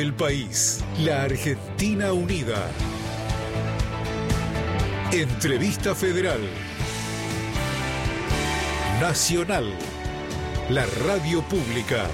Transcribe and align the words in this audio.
El 0.00 0.14
país, 0.14 0.82
la 1.00 1.24
Argentina 1.24 2.10
unida. 2.14 2.56
Entrevista 5.12 5.94
Federal. 5.94 6.40
Nacional. 8.98 9.74
La 10.70 10.86
radio 11.06 11.42
pública. 11.42 12.06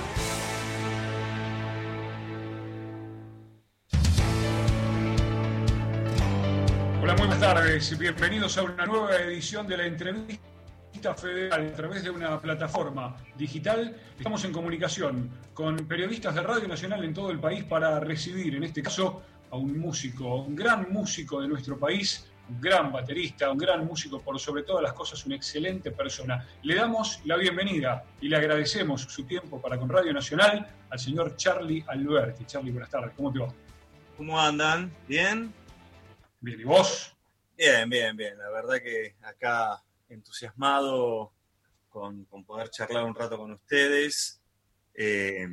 Hola, 7.01 7.13
muy 7.13 7.19
buenas 7.19 7.39
tardes. 7.39 7.97
Bienvenidos 7.97 8.59
a 8.59 8.65
una 8.65 8.85
nueva 8.85 9.15
edición 9.15 9.69
de 9.69 9.77
la 9.77 9.87
entrevista 9.87 10.56
federal 10.97 11.69
a 11.73 11.77
través 11.77 12.03
de 12.03 12.11
una 12.11 12.41
plataforma 12.41 13.17
digital. 13.37 13.95
Estamos 14.17 14.45
en 14.45 14.53
comunicación 14.53 15.31
con 15.53 15.77
periodistas 15.87 16.35
de 16.35 16.43
Radio 16.43 16.67
Nacional 16.67 17.05
en 17.05 17.13
todo 17.13 17.31
el 17.31 17.39
país 17.39 17.65
para 17.65 18.01
recibir, 18.01 18.55
en 18.55 18.65
este 18.65 18.83
caso, 18.83 19.23
a 19.51 19.57
un 19.57 19.79
músico, 19.79 20.37
un 20.37 20.57
gran 20.57 20.91
músico 20.91 21.41
de 21.43 21.49
nuestro 21.49 21.79
país, 21.79 22.27
un 22.49 22.61
gran 22.61 22.91
baterista, 22.91 23.51
un 23.51 23.59
gran 23.59 23.85
músico, 23.85 24.21
por 24.21 24.41
sobre 24.41 24.63
todas 24.63 24.83
las 24.83 24.95
cosas, 24.95 25.25
una 25.27 25.37
excelente 25.37 25.91
persona. 25.91 26.47
Le 26.63 26.75
damos 26.75 27.21
la 27.25 27.37
bienvenida 27.37 28.05
y 28.21 28.29
le 28.29 28.37
agradecemos 28.37 29.03
su 29.03 29.25
tiempo 29.25 29.61
para 29.61 29.79
con 29.79 29.89
Radio 29.91 30.15
Nacional 30.15 30.67
al 30.89 30.99
señor 30.99 31.37
Charlie 31.37 31.85
Alberti. 31.87 32.47
Charlie, 32.47 32.73
buenas 32.73 32.91
tardes. 32.91 33.13
¿Cómo 33.15 33.33
te 33.33 33.41
va? 33.41 33.49
¿Cómo 34.17 34.41
andan? 34.41 34.91
¿Bien? 35.07 35.53
Bien, 36.41 36.61
¿y 36.61 36.65
vos? 36.65 37.15
Bien, 37.57 37.89
bien, 37.89 38.17
bien. 38.17 38.39
La 38.39 38.51
verdad 38.51 38.77
que 38.83 39.15
acá 39.23 39.83
entusiasmado 40.09 41.33
con, 41.89 42.25
con 42.27 42.45
poder 42.45 42.71
charlar 42.71 43.05
un 43.05 43.15
rato 43.15 43.39
con 43.39 43.53
ustedes. 43.53 44.43
Eh, 44.95 45.47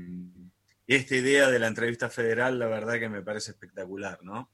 esta 0.88 1.16
idea 1.16 1.50
de 1.50 1.60
la 1.60 1.68
entrevista 1.68 2.10
federal, 2.10 2.60
la 2.60 2.68
verdad 2.68 3.00
que 3.00 3.10
me 3.10 3.22
parece 3.22 3.52
espectacular, 3.52 4.20
¿no? 4.24 4.52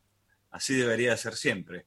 Así 0.52 0.76
debería 0.76 1.16
ser 1.18 1.36
siempre. 1.36 1.86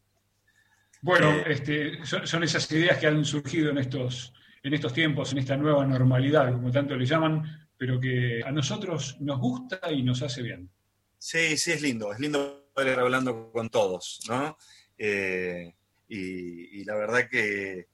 Bueno, 1.00 1.30
eh, 1.30 1.44
este, 1.48 2.04
son, 2.04 2.26
son, 2.26 2.42
esas 2.42 2.70
ideas 2.70 2.98
que 2.98 3.06
han 3.06 3.24
surgido 3.24 3.70
en 3.70 3.78
estos, 3.78 4.32
en 4.62 4.74
estos 4.74 4.92
tiempos, 4.92 5.32
en 5.32 5.38
esta 5.38 5.56
nueva 5.56 5.84
normalidad, 5.84 6.52
como 6.52 6.70
tanto 6.70 6.96
le 6.96 7.06
llaman, 7.06 7.68
pero 7.76 7.98
que 7.98 8.42
a 8.44 8.52
nosotros 8.52 9.16
nos 9.20 9.38
gusta 9.40 9.90
y 9.90 10.02
nos 10.02 10.22
hace 10.22 10.42
bien. 10.42 10.70
Sí, 11.18 11.56
sí, 11.56 11.72
es 11.72 11.82
lindo, 11.82 12.12
es 12.12 12.20
lindo 12.20 12.70
poder 12.74 12.94
ir 12.94 13.00
hablando 13.00 13.50
con 13.52 13.68
todos, 13.68 14.20
¿no? 14.28 14.56
Eh, 14.98 15.74
y, 16.08 16.80
y, 16.80 16.84
la 16.84 16.94
verdad 16.94 17.28
que, 17.28 17.88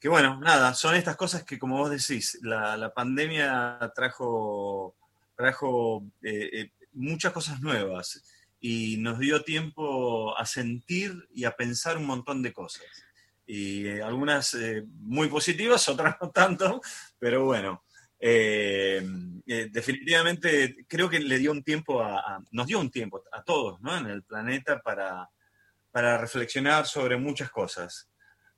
que, 0.00 0.08
bueno, 0.08 0.40
nada, 0.40 0.72
son 0.72 0.94
estas 0.94 1.14
cosas 1.16 1.44
que, 1.44 1.58
como 1.58 1.76
vos 1.76 1.90
decís, 1.90 2.38
la, 2.40 2.74
la 2.78 2.94
pandemia 2.94 3.78
trajo, 3.94 4.96
trajo 5.36 6.02
eh, 6.22 6.48
eh, 6.52 6.70
muchas 6.92 7.34
cosas 7.34 7.60
nuevas 7.60 8.24
y 8.60 8.96
nos 8.96 9.18
dio 9.18 9.44
tiempo 9.44 10.36
a 10.38 10.46
sentir 10.46 11.28
y 11.34 11.44
a 11.44 11.54
pensar 11.54 11.98
un 11.98 12.06
montón 12.06 12.40
de 12.42 12.54
cosas. 12.54 12.86
Y 13.46 13.86
eh, 13.88 14.02
algunas 14.02 14.56
muy 15.00 15.28
positivas, 15.28 15.86
otras 15.90 16.16
no 16.18 16.30
tanto, 16.30 16.80
pero 17.18 17.44
bueno, 17.44 17.84
definitivamente 19.44 20.86
creo 20.88 21.10
que 21.10 21.20
le 21.20 21.38
dio 21.38 21.52
un 21.52 21.62
tiempo 21.62 22.02
a, 22.02 22.42
nos 22.52 22.66
dio 22.66 22.80
un 22.80 22.90
tiempo 22.90 23.22
a 23.32 23.42
todos 23.42 23.82
¿no? 23.82 23.98
en 23.98 24.06
el 24.06 24.22
planeta 24.22 24.80
para, 24.80 25.28
para 25.90 26.16
reflexionar 26.16 26.86
sobre 26.86 27.18
muchas 27.18 27.50
cosas. 27.50 28.10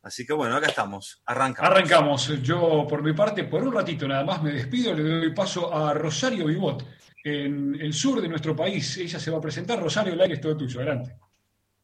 Así 0.03 0.27
que 0.27 0.33
bueno, 0.33 0.56
acá 0.56 0.67
estamos, 0.67 1.22
arrancamos. 1.27 1.70
Arrancamos. 1.70 2.42
Yo 2.42 2.86
por 2.89 3.03
mi 3.03 3.12
parte, 3.12 3.45
por 3.45 3.62
un 3.62 3.72
ratito 3.72 4.08
nada 4.08 4.25
más 4.25 4.42
me 4.42 4.50
despido, 4.53 4.92
le 4.95 5.03
doy 5.03 5.33
paso 5.33 5.72
a 5.72 5.95
Rosario 5.95 6.47
Vivot, 6.47 6.84
en 7.22 7.77
el 7.81 7.92
sur 7.92 8.20
de 8.20 8.28
nuestro 8.28 8.56
país. 8.56 8.97
Ella 8.98 9.20
se 9.20 9.30
va 9.30 9.39
a 9.39 9.41
presentar. 9.41 9.80
Rosario, 9.80 10.12
el 10.12 10.20
aire 10.20 10.34
es 10.34 10.41
todo 10.41 10.56
tuyo. 10.56 10.80
Adelante. 10.80 11.14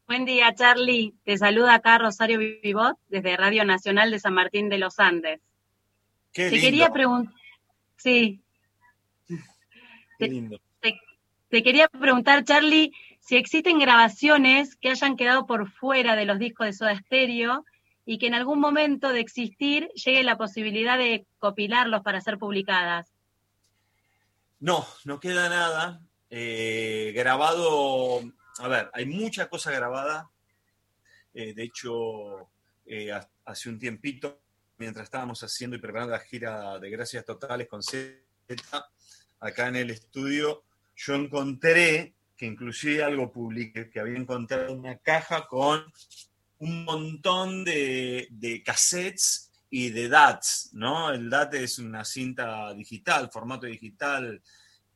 Buen 0.08 0.24
día, 0.24 0.52
Charlie. 0.52 1.14
Te 1.22 1.38
saluda 1.38 1.74
acá 1.74 1.98
Rosario 1.98 2.40
Vivot 2.40 2.98
desde 3.08 3.36
Radio 3.36 3.64
Nacional 3.64 4.10
de 4.10 4.18
San 4.18 4.34
Martín 4.34 4.68
de 4.68 4.78
los 4.78 4.98
Andes. 4.98 5.40
Qué 6.32 6.44
te 6.44 6.56
lindo. 6.56 6.64
quería 6.64 6.90
preguntar. 6.90 7.34
Sí. 7.96 8.42
Qué 10.18 10.26
lindo. 10.26 10.58
Te, 10.80 10.90
te, 10.90 11.00
te 11.50 11.62
quería 11.62 11.86
preguntar, 11.86 12.42
Charlie, 12.42 12.90
si 13.20 13.36
existen 13.36 13.78
grabaciones 13.78 14.74
que 14.74 14.90
hayan 14.90 15.16
quedado 15.16 15.46
por 15.46 15.70
fuera 15.70 16.16
de 16.16 16.24
los 16.24 16.40
discos 16.40 16.66
de 16.66 16.72
Soda 16.72 16.98
Stereo 16.98 17.64
y 18.10 18.16
que 18.16 18.28
en 18.28 18.32
algún 18.32 18.58
momento 18.58 19.10
de 19.10 19.20
existir 19.20 19.90
llegue 19.90 20.22
la 20.22 20.38
posibilidad 20.38 20.96
de 20.96 21.26
copilarlos 21.38 22.00
para 22.00 22.22
ser 22.22 22.38
publicadas. 22.38 23.12
No, 24.60 24.86
no 25.04 25.20
queda 25.20 25.50
nada. 25.50 26.00
Eh, 26.30 27.12
grabado, 27.14 28.22
a 28.60 28.68
ver, 28.68 28.90
hay 28.94 29.04
mucha 29.04 29.50
cosa 29.50 29.72
grabada. 29.72 30.30
Eh, 31.34 31.52
de 31.52 31.62
hecho, 31.64 32.48
eh, 32.86 33.10
hace 33.44 33.68
un 33.68 33.78
tiempito, 33.78 34.40
mientras 34.78 35.04
estábamos 35.04 35.42
haciendo 35.42 35.76
y 35.76 35.78
preparando 35.78 36.12
la 36.12 36.20
gira 36.20 36.78
de 36.78 36.88
Gracias 36.88 37.26
Totales 37.26 37.68
con 37.68 37.82
Z, 37.82 38.16
acá 39.38 39.68
en 39.68 39.76
el 39.76 39.90
estudio, 39.90 40.64
yo 40.96 41.14
encontré, 41.14 42.14
que 42.38 42.46
inclusive 42.46 43.04
algo 43.04 43.30
publiqué, 43.30 43.90
que 43.90 44.00
había 44.00 44.16
encontrado 44.16 44.72
una 44.72 44.96
caja 44.96 45.46
con 45.46 45.84
un 46.58 46.84
montón 46.84 47.64
de, 47.64 48.28
de 48.30 48.62
cassettes 48.62 49.50
y 49.70 49.90
de 49.90 50.08
DATs, 50.08 50.70
¿no? 50.72 51.10
El 51.10 51.28
DAT 51.28 51.54
es 51.54 51.78
una 51.78 52.04
cinta 52.04 52.72
digital, 52.74 53.30
formato 53.30 53.66
digital 53.66 54.42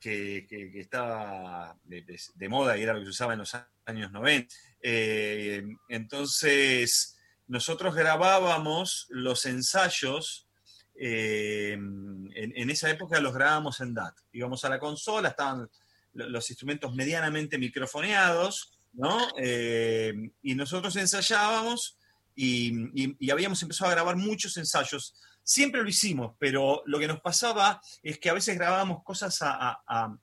que, 0.01 0.47
que, 0.49 0.81
estaba 0.81 1.77
de, 1.85 2.49
moda 2.49 2.77
y 2.77 2.83
era 2.83 2.93
lo 2.93 3.01
que 3.01 3.07
se 3.07 3.11
usaba 3.11 3.35
en 3.35 3.41
los 3.41 3.57
años 3.85 4.11
90. 4.11 4.55
Eh, 4.83 5.63
entonces, 5.89 7.17
nosotros 7.47 7.95
grabábamos 7.95 9.07
los 9.11 9.47
ensayos, 9.47 10.49
eh, 10.95 11.73
en, 11.75 12.33
en, 12.35 12.71
esa 12.71 12.91
época 12.91 13.21
los 13.21 13.35
grabábamos 13.35 13.81
en 13.81 13.95
DAT. 13.95 14.15
Íbamos 14.33 14.65
a 14.65 14.71
la 14.71 14.81
consola, 14.81 15.29
estaban 15.29 15.71
los 16.15 16.51
instrumentos 16.51 16.95
medianamente 16.95 17.59
microfoneados, 17.59 18.79
¿no? 18.93 19.29
Eh, 19.39 20.13
y 20.43 20.55
nosotros 20.55 20.95
ensayábamos 20.97 21.97
y, 22.35 23.31
habíamos 23.31 23.63
empezado 23.63 23.91
a 23.91 23.95
grabar 23.95 24.17
muchos 24.17 24.57
ensayos. 24.57 25.15
Siempre 25.43 25.83
lo 25.83 25.89
hicimos, 25.89 26.35
pero 26.39 26.83
lo 26.87 26.99
que 26.99 27.09
nos 27.09 27.21
pasaba 27.21 27.81
es 28.03 28.19
que 28.19 28.31
a 28.31 28.35
veces 28.35 28.57
grabábamos 28.57 29.03
cosas 29.03 29.39
a, 29.41 30.17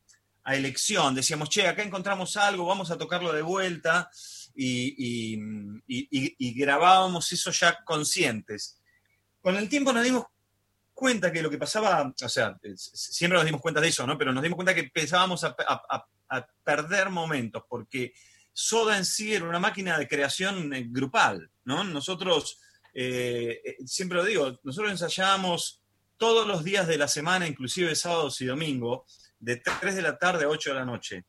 elección. 0.45 1.13
Decíamos, 1.13 1.49
che, 1.49 1.67
acá 1.67 1.83
encontramos 1.83 2.35
algo, 2.35 2.65
vamos 2.65 2.89
a 2.89 2.97
tocarlo 2.97 3.31
de 3.31 3.43
vuelta. 3.43 4.09
Y, 4.55 5.37
grabábamos 6.55 7.31
eso 7.31 7.51
ya 7.51 7.83
conscientes. 7.83 8.79
Con 9.41 9.55
el 9.55 9.69
tiempo 9.69 9.93
nos 9.93 10.03
dimos 10.03 10.25
cuenta 10.93 11.31
que 11.31 11.43
lo 11.43 11.49
que 11.49 11.59
pasaba, 11.59 12.13
o 12.21 12.29
sea, 12.29 12.59
siempre 12.75 13.37
nos 13.37 13.45
dimos 13.45 13.61
cuenta 13.61 13.79
de 13.79 13.89
eso, 13.89 14.07
¿no? 14.07 14.17
Pero 14.17 14.33
nos 14.33 14.41
dimos 14.41 14.55
cuenta 14.55 14.73
que 14.73 14.81
empezábamos 14.81 15.43
a 15.43 16.07
perder 16.63 17.09
momentos, 17.09 17.63
porque 17.69 18.13
Soda 18.61 18.97
en 18.97 19.05
sí 19.05 19.33
era 19.33 19.47
una 19.47 19.57
máquina 19.57 19.97
de 19.97 20.05
creación 20.05 20.73
eh, 20.73 20.85
grupal, 20.89 21.49
¿no? 21.63 21.85
Nosotros, 21.85 22.59
eh, 22.93 23.77
siempre 23.85 24.17
lo 24.17 24.25
digo, 24.25 24.59
nosotros 24.63 24.91
ensayábamos 24.91 25.81
todos 26.17 26.45
los 26.45 26.65
días 26.65 26.85
de 26.85 26.97
la 26.97 27.07
semana, 27.07 27.47
inclusive 27.47 27.95
sábados 27.95 28.41
y 28.41 28.47
domingos, 28.47 29.31
de 29.39 29.55
3 29.55 29.95
de 29.95 30.01
la 30.01 30.17
tarde 30.17 30.43
a 30.43 30.49
8 30.49 30.71
de 30.71 30.75
la 30.75 30.83
noche. 30.83 31.23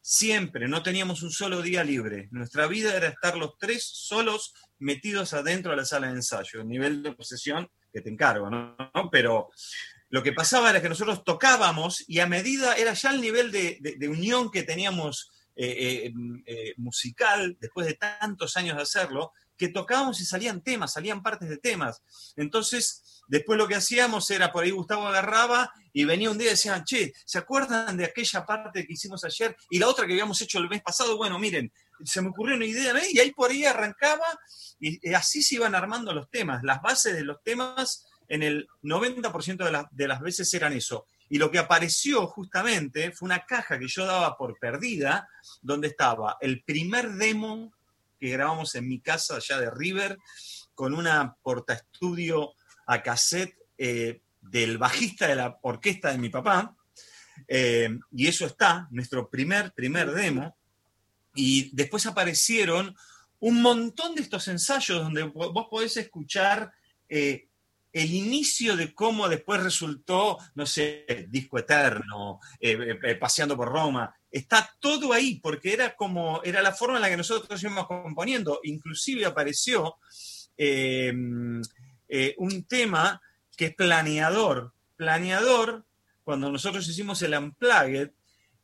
Siempre, 0.00 0.66
no 0.66 0.82
teníamos 0.82 1.22
un 1.22 1.30
solo 1.30 1.60
día 1.60 1.84
libre. 1.84 2.28
Nuestra 2.30 2.66
vida 2.66 2.96
era 2.96 3.08
estar 3.08 3.36
los 3.36 3.58
tres 3.58 3.84
solos 3.84 4.54
metidos 4.78 5.34
adentro 5.34 5.72
de 5.72 5.76
la 5.76 5.84
sala 5.84 6.06
de 6.06 6.14
ensayo, 6.14 6.62
el 6.62 6.68
nivel 6.68 7.02
de 7.02 7.12
posesión 7.12 7.68
que 7.92 8.00
te 8.00 8.08
encargo, 8.08 8.48
¿no? 8.48 8.76
Pero 9.12 9.50
lo 10.08 10.22
que 10.22 10.32
pasaba 10.32 10.70
era 10.70 10.80
que 10.80 10.88
nosotros 10.88 11.22
tocábamos 11.22 12.02
y 12.08 12.20
a 12.20 12.26
medida 12.26 12.76
era 12.76 12.94
ya 12.94 13.10
el 13.10 13.20
nivel 13.20 13.52
de 13.52 14.08
unión 14.08 14.50
que 14.50 14.62
teníamos 14.62 15.28
eh, 15.54 16.12
eh, 16.46 16.74
musical, 16.78 17.56
después 17.60 17.86
de 17.86 17.94
tantos 17.94 18.56
años 18.56 18.76
de 18.76 18.82
hacerlo, 18.82 19.32
que 19.56 19.68
tocábamos 19.68 20.20
y 20.20 20.24
salían 20.24 20.62
temas, 20.62 20.94
salían 20.94 21.22
partes 21.22 21.48
de 21.48 21.58
temas. 21.58 22.02
Entonces, 22.36 23.22
después 23.28 23.58
lo 23.58 23.68
que 23.68 23.74
hacíamos 23.74 24.28
era, 24.30 24.50
por 24.50 24.64
ahí 24.64 24.70
Gustavo 24.70 25.06
agarraba 25.06 25.72
y 25.92 26.04
venía 26.04 26.30
un 26.30 26.38
día 26.38 26.48
y 26.48 26.50
decían, 26.50 26.84
che, 26.84 27.12
¿se 27.24 27.38
acuerdan 27.38 27.96
de 27.96 28.06
aquella 28.06 28.44
parte 28.44 28.86
que 28.86 28.94
hicimos 28.94 29.24
ayer 29.24 29.56
y 29.70 29.78
la 29.78 29.88
otra 29.88 30.06
que 30.06 30.12
habíamos 30.14 30.40
hecho 30.40 30.58
el 30.58 30.68
mes 30.68 30.82
pasado? 30.82 31.16
Bueno, 31.16 31.38
miren, 31.38 31.72
se 32.04 32.20
me 32.22 32.28
ocurrió 32.30 32.56
una 32.56 32.66
idea, 32.66 32.92
¿eh? 32.92 33.06
y 33.12 33.20
ahí 33.20 33.30
por 33.32 33.50
ahí 33.50 33.64
arrancaba 33.64 34.26
y, 34.80 35.14
así 35.14 35.42
se 35.42 35.56
iban 35.56 35.74
armando 35.74 36.12
los 36.12 36.28
temas. 36.30 36.62
Las 36.62 36.80
bases 36.82 37.14
de 37.14 37.24
los 37.24 37.42
temas 37.42 38.04
en 38.28 38.42
el 38.42 38.66
90% 38.82 39.64
de, 39.64 39.70
la, 39.70 39.88
de 39.92 40.08
las 40.08 40.20
veces 40.20 40.52
eran 40.54 40.72
eso. 40.72 41.06
Y 41.32 41.38
lo 41.38 41.50
que 41.50 41.58
apareció 41.58 42.26
justamente 42.26 43.10
fue 43.10 43.24
una 43.24 43.46
caja 43.46 43.78
que 43.78 43.88
yo 43.88 44.04
daba 44.04 44.36
por 44.36 44.58
perdida, 44.58 45.26
donde 45.62 45.88
estaba 45.88 46.36
el 46.42 46.62
primer 46.62 47.14
demo 47.14 47.72
que 48.20 48.28
grabamos 48.28 48.74
en 48.74 48.86
mi 48.86 49.00
casa 49.00 49.36
allá 49.36 49.58
de 49.58 49.70
River, 49.70 50.18
con 50.74 50.92
una 50.92 51.34
portaestudio 51.42 52.52
a 52.84 53.02
cassette 53.02 53.56
eh, 53.78 54.20
del 54.42 54.76
bajista 54.76 55.26
de 55.26 55.36
la 55.36 55.58
orquesta 55.62 56.12
de 56.12 56.18
mi 56.18 56.28
papá. 56.28 56.76
Eh, 57.48 57.98
y 58.10 58.26
eso 58.26 58.44
está, 58.44 58.86
nuestro 58.90 59.30
primer, 59.30 59.72
primer 59.72 60.12
demo. 60.12 60.54
Y 61.34 61.74
después 61.74 62.04
aparecieron 62.04 62.94
un 63.40 63.62
montón 63.62 64.14
de 64.14 64.20
estos 64.20 64.48
ensayos 64.48 65.00
donde 65.00 65.22
vos 65.22 65.66
podés 65.70 65.96
escuchar 65.96 66.74
eh, 67.08 67.48
el 67.92 68.12
inicio 68.12 68.76
de 68.76 68.94
cómo 68.94 69.28
después 69.28 69.62
resultó, 69.62 70.38
no 70.54 70.66
sé, 70.66 71.26
Disco 71.28 71.58
Eterno, 71.58 72.40
eh, 72.60 73.16
Paseando 73.20 73.56
por 73.56 73.68
Roma. 73.68 74.14
Está 74.30 74.68
todo 74.80 75.12
ahí, 75.12 75.38
porque 75.40 75.74
era 75.74 75.94
como, 75.94 76.42
era 76.42 76.62
la 76.62 76.72
forma 76.72 76.96
en 76.96 77.02
la 77.02 77.10
que 77.10 77.16
nosotros 77.16 77.62
íbamos 77.62 77.86
componiendo. 77.86 78.60
Inclusive 78.62 79.26
apareció 79.26 79.96
un 80.58 81.62
tema 82.68 83.20
que 83.56 83.66
es 83.66 83.74
planeador. 83.74 84.72
Planeador, 84.96 85.84
cuando 86.24 86.50
nosotros 86.50 86.88
hicimos 86.88 87.20
el 87.22 87.34
Unplugged, 87.34 88.10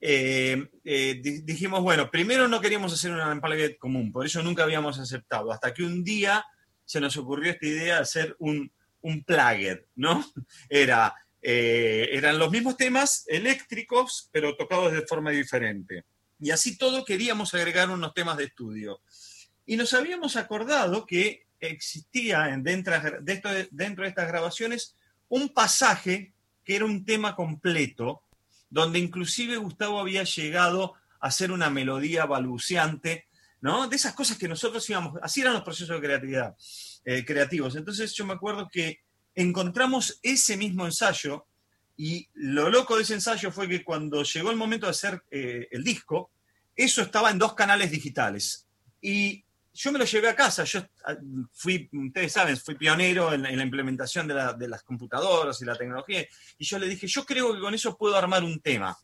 eh, 0.00 0.69
eh, 0.84 1.20
dijimos, 1.42 1.82
bueno, 1.82 2.10
primero 2.10 2.46
no 2.46 2.60
queríamos 2.60 2.92
hacer 2.92 3.12
un 3.12 3.20
Unplugged 3.20 3.76
común, 3.78 4.12
por 4.12 4.25
eso 4.25 4.42
nunca 4.42 4.62
habíamos 4.62 4.98
aceptado, 4.98 5.52
hasta 5.52 5.75
que 5.75 5.82
un 5.82 6.04
día 6.04 6.44
se 6.84 7.00
nos 7.00 7.16
ocurrió 7.16 7.50
esta 7.50 7.66
idea 7.66 7.94
de 7.96 8.00
hacer 8.00 8.36
un, 8.38 8.70
un 9.00 9.25
Plugged, 9.25 9.87
¿no? 9.97 10.25
Era, 10.69 11.15
eh, 11.41 12.09
eran 12.12 12.39
los 12.39 12.50
mismos 12.50 12.77
temas 12.77 13.25
eléctricos, 13.29 14.29
pero 14.33 14.56
tocados 14.56 14.93
de 14.93 15.06
forma 15.06 15.31
diferente. 15.31 16.05
Y 16.41 16.50
así 16.50 16.77
todo 16.77 17.05
queríamos 17.05 17.55
agregar 17.55 17.91
unos 17.91 18.15
temas 18.15 18.37
de 18.37 18.45
estudio. 18.45 19.00
Y 19.67 19.77
nos 19.77 19.93
habíamos 19.95 20.37
acordado 20.37 21.05
que 21.06 21.47
existía 21.61 22.49
dentro 22.61 22.95
de, 23.21 23.33
esto, 23.33 23.49
dentro 23.71 24.05
de 24.05 24.09
estas 24.09 24.29
grabaciones 24.29 24.95
un 25.29 25.49
pasaje 25.50 26.33
que 26.65 26.77
era 26.77 26.85
un 26.85 27.05
tema 27.05 27.35
completo, 27.35 28.23
donde 28.71 28.99
inclusive 28.99 29.56
Gustavo 29.56 30.00
había 30.00 30.23
llegado 30.25 30.95
a 31.21 31.29
hacer 31.29 31.50
una 31.50 31.71
melodía 31.71 32.27
balbuceante, 32.27 33.27
¿no? 33.61 33.89
De 33.89 33.97
esas 33.97 34.15
cosas 34.15 34.39
que 34.39 34.49
nosotros 34.49 34.89
íbamos, 34.89 35.19
así 35.23 35.41
eran 35.41 35.55
los 35.55 35.62
procesos 35.62 36.00
de 36.00 36.06
creatividad, 36.06 36.56
eh, 37.10 37.25
creativos. 37.25 37.75
Entonces 37.75 38.12
yo 38.12 38.26
me 38.26 38.34
acuerdo 38.34 38.69
que 38.70 39.00
encontramos 39.34 40.20
ese 40.22 40.58
mismo 40.58 40.84
ensayo 40.84 41.46
y 41.96 42.28
lo 42.34 42.69
loco 42.69 42.96
de 42.96 43.02
ese 43.02 43.14
ensayo 43.14 43.50
fue 43.50 43.66
que 43.66 43.82
cuando 43.82 44.22
llegó 44.25 44.50
el 44.50 44.58
momento 44.58 44.84
de 44.84 44.90
hacer 44.90 45.22
eh, 45.31 45.69
el 45.70 45.82
disco, 45.82 46.31
eso 46.76 47.00
estaba 47.00 47.31
en 47.31 47.38
dos 47.38 47.55
canales 47.55 47.90
digitales. 47.90 48.66
Y 49.00 49.43
yo 49.72 49.90
me 49.90 49.99
lo 49.99 50.05
llevé 50.05 50.28
a 50.28 50.37
casa, 50.37 50.64
yo 50.64 50.81
ah, 51.06 51.16
fui, 51.50 51.88
ustedes 51.90 52.31
saben, 52.31 52.58
fui 52.58 52.75
pionero 52.75 53.32
en, 53.32 53.40
la 53.40 53.62
implementación 53.62 54.28
de, 54.28 54.69
las 54.69 54.82
computadoras 54.82 55.62
y 55.62 55.64
la 55.64 55.76
tecnología, 55.76 56.26
y 56.58 56.64
yo 56.66 56.78
le 56.78 56.88
dije, 56.88 57.06
yo 57.06 57.25
creo 57.25 57.54
que 57.54 57.61
con 57.61 57.72
eso 57.72 57.96
puedo 57.96 58.19
armar 58.19 58.44
un 58.44 58.61
tema, 58.61 58.94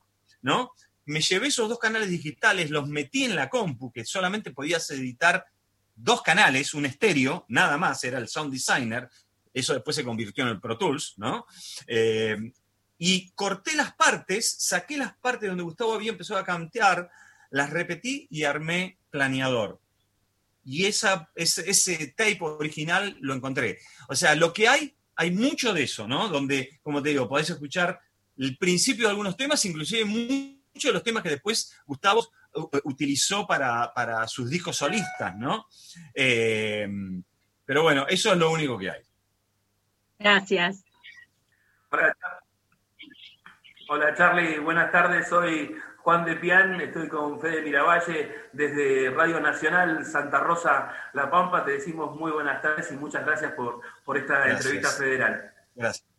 ¿no? 0.42 0.72
Me 1.06 1.22
llevé 1.22 1.46
esos 1.46 1.70
dos 1.70 1.78
canales 1.78 2.10
digitales, 2.10 2.68
los 2.68 2.86
metí 2.86 3.24
en 3.24 3.34
la 3.34 3.48
compu, 3.48 3.90
que 3.90 4.04
solamente 4.04 4.50
podías 4.50 4.90
editar 4.90 5.46
dos 5.94 6.22
canales, 6.22 6.74
un 6.74 6.86
estéreo, 6.86 7.44
nada 7.48 7.76
más, 7.78 8.02
era 8.04 8.18
el 8.18 8.28
Sound 8.28 8.52
Designer, 8.52 9.08
eso 9.52 9.74
después 9.74 9.94
se 9.94 10.04
convirtió 10.04 10.44
en 10.44 10.50
el 10.50 10.60
Pro 10.60 10.76
Tools, 10.76 11.14
¿no? 11.16 11.46
Eh, 11.86 12.36
y 12.98 13.30
corté 13.30 13.74
las 13.74 13.94
partes, 13.94 14.56
saqué 14.58 14.96
las 14.96 15.16
partes 15.16 15.48
donde 15.48 15.64
Gustavo 15.64 15.94
había 15.94 16.10
empezado 16.10 16.40
a 16.40 16.44
cantear, 16.44 17.10
las 17.50 17.70
repetí 17.70 18.26
y 18.30 18.44
armé 18.44 18.98
planeador 19.10 19.80
y 20.64 20.86
esa, 20.86 21.30
ese, 21.34 21.68
ese 21.70 22.14
tape 22.16 22.38
original 22.40 23.16
lo 23.20 23.34
encontré. 23.34 23.78
O 24.08 24.16
sea, 24.16 24.34
lo 24.34 24.52
que 24.52 24.68
hay, 24.68 24.94
hay 25.14 25.30
mucho 25.30 25.74
de 25.74 25.84
eso, 25.84 26.08
¿no? 26.08 26.28
Donde, 26.28 26.80
como 26.82 27.02
te 27.02 27.10
digo, 27.10 27.28
podés 27.28 27.50
escuchar 27.50 28.00
el 28.36 28.56
principio 28.56 29.04
de 29.04 29.10
algunos 29.10 29.36
temas, 29.36 29.64
inclusive 29.64 30.04
muchos 30.04 30.88
de 30.90 30.92
los 30.92 31.02
temas 31.02 31.22
que 31.22 31.30
después 31.30 31.72
Gustavo 31.86 32.28
utilizó 32.84 33.46
para, 33.46 34.26
sus 34.26 34.48
discos 34.48 34.76
solistas, 34.76 35.36
¿no? 35.36 35.66
Eh, 36.14 36.88
pero 37.64 37.82
bueno, 37.82 38.06
eso 38.08 38.32
es 38.32 38.38
lo 38.38 38.50
único 38.50 38.78
que 38.78 38.90
hay. 38.90 39.02
Gracias. 40.18 40.84
Hola, 41.90 42.14
Hola 43.86 44.14
Charlie, 44.14 44.58
buenas 44.58 44.90
tardes. 44.90 45.28
Soy 45.28 45.76
Juan 45.98 46.24
de 46.24 46.36
Pian, 46.36 46.80
estoy 46.80 47.06
con 47.08 47.38
Fede 47.38 47.60
Miravalle 47.60 48.48
desde 48.52 49.10
Radio 49.10 49.40
Nacional 49.40 50.06
Santa 50.06 50.40
Rosa 50.40 50.90
La 51.12 51.30
Pampa. 51.30 51.64
Te 51.64 51.72
decimos 51.72 52.16
muy 52.16 52.32
buenas 52.32 52.62
tardes 52.62 52.90
y 52.92 52.96
muchas 52.96 53.26
gracias 53.26 53.52
por, 53.52 53.80
por 54.04 54.16
esta 54.16 54.48
entrevista 54.48 54.88
federal. 54.88 55.52
Gracias. 55.74 56.13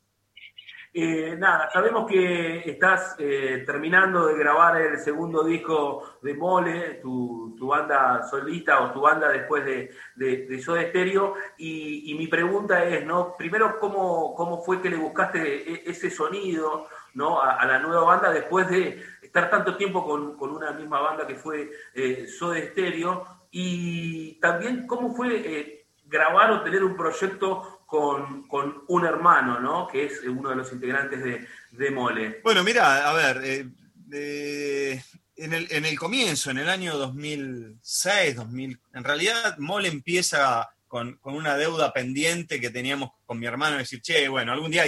Eh, 0.98 1.36
nada, 1.38 1.70
sabemos 1.74 2.10
que 2.10 2.60
estás 2.70 3.18
eh, 3.20 3.64
terminando 3.66 4.28
de 4.28 4.38
grabar 4.38 4.80
el 4.80 4.98
segundo 4.98 5.44
disco 5.44 6.20
de 6.22 6.34
Mole, 6.34 7.02
tu, 7.02 7.54
banda 7.60 8.24
solista 8.24 8.80
o 8.82 8.92
tu 8.92 9.02
banda 9.02 9.28
después 9.28 9.66
de, 9.66 9.92
de, 10.16 10.46
de 10.46 10.62
Stereo, 10.62 11.34
y, 11.58 12.16
mi 12.18 12.28
pregunta 12.28 12.86
es, 12.86 13.06
¿no? 13.06 13.36
Primero, 13.38 13.78
¿cómo, 13.78 14.34
¿cómo 14.36 14.64
fue 14.64 14.82
que 14.82 14.90
le 14.90 14.96
buscaste 14.96 15.74
e, 15.74 15.84
ese 15.86 16.10
sonido 16.10 16.88
¿no? 17.14 17.42
a 17.42 17.66
la 17.66 17.80
nueva 17.80 18.06
banda 18.06 18.32
después 18.32 18.70
de 18.70 19.04
estar 19.22 19.50
tanto 19.50 19.76
tiempo 19.76 20.06
con, 20.06 20.50
una 20.50 20.72
misma 20.72 21.02
banda 21.02 21.28
que 21.28 21.36
fue 21.36 21.72
eh, 21.94 22.26
Soda 22.26 22.58
Stereo 22.72 23.26
y 23.52 24.40
también 24.40 24.88
cómo 24.88 25.14
fue 25.14 25.28
eh, 25.36 25.86
grabar 26.06 26.52
o 26.52 26.62
tener 26.62 26.86
un 26.86 26.96
proyecto 26.96 27.75
con, 27.86 28.46
un 28.88 29.06
hermano, 29.06 29.60
¿no? 29.60 29.88
Que 29.88 30.06
es 30.06 30.22
uno 30.24 30.50
de 30.50 30.56
los 30.56 30.72
integrantes 30.72 31.24
de, 31.72 31.92
Mole. 31.92 32.42
Bueno, 32.44 32.64
mira, 32.64 33.10
a 33.10 33.14
ver, 33.14 33.70
eh, 34.12 35.02
en, 35.36 35.86
el, 35.86 36.00
comienzo, 36.00 36.52
en 36.52 36.58
el 36.60 36.70
año 36.70 36.98
2006, 36.98 38.36
2000, 38.36 38.80
en 38.94 39.04
realidad 39.04 39.58
Mole 39.58 39.90
empieza 39.90 40.70
con, 40.88 41.20
una 41.24 41.58
deuda 41.58 41.92
pendiente 41.94 42.60
que 42.62 42.70
teníamos 42.70 43.12
con 43.26 43.40
mi 43.40 43.46
hermano, 43.46 43.78
decir, 43.78 44.02
che, 44.02 44.28
bueno, 44.30 44.54
algún 44.54 44.72
día, 44.72 44.86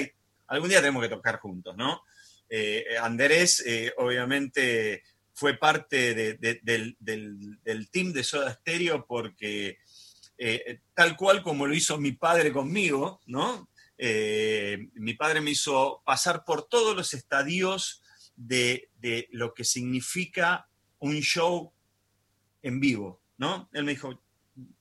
algún 0.47 0.69
día 0.69 0.79
tenemos 0.79 1.03
que 1.03 1.09
tocar 1.09 1.39
juntos, 1.39 1.75
¿no? 1.75 2.03
Eh, 2.49 2.85
Andrés, 3.01 3.61
eh, 3.65 3.93
obviamente, 3.97 5.03
fue 5.37 5.55
parte 5.55 6.15
del, 6.15 6.97
team 7.91 8.11
de 8.11 8.23
Soda 8.23 8.53
Stereo 8.53 9.05
porque, 9.05 9.77
eh, 10.37 10.79
tal 10.93 11.15
cual 11.15 11.41
como 11.41 11.65
lo 11.65 11.73
hizo 11.73 11.97
mi 11.97 12.11
padre 12.11 12.51
conmigo, 12.51 13.21
¿no? 13.25 13.69
mi 13.99 15.15
padre 15.15 15.41
me 15.41 15.49
hizo 15.49 16.03
pasar 16.05 16.45
por 16.45 16.67
todos 16.67 16.95
los 16.95 17.15
estadios 17.15 18.03
de, 18.37 19.27
lo 19.31 19.53
que 19.53 19.63
significa 19.63 20.69
un 20.99 21.19
show 21.21 21.73
en 22.61 22.79
vivo, 22.79 23.21
¿no? 23.37 23.69
Él 23.73 23.83
me 23.83 23.91
dijo, 23.91 24.21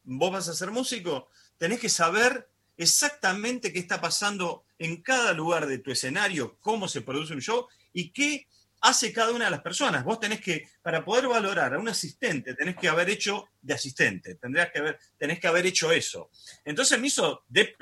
vos 0.04 0.32
vas 0.32 0.48
a 0.48 0.54
ser 0.54 0.70
músico, 0.70 1.28
tenés 1.56 1.80
que 1.80 1.88
saber 1.88 2.48
exactamente 2.76 3.72
qué 3.72 3.78
está 3.78 4.00
pasando 4.00 4.64
en 4.78 5.02
cada 5.02 5.32
lugar 5.32 5.66
de 5.66 5.78
tu 5.78 5.90
escenario, 5.90 6.58
cómo 6.60 6.88
se 6.88 7.00
produce 7.00 7.32
un 7.32 7.40
show 7.40 7.66
y 7.92 8.10
qué 8.10 8.46
hace 8.80 9.12
cada 9.12 9.32
una 9.32 9.46
de 9.46 9.50
las 9.50 9.62
personas. 9.62 10.04
Vos 10.04 10.20
tenés 10.20 10.40
que, 10.40 10.68
para 10.82 11.04
poder 11.04 11.28
valorar 11.28 11.74
a 11.74 11.78
un 11.78 11.88
asistente, 11.88 12.54
tenés 12.54 12.76
que 12.76 12.88
haber 12.88 13.10
hecho 13.10 13.48
de 13.60 13.74
asistente, 13.74 14.36
tendrías 14.36 14.70
que 14.70 14.78
haber, 14.78 14.98
tenés 15.16 15.40
que 15.40 15.48
haber 15.48 15.66
hecho 15.66 15.90
eso. 15.90 16.30
Entonces 16.64 16.98
me 17.00 17.08
hizo 17.08 17.44
de 17.48 17.74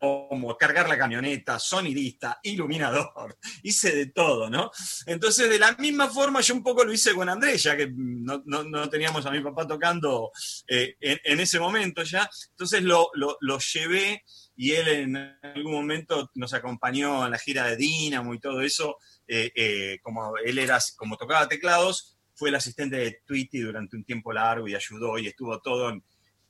como 0.00 0.56
cargar 0.56 0.88
la 0.88 0.96
camioneta, 0.96 1.58
sonidista, 1.58 2.40
iluminador, 2.42 3.36
hice 3.62 3.94
de 3.94 4.06
todo, 4.06 4.48
¿no? 4.48 4.70
Entonces, 5.04 5.50
de 5.50 5.58
la 5.58 5.72
misma 5.72 6.08
forma, 6.08 6.40
yo 6.40 6.54
un 6.54 6.62
poco 6.62 6.84
lo 6.84 6.92
hice 6.92 7.14
con 7.14 7.28
Andrés, 7.28 7.64
ya 7.64 7.76
que 7.76 7.92
no, 7.94 8.40
teníamos 8.88 9.26
a 9.26 9.30
mi 9.30 9.40
papá 9.40 9.66
tocando 9.66 10.32
eh, 10.66 10.96
en, 11.00 11.40
ese 11.40 11.60
momento 11.60 12.02
ya, 12.02 12.28
entonces 12.52 12.82
lo, 12.82 13.10
lo 13.12 13.58
llevé 13.58 14.24
y 14.56 14.72
él 14.72 14.88
en 14.88 15.16
algún 15.42 15.72
momento 15.72 16.30
nos 16.34 16.52
acompañó 16.52 17.24
en 17.24 17.30
la 17.30 17.38
gira 17.38 17.66
de 17.66 17.76
Dinamo 17.76 18.34
y 18.34 18.40
todo 18.40 18.60
eso, 18.60 18.98
eh, 19.32 19.52
eh, 19.54 19.98
como 20.02 20.36
él 20.38 20.58
era, 20.58 20.80
como 20.96 21.16
tocaba 21.16 21.46
teclados, 21.46 22.18
fue 22.34 22.48
el 22.48 22.56
asistente 22.56 22.96
de 22.96 23.22
Tweety 23.24 23.60
durante 23.60 23.96
un 23.96 24.02
tiempo 24.02 24.32
largo 24.32 24.66
y 24.66 24.74
ayudó 24.74 25.18
y 25.18 25.28
estuvo 25.28 25.60
todo 25.60 25.88
en, 25.88 26.02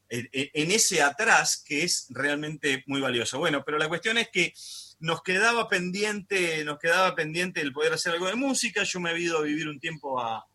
ese 0.09 1.03
atrás 1.03 1.63
que 1.63 1.85
es 1.85 2.07
realmente 2.09 2.83
muy 2.87 3.03
valioso. 3.03 3.39
Bueno, 3.39 3.63
pero 3.67 3.77
la 3.77 3.89
cuestión 3.89 4.17
es 4.17 4.31
que 4.31 4.55
nos 4.99 5.23
quedaba 5.23 5.69
pendiente, 5.69 6.65
nos 6.65 6.79
quedaba 6.79 7.15
pendiente 7.15 7.61
el 7.61 7.75
poder 7.75 7.93
hacer 7.93 8.15
algo 8.15 8.29
de 8.29 8.35
música. 8.35 8.83
Yo 8.83 8.99
me 8.99 9.11
he 9.11 9.21
ido 9.21 9.39
a 9.39 9.43
vivir 9.43 9.69
un 9.69 9.79
tiempo 9.79 10.19
a, 10.19 10.47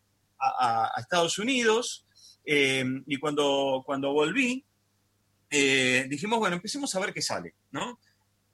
Estados 0.97 1.37
Unidos 1.37 2.05
eh, 2.43 2.83
y 3.05 3.17
cuando, 3.17 3.83
cuando 3.85 4.13
volví, 4.13 4.65
eh, 5.51 6.07
dijimos, 6.09 6.39
bueno, 6.39 6.55
empecemos 6.55 6.93
a 6.95 6.99
ver 6.99 7.13
qué 7.13 7.21
sale, 7.21 7.53
¿no? 7.71 7.99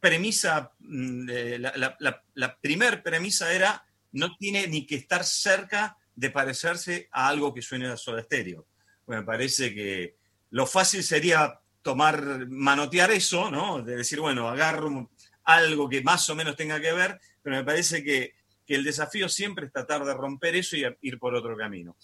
Premisa, 0.02 0.74
mm, 0.80 1.30
la, 1.60 2.22
la, 2.34 2.58
primer 2.60 3.04
premisa 3.04 3.54
era, 3.54 3.86
no 4.12 4.36
tiene 4.36 4.68
ni 4.68 4.86
que 4.86 4.96
estar 4.96 5.24
cerca 5.24 5.96
de 6.16 6.32
parecerse 6.32 7.08
a 7.12 7.30
algo 7.30 7.54
que 7.54 7.62
suene 7.62 7.88
a 7.88 7.96
Soda 7.96 8.24
Stereo. 8.24 8.66
Bueno, 9.06 9.22
me 9.22 9.26
parece 9.26 9.74
que 9.74 10.18
lo 10.50 10.66
fácil 10.66 11.04
sería 11.04 11.60
tomar, 11.82 12.48
manotear 12.50 13.12
eso, 13.12 13.50
¿no? 13.50 13.82
De 13.82 13.96
decir, 13.96 14.20
bueno, 14.20 14.50
agarro 14.50 15.12
algo 15.44 15.88
que 15.88 16.02
más 16.02 16.30
o 16.30 16.36
menos 16.36 16.56
tenga 16.56 16.82
que 16.82 16.92
ver, 16.94 17.20
pero 17.42 17.56
me 17.56 17.64
parece 17.64 18.04
que, 18.04 18.34
que 18.66 18.76
el 18.76 18.84
desafío 18.84 19.30
siempre 19.30 19.68
es 19.68 19.72
tratar 19.72 20.04
de 20.04 20.14
romper 20.14 20.56
eso 20.56 20.76
y 20.76 20.86
ir 21.02 21.20
por 21.20 21.36
otro 21.36 21.56
camino. 21.56 21.96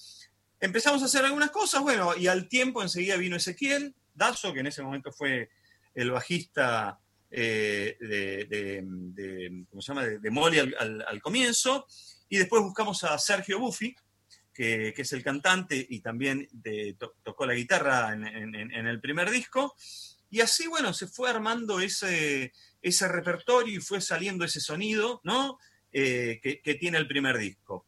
Empezamos 0.60 1.02
a 1.02 1.06
hacer 1.06 1.26
algunas 1.26 1.52
cosas, 1.52 1.82
bueno, 1.82 2.16
y 2.16 2.28
al 2.28 2.48
tiempo 2.48 2.82
enseguida 2.82 3.18
vino 3.18 3.36
Ezequiel 3.36 3.96
Dazo, 4.14 4.54
que 4.54 4.62
en 4.62 4.68
ese 4.68 4.82
momento 4.82 5.12
fue 5.12 5.50
el 5.94 6.12
bajista 6.12 7.00
eh, 7.30 7.98
de, 8.00 9.66
¿cómo 9.70 9.82
se 9.82 9.88
llama? 9.94 10.06
de, 10.06 10.32
Molly 10.32 10.60
al, 10.60 11.22
comienzo, 11.22 11.86
y 12.30 12.38
después 12.38 12.62
buscamos 12.62 13.04
a 13.04 13.18
Sergio 13.18 13.60
Buffi, 13.60 13.96
que, 14.54 14.94
es 14.96 15.14
el 15.14 15.24
cantante 15.24 15.86
y 15.90 16.00
también 16.00 16.48
tocó 17.24 17.46
la 17.46 17.54
guitarra 17.54 18.14
en, 18.14 18.56
el 18.56 19.02
primer 19.02 19.30
disco, 19.30 19.76
y 20.30 20.42
así, 20.42 20.68
bueno, 20.68 20.94
se 20.94 21.08
fue 21.08 21.30
armando 21.30 21.80
ese, 21.80 22.52
ese 22.82 23.08
repertorio 23.08 23.78
y 23.78 23.82
fue 23.82 24.02
saliendo 24.02 24.44
ese 24.44 24.60
sonido, 24.60 25.22
¿no? 25.24 25.58
Eh, 25.92 26.40
que, 26.42 26.76
tiene 26.76 26.98
el 26.98 27.08
primer 27.08 27.38
disco. 27.38 27.86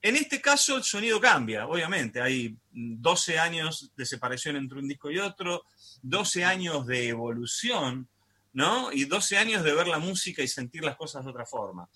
En 0.00 0.16
este 0.16 0.40
caso 0.40 0.76
el 0.76 0.84
sonido 0.84 1.20
cambia, 1.20 1.66
obviamente. 1.66 2.20
Hay 2.20 2.56
12 2.72 3.38
años 3.38 3.92
de 3.96 4.06
separación 4.06 4.56
entre 4.56 4.78
un 4.78 4.88
disco 4.88 5.10
y 5.10 5.18
otro, 5.18 5.64
12 6.02 6.44
años 6.44 6.86
de 6.86 7.08
evolución, 7.08 8.08
¿no? 8.56 8.90
Y 8.90 9.04
12 9.04 9.36
años 9.36 9.62
de 9.62 9.74
ver 9.74 9.86
la 9.86 9.98
música 9.98 10.42
y 10.42 10.48
sentir 10.48 10.82
las 10.82 10.96
cosas 10.96 11.22
de 11.22 11.30
otra 11.30 11.44
forma. 11.44 11.90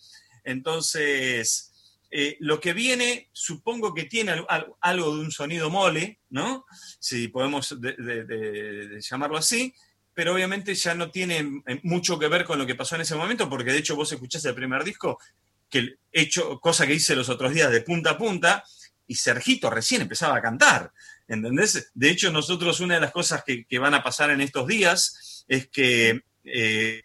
Entonces, 0.44 1.72
eh, 2.10 2.36
lo 2.40 2.60
que 2.60 2.74
viene, 2.74 3.30
supongo 3.32 3.94
que 3.94 4.04
tiene 4.04 4.44
algo 4.82 5.16
de 5.16 5.20
un 5.20 5.32
sonido 5.32 5.70
mole, 5.70 6.20
¿no? 6.28 6.66
Si 6.98 7.28
podemos 7.28 7.74
llamarlo 9.00 9.38
así, 9.38 9.74
pero 10.12 10.34
obviamente 10.34 10.74
ya 10.74 10.94
no 10.94 11.10
tiene 11.10 11.62
eh, 11.66 11.80
mucho 11.84 12.18
que 12.18 12.28
ver 12.28 12.44
con 12.44 12.58
lo 12.58 12.66
que 12.66 12.74
pasó 12.74 12.94
en 12.94 13.00
ese 13.00 13.16
momento, 13.16 13.48
porque 13.48 13.72
de 13.72 13.78
hecho 13.78 13.96
vos 13.96 14.12
escuchaste 14.12 14.50
el 14.50 14.54
primer 14.54 14.84
disco, 14.84 15.18
que 15.70 15.94
he 16.12 16.20
hecho, 16.20 16.60
cosa 16.60 16.86
que 16.86 16.92
hice 16.92 17.16
los 17.16 17.30
otros 17.30 17.54
días 17.54 17.70
de 17.70 17.80
punta 17.80 18.10
a 18.10 18.18
punta, 18.18 18.62
y 19.06 19.14
Sergito 19.14 19.70
recién 19.70 20.02
empezaba 20.02 20.36
a 20.36 20.42
cantar, 20.42 20.92
¿entendés? 21.26 21.90
De 21.94 22.10
hecho, 22.10 22.30
nosotros 22.30 22.80
una 22.80 22.96
de 22.96 23.00
las 23.00 23.12
cosas 23.12 23.42
que, 23.44 23.78
van 23.78 23.94
a 23.94 24.02
pasar 24.02 24.30
en 24.30 24.42
estos 24.42 24.66
días 24.66 25.44
es 25.48 25.68
que 25.68 26.20
eh, 26.44 27.02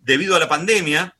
debido 0.00 0.36
a 0.36 0.40
la 0.40 0.48
pandemia, 0.48 1.16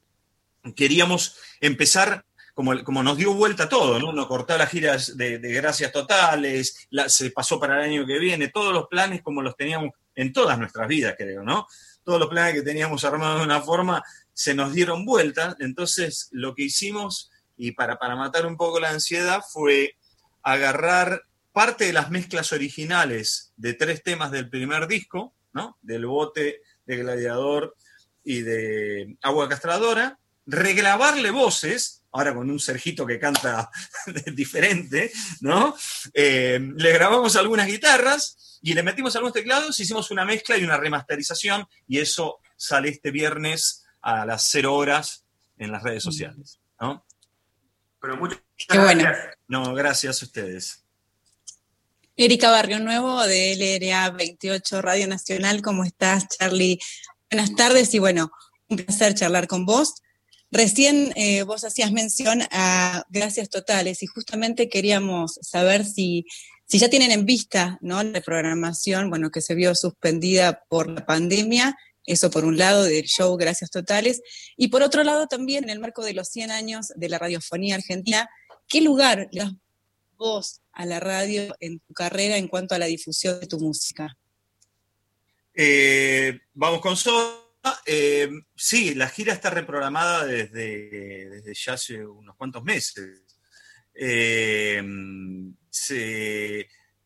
queríamos 0.75 1.37
empezar 1.61 2.25
como, 2.55 2.83
como, 2.85 3.03
nos 3.03 3.19
dio 3.19 3.35
vuelta 3.35 3.69
todo, 3.69 3.99
¿no? 3.99 4.13
Nos 4.13 4.27
cortó 4.27 4.57
las 4.57 4.71
giras 4.71 5.17
de, 5.17 5.39
gracias 5.39 5.93
totales, 5.93 6.89
se 7.09 7.31
pasó 7.31 7.61
para 7.61 7.77
el 7.77 7.91
año 7.91 8.07
que 8.07 8.19
viene, 8.19 8.49
todos 8.49 8.73
los 8.73 8.87
planes 8.87 9.21
como 9.23 9.43
los 9.43 9.57
teníamos 9.57 9.91
en 10.15 10.33
todas 10.33 10.59
nuestras 10.59 10.89
vidas, 10.89 11.15
creo, 11.19 11.43
¿no? 11.43 11.67
Todos 12.03 12.19
los 12.19 12.29
planes 12.31 12.55
que 12.55 12.63
teníamos 12.63 13.05
armados 13.05 13.41
de 13.41 13.45
una 13.45 13.61
forma 13.61 14.03
se 14.33 14.55
nos 14.55 14.73
dieron 14.73 15.05
vuelta, 15.05 15.55
entonces 15.61 16.29
lo 16.33 16.55
que 16.55 16.63
hicimos, 16.63 17.31
y 17.59 17.73
para, 17.73 17.99
para 17.99 18.17
matar 18.17 18.47
un 18.47 18.57
poco 18.57 18.81
la 18.81 18.91
ansiedad, 18.91 19.43
fue 19.53 19.97
agarrar 20.43 21.25
parte 21.53 21.85
de 21.85 21.93
las 21.93 22.11
mezclas 22.11 22.53
originales 22.53 23.53
de 23.57 23.75
tres 23.75 24.03
temas 24.03 24.31
del 24.31 24.49
primer 24.49 24.87
disco, 24.87 25.35
¿no? 25.53 25.77
Del 25.83 26.07
bote, 26.07 26.63
de 26.87 26.97
gladiador 26.97 27.77
y 28.25 28.43
de 28.43 29.17
agua 29.23 29.49
castradora, 29.49 30.19
reglabarle 30.47 31.31
voces, 31.31 32.05
ahora 32.13 32.35
con 32.35 32.51
un 32.51 32.59
Sergito 32.59 33.07
que 33.07 33.19
canta 33.19 33.71
diferente, 34.35 35.13
¿no? 35.41 35.77
Eh, 36.15 36.59
le 36.77 36.93
grabamos 36.93 37.37
algunas 37.37 37.67
guitarras 37.67 38.59
y 38.63 38.75
le 38.75 38.83
metimos 38.83 39.15
algunos 39.17 39.35
teclados, 39.35 39.79
hicimos 39.79 40.11
una 40.11 40.25
mezcla 40.25 40.57
y 40.57 40.65
una 40.65 40.77
remasterización 40.77 41.67
y 41.87 41.99
eso 41.99 42.39
sale 42.57 42.89
este 42.89 43.11
viernes 43.11 43.85
a 44.01 44.25
las 44.25 44.49
0 44.51 44.75
horas 44.75 45.25
en 45.59 45.73
las 45.73 45.83
redes 45.83 46.03
sociales. 46.03 46.61
¿no? 46.81 47.05
Pero 48.01 48.17
muchas 48.17 48.41
gracias. 48.69 49.19
No, 49.49 49.75
gracias 49.75 50.23
a 50.23 50.25
ustedes. 50.25 50.86
Erika 52.19 52.51
Barrio 52.51 52.79
Nuevo 52.79 53.23
de 53.27 53.55
LRA 53.57 54.09
28 54.09 54.81
Radio 54.81 55.07
Nacional, 55.07 55.61
¿cómo 55.61 55.85
estás, 55.85 56.27
Charlie? 56.29 56.79
Buenas 57.31 57.55
tardes 57.55 57.93
y 57.93 57.99
bueno, 57.99 58.31
un 58.69 58.79
placer 58.79 59.15
charlar 59.15 59.47
con 59.47 59.67
vos. 59.67 59.97
Recién 60.51 61.13
eh, 61.17 61.43
vos 61.43 61.65
hacías 61.65 61.93
mención 61.93 62.41
a 62.53 63.05
Gracias 63.11 63.51
Totales 63.51 64.03
y 64.03 64.07
justamente 64.07 64.71
queríamos 64.71 65.39
saber 65.43 65.85
si 65.85 66.25
si 66.65 66.79
ya 66.79 66.89
tienen 66.89 67.13
en 67.13 67.27
vista 67.27 67.79
¿no? 67.83 68.03
la 68.03 68.21
programación, 68.23 69.11
bueno, 69.11 69.31
que 69.31 69.43
se 69.43 69.55
vio 69.55 69.75
suspendida 69.75 70.65
por 70.69 70.89
la 70.89 71.05
pandemia, 71.05 71.77
eso 72.07 72.31
por 72.31 72.47
un 72.47 72.57
lado 72.57 72.85
del 72.85 73.05
show 73.05 73.37
Gracias 73.37 73.71
Totales, 73.71 74.23
y 74.57 74.69
por 74.69 74.83
otro 74.83 75.05
lado 75.05 75.27
también 75.27 75.65
en 75.65 75.71
el 75.71 75.81
marco 75.81 76.03
de 76.03 76.15
los 76.15 76.29
100 76.29 76.51
años 76.51 76.93
de 76.97 77.09
la 77.11 77.19
radiofonía 77.19 77.75
argentina, 77.77 78.29
¿qué 78.67 78.81
lugar 78.81 79.29
le 79.33 79.43
das 79.43 79.53
vos 80.17 80.63
a 80.77 80.85
la 80.85 81.01
radio 81.01 81.57
en 81.59 81.81
tu 81.81 81.95
carrera 81.95 82.37
en 82.37 82.49
cuanto 82.49 82.75
a 82.75 82.79
la 82.79 82.87
difusión 82.87 83.41
de 83.41 83.47
tu 83.47 83.59
música? 83.59 84.17
Eh, 85.55 86.39
vamos 86.53 86.81
con 86.81 86.97
Soda. 86.97 87.43
Eh, 87.85 88.29
sí, 88.55 88.95
la 88.95 89.09
gira 89.09 89.33
está 89.33 89.51
reprogramada 89.51 90.27
desde, 90.27 91.31
desde 91.31 91.55
ya 91.55 91.73
hace 91.73 92.07
unos 92.07 92.37
cuantos 92.37 92.63
meses. 92.63 93.23
Eh, 93.95 94.77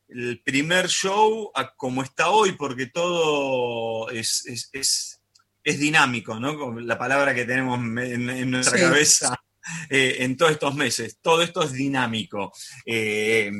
el 0.08 0.42
primer 0.44 0.88
show 0.88 1.52
como 1.76 2.02
está 2.02 2.30
hoy, 2.30 2.52
porque 2.52 2.86
todo 2.86 4.10
es, 4.10 5.22
dinámico, 5.62 6.40
¿no? 6.40 6.80
La 6.80 6.98
palabra 6.98 7.32
que 7.32 7.44
tenemos 7.44 7.78
en, 7.78 8.50
nuestra 8.50 8.80
cabeza 8.80 9.40
eh, 9.90 10.16
en 10.20 10.36
todos 10.36 10.52
estos 10.52 10.74
meses. 10.74 11.18
Todo 11.20 11.42
esto 11.42 11.62
es 11.62 11.72
dinámico. 11.72 12.52
Eh, 12.86 13.50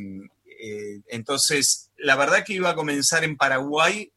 eh, 0.62 1.00
entonces, 1.09 1.90
la 1.97 2.16
verdad 2.16 2.45
que 2.45 2.54
iba 2.54 2.71
a 2.71 2.75
comenzar 2.75 3.25
en 3.25 3.37
Paraguay 3.37 4.12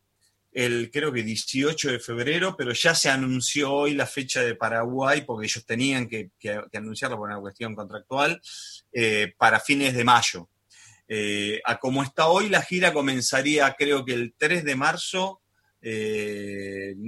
el 0.52 0.92
creo 0.92 1.12
que 1.12 1.24
18 1.24 1.94
de 1.94 2.00
febrero, 2.00 2.56
pero 2.56 2.74
ya 2.74 2.94
se 2.94 3.10
anunció 3.10 3.74
hoy 3.74 3.96
la 3.96 4.06
fecha 4.06 4.44
de 4.44 4.54
Paraguay, 4.54 5.22
porque 5.22 5.48
ellos 5.48 5.66
tenían 5.66 6.08
que, 6.08 6.30
anunciarlo 6.72 7.18
por 7.18 7.28
una 7.28 7.40
cuestión 7.40 7.74
contractual, 7.74 8.40
para 9.40 9.60
fines 9.60 9.96
de 9.96 10.04
mayo. 10.04 10.48
A 11.66 11.80
como 11.80 12.04
está 12.04 12.28
hoy, 12.28 12.50
la 12.50 12.62
gira 12.62 12.94
comenzaría 12.94 13.74
creo 13.76 14.06
que 14.06 14.14
el 14.14 14.36
3 14.38 14.64
de 14.64 14.76
marzo, 14.76 15.42
no 15.82 15.90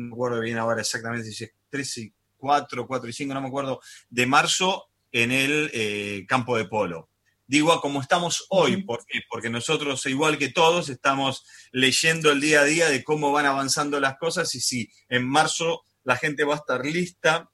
me 0.05 0.11
acuerdo 0.11 0.39
bien 0.39 0.57
ahora 0.57 0.81
exactamente 0.81 1.31
si 1.31 1.43
es 1.43 1.51
3 1.69 1.97
y 1.99 2.13
4, 2.45 2.85
4 2.85 3.09
y 3.09 3.13
5, 3.13 3.33
no 3.33 3.41
me 3.41 3.47
acuerdo, 3.47 3.81
de 4.07 4.27
marzo 4.27 4.85
en 5.11 5.31
el 5.31 5.71
eh, 5.73 6.25
campo 6.27 6.55
de 6.55 6.65
polo. 6.65 7.09
Digo 7.47 7.73
a 7.73 7.81
como 7.81 8.01
estamos 8.01 8.45
hoy, 8.49 8.83
porque, 8.83 9.21
porque 9.27 9.49
nosotros, 9.49 10.05
igual 10.05 10.37
que 10.37 10.49
todos, 10.49 10.89
estamos 10.89 11.43
leyendo 11.71 12.31
el 12.31 12.39
día 12.39 12.61
a 12.61 12.65
día 12.65 12.87
de 12.87 13.03
cómo 13.03 13.31
van 13.31 13.47
avanzando 13.47 13.99
las 13.99 14.17
cosas 14.17 14.53
y 14.53 14.59
si 14.59 14.91
en 15.09 15.27
marzo 15.27 15.85
la 16.03 16.17
gente 16.17 16.43
va 16.43 16.53
a 16.53 16.57
estar 16.57 16.85
lista 16.85 17.49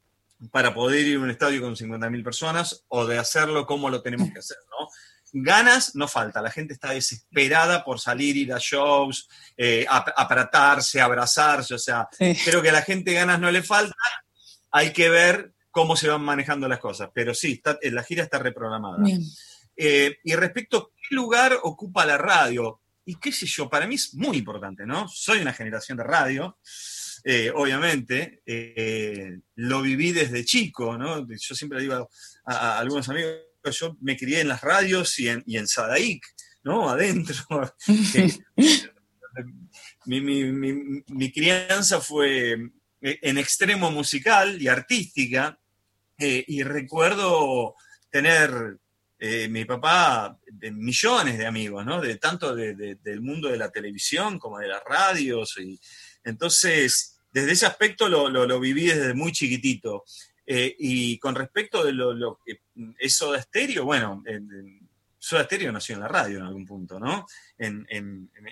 para 0.51 0.74
poder 0.74 1.07
ir 1.07 1.15
a 1.15 1.21
un 1.21 1.29
estadio 1.29 1.62
con 1.62 1.77
50.000 1.77 2.21
personas 2.21 2.83
o 2.89 3.05
de 3.05 3.17
hacerlo 3.17 3.65
como 3.65 3.89
lo 3.89 4.01
tenemos 4.01 4.29
que 4.33 4.39
hacer, 4.39 4.57
¿no? 4.69 4.89
ganas 5.33 5.95
no 5.95 6.07
falta, 6.07 6.41
la 6.41 6.51
gente 6.51 6.74
está 6.74 6.91
desesperada 6.91 7.83
por 7.83 8.00
salir, 8.00 8.36
ir 8.36 8.53
a 8.53 8.57
shows, 8.60 9.29
eh, 9.55 9.86
apratarse, 9.88 11.00
abrazarse, 11.00 11.74
o 11.74 11.79
sea, 11.79 12.07
creo 12.17 12.62
que 12.62 12.69
a 12.69 12.74
la 12.74 12.81
gente 12.81 13.13
ganas 13.13 13.39
no 13.39 13.50
le 13.50 13.63
falta, 13.63 13.95
hay 14.71 14.93
que 14.93 15.09
ver 15.09 15.53
cómo 15.69 15.95
se 15.95 16.09
van 16.09 16.21
manejando 16.21 16.67
las 16.67 16.79
cosas, 16.79 17.09
pero 17.13 17.33
sí, 17.33 17.61
eh, 17.81 17.91
la 17.91 18.03
gira 18.03 18.23
está 18.23 18.39
reprogramada. 18.39 18.97
Eh, 19.75 20.17
y 20.23 20.35
respecto 20.35 20.77
a 20.77 20.87
qué 20.95 21.15
lugar 21.15 21.57
ocupa 21.63 22.05
la 22.05 22.17
radio, 22.17 22.81
y 23.05 23.15
qué 23.15 23.31
sé 23.31 23.45
yo, 23.45 23.69
para 23.69 23.87
mí 23.87 23.95
es 23.95 24.13
muy 24.13 24.37
importante, 24.37 24.85
¿no? 24.85 25.07
Soy 25.07 25.39
una 25.39 25.53
generación 25.53 25.97
de 25.97 26.03
radio, 26.03 26.57
obviamente, 27.55 28.41
lo 29.55 29.81
viví 29.81 30.11
desde 30.11 30.45
chico, 30.45 30.97
¿no? 30.97 31.27
Yo 31.27 31.55
siempre 31.55 31.79
le 31.79 31.83
digo 31.83 32.09
a 32.45 32.79
algunos 32.79 33.07
amigos, 33.09 33.33
yo 33.71 33.97
me 34.01 34.17
crié 34.17 34.41
en 34.41 34.47
las 34.47 34.61
radios 34.61 35.19
y 35.19 35.29
en, 35.29 35.43
y 35.45 35.57
en 35.57 35.67
¿no? 36.63 36.89
Adentro. 36.89 37.35
mi, 40.05 41.31
crianza 41.31 42.01
fue 42.01 42.53
eh, 42.53 42.57
en 43.01 43.38
extremo 43.38 43.91
musical 43.91 44.62
y 44.62 44.67
artística, 44.67 45.60
eh, 46.17 46.46
y 46.48 46.62
recuerdo 46.62 47.75
tener 48.12 48.77
eh, 49.17 49.48
mi 49.50 49.65
papá 49.65 50.38
de 50.51 50.72
millones 50.72 51.38
de 51.38 51.48
amigos, 51.48 51.86
¿no? 51.86 52.00
De 52.00 52.17
tanto 52.17 52.55
del 52.55 53.22
mundo 53.22 53.50
de 53.50 53.58
la 53.58 53.72
televisión 53.72 54.38
como 54.38 54.60
de 54.60 54.67
las 54.67 54.84
radios. 54.84 55.58
Y, 55.60 55.79
entonces, 56.24 57.20
desde 57.31 57.53
ese 57.53 57.65
aspecto 57.65 58.08
lo, 58.08 58.29
lo 58.29 58.60
viví 58.60 58.86
desde 58.86 59.13
muy 59.13 59.31
chiquitito. 59.31 60.03
Eh, 60.46 60.75
y 60.79 61.17
con 61.20 61.34
respecto 61.36 61.84
de 61.84 61.93
lo, 61.93 62.39
que 62.46 62.62
es 63.00 63.15
Soda 63.15 63.41
Stereo, 63.41 63.86
bueno, 63.86 64.22
Soda 65.23 65.43
Stereo 65.43 65.71
nació 65.71 65.93
en 65.93 66.01
la 66.01 66.07
radio 66.07 66.39
en 66.39 66.45
algún 66.45 66.65
punto, 66.65 66.99
¿no? 66.99 67.27
En, 67.55 67.87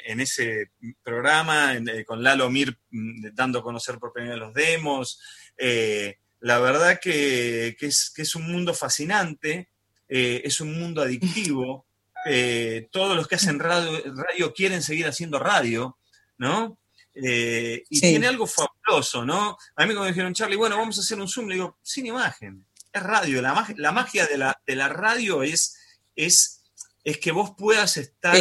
ese 0.06 0.70
programa, 1.02 1.76
eh, 1.76 2.06
con 2.06 2.22
Lalo 2.22 2.48
Mir 2.52 2.78
mm, 2.92 3.30
dando 3.34 3.60
a 3.60 3.64
conocer 3.64 3.98
por 3.98 4.14
primera 4.14 4.36
vez 4.36 4.40
los 4.40 4.54
demos, 4.54 5.20
eh, 5.58 6.20
la 6.42 6.60
verdad 6.60 7.00
que, 7.02 7.76
es, 7.80 8.14
es, 8.16 8.36
un 8.36 8.52
mundo 8.52 8.76
fascinante, 8.76 9.70
eh, 10.08 10.42
es 10.46 10.62
un 10.62 10.80
mundo 10.80 11.02
adictivo. 11.02 11.88
Todos 12.92 13.16
los 13.16 13.28
que 13.28 13.36
hacen 13.36 13.58
radio, 13.58 14.54
quieren 14.54 14.84
seguir 14.84 15.08
haciendo 15.08 15.40
radio, 15.40 15.98
¿no? 16.38 16.78
Y 17.16 18.00
tiene 18.00 18.28
algo 18.28 18.46
fabuloso, 18.46 19.26
¿no? 19.26 19.58
A 19.76 19.86
mí 19.86 19.94
cuando 19.94 20.02
me 20.02 20.10
dijeron, 20.10 20.36
Charlie, 20.36 20.56
bueno, 20.56 20.78
vamos 20.78 21.00
a 21.00 21.02
hacer 21.02 21.20
un 21.20 21.28
Zoom, 21.28 21.48
le 21.48 21.56
digo, 21.56 21.80
sin 21.82 22.06
imagen, 22.06 22.64
es 22.94 23.02
radio. 23.02 23.42
La, 23.42 23.54
magia, 23.56 23.76
la 23.80 23.92
magia 23.92 24.28
de 24.28 24.38
la, 24.38 24.62
de 24.68 24.76
la 24.76 24.90
radio 24.90 25.42
es, 25.42 25.76
es, 26.16 26.59
es 27.04 27.18
que 27.18 27.32
vos 27.32 27.52
puedas 27.58 27.98
estar 27.98 28.36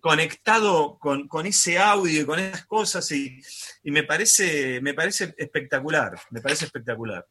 conectado 0.00 0.98
con, 0.98 1.28
con, 1.28 1.46
ese 1.46 1.78
audio 1.78 2.22
y 2.22 2.24
con 2.24 2.38
esas 2.38 2.64
cosas 2.66 3.10
y, 3.12 3.40
y, 3.82 3.90
me, 3.90 4.04
parece, 4.04 4.80
me 4.80 4.94
parece 4.94 5.34
espectacular, 5.36 6.12
me 6.30 6.40
parece 6.40 6.66
espectacular. 6.66 7.26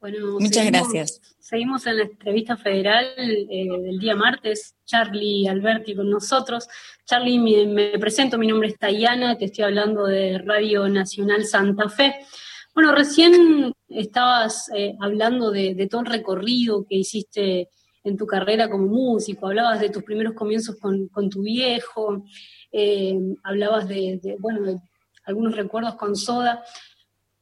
Bueno, 0.00 0.38
Muchas 0.38 0.66
gracias. 0.66 1.20
Seguimos 1.38 1.86
en 1.86 1.96
la 1.96 2.02
entrevista 2.04 2.56
federal 2.56 3.06
eh, 3.18 3.68
del 3.82 3.98
día 3.98 4.14
martes, 4.14 4.76
Charlie 4.84 5.48
Alberti 5.48 5.96
con 5.96 6.10
nosotros. 6.10 6.68
Charlie, 7.04 7.38
me, 7.38 7.98
presento, 7.98 8.36
mi 8.36 8.46
nombre 8.46 8.68
es 8.68 8.78
Tayana, 8.78 9.38
te 9.38 9.46
estoy 9.46 9.64
hablando 9.64 10.06
de 10.06 10.38
Radio 10.38 10.88
Nacional 10.88 11.44
Santa 11.46 11.88
Fe. 11.88 12.14
Bueno, 12.74 12.94
recién 12.94 13.72
estabas 13.88 14.70
eh, 14.76 14.94
hablando 15.00 15.50
de, 15.50 15.74
de, 15.74 15.86
todo 15.86 16.02
el 16.02 16.08
recorrido 16.08 16.84
que 16.84 16.96
hiciste 16.96 17.70
en 18.06 18.16
tu 18.16 18.24
carrera 18.24 18.70
como 18.70 18.86
músico, 18.86 19.48
hablabas 19.48 19.80
de 19.80 19.90
tus 19.90 20.04
primeros 20.04 20.34
comienzos 20.34 20.76
con, 20.76 21.28
tu 21.28 21.42
viejo, 21.42 22.24
eh, 22.70 23.18
hablabas 23.42 23.88
de, 23.88 24.36
bueno, 24.38 24.62
de 24.62 24.78
algunos 25.24 25.56
recuerdos 25.56 25.96
con 25.96 26.14
Soda. 26.14 26.62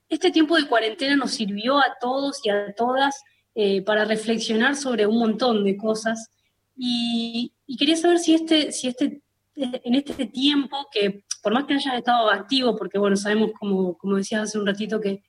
Este 0.09 0.31
tiempo 0.31 0.57
de 0.57 0.67
cuarentena 0.67 1.17
nos 1.17 1.33
sirvió 1.33 1.77
a 1.79 1.97
todos 2.01 2.41
y 2.45 2.49
a 2.49 2.73
todas 2.75 3.23
eh, 3.55 3.83
para 3.83 4.07
reflexionar 4.07 4.75
sobre 4.75 5.07
un 5.07 5.19
montón 5.19 5.65
de 5.65 5.77
cosas 5.77 6.31
y, 6.75 7.53
quería 7.79 7.97
saber 7.97 8.19
si 8.19 8.35
este, 8.35 8.73
si 8.73 8.89
este, 8.89 9.21
en 9.55 9.95
este 9.95 10.27
tiempo 10.27 10.89
que 10.91 11.25
por 11.43 11.53
más 11.53 11.65
que 11.65 11.75
hayas 11.75 11.95
estado 11.95 12.31
activo, 12.31 12.75
porque 12.75 12.99
bueno, 12.99 13.17
sabemos 13.17 13.51
como, 13.61 13.99
como 13.99 14.17
decías 14.17 14.45
hace 14.45 14.59
un 14.59 14.67
ratito 14.67 14.99
que, 14.99 15.23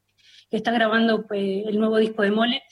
que 0.50 0.58
está 0.58 0.72
grabando 0.72 1.28
pues, 1.28 1.68
el 1.68 1.78
nuevo 1.78 1.98
disco 1.98 2.22
de 2.22 2.32
Mole, 2.32 2.64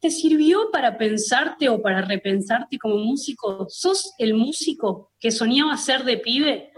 ¿Te 0.00 0.10
sirvió 0.10 0.70
para 0.70 0.98
pensarte 0.98 1.68
o 1.68 1.80
para 1.80 2.02
repensarte 2.02 2.78
como 2.78 2.96
músico? 2.96 3.66
¿Sos 3.68 4.12
el 4.18 4.34
músico 4.34 5.12
que 5.18 5.30
soñaba 5.30 5.76
ser 5.76 6.04
de 6.04 6.18
pibe? 6.18 6.72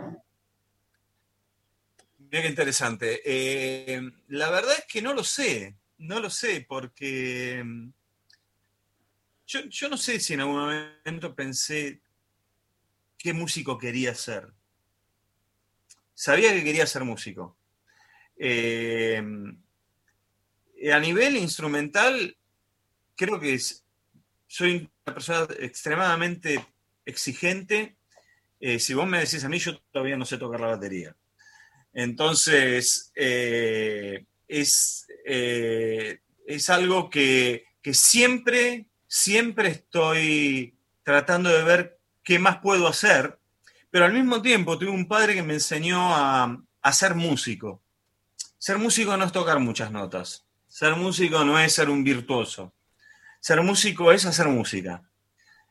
Bien 2.16 2.46
interesante. 2.46 3.20
Eh, 3.24 4.00
la 4.28 4.50
verdad 4.50 4.74
es 4.78 4.84
que 4.86 5.02
no 5.02 5.14
lo 5.14 5.24
sé, 5.24 5.76
no 5.98 6.20
lo 6.20 6.30
sé, 6.30 6.64
porque 6.68 7.62
mm, 7.64 7.90
yo, 9.46 9.60
yo, 9.64 9.88
no 9.88 9.96
sé 9.96 10.20
si 10.20 10.34
en 10.34 10.40
algún 10.40 10.56
momento 10.56 11.34
pensé 11.34 12.02
qué 13.16 13.32
músico 13.32 13.78
quería 13.78 14.14
ser. 14.14 14.52
Sabía 16.14 16.52
que 16.52 16.64
quería 16.64 16.86
ser 16.86 17.04
músico. 17.04 17.56
Eh, 18.36 19.22
a 20.92 20.98
nivel 21.00 21.36
instrumental, 21.36 22.36
creo 23.18 23.40
que 23.40 23.58
soy 24.46 24.88
una 25.04 25.14
persona 25.14 25.46
extremadamente 25.58 26.64
exigente. 27.04 27.96
Eh, 28.60 28.78
si 28.78 28.94
vos 28.94 29.06
me 29.06 29.18
decís 29.18 29.44
a 29.44 29.48
mí, 29.48 29.58
yo 29.58 29.78
todavía 29.92 30.16
no 30.16 30.24
sé 30.24 30.38
tocar 30.38 30.60
la 30.60 30.68
batería. 30.68 31.14
Entonces, 31.92 33.12
eh, 33.16 34.24
es, 34.46 35.06
eh, 35.26 36.20
es 36.46 36.70
algo 36.70 37.10
que, 37.10 37.64
siempre, 37.92 38.86
siempre 39.06 39.68
estoy 39.70 40.78
tratando 41.02 41.50
de 41.50 41.64
ver 41.64 41.98
qué 42.22 42.38
más 42.38 42.58
puedo 42.58 42.86
hacer, 42.86 43.38
pero 43.90 44.04
al 44.04 44.12
mismo 44.12 44.42
tiempo 44.42 44.78
tuve 44.78 44.90
un 44.90 45.08
padre 45.08 45.34
que 45.34 45.42
me 45.42 45.54
enseñó 45.54 46.14
a, 46.14 46.62
a 46.82 46.92
ser 46.92 47.14
músico. 47.14 47.82
Ser 48.58 48.78
músico 48.78 49.16
no 49.16 49.24
es 49.24 49.32
tocar 49.32 49.58
muchas 49.58 49.90
notas. 49.90 50.44
Ser 50.68 50.94
músico 50.96 51.44
no 51.44 51.58
es 51.58 51.72
ser 51.72 51.88
un 51.88 52.04
virtuoso 52.04 52.74
ser 53.40 53.62
músico 53.62 54.12
es 54.12 54.24
hacer 54.26 54.48
música, 54.48 55.02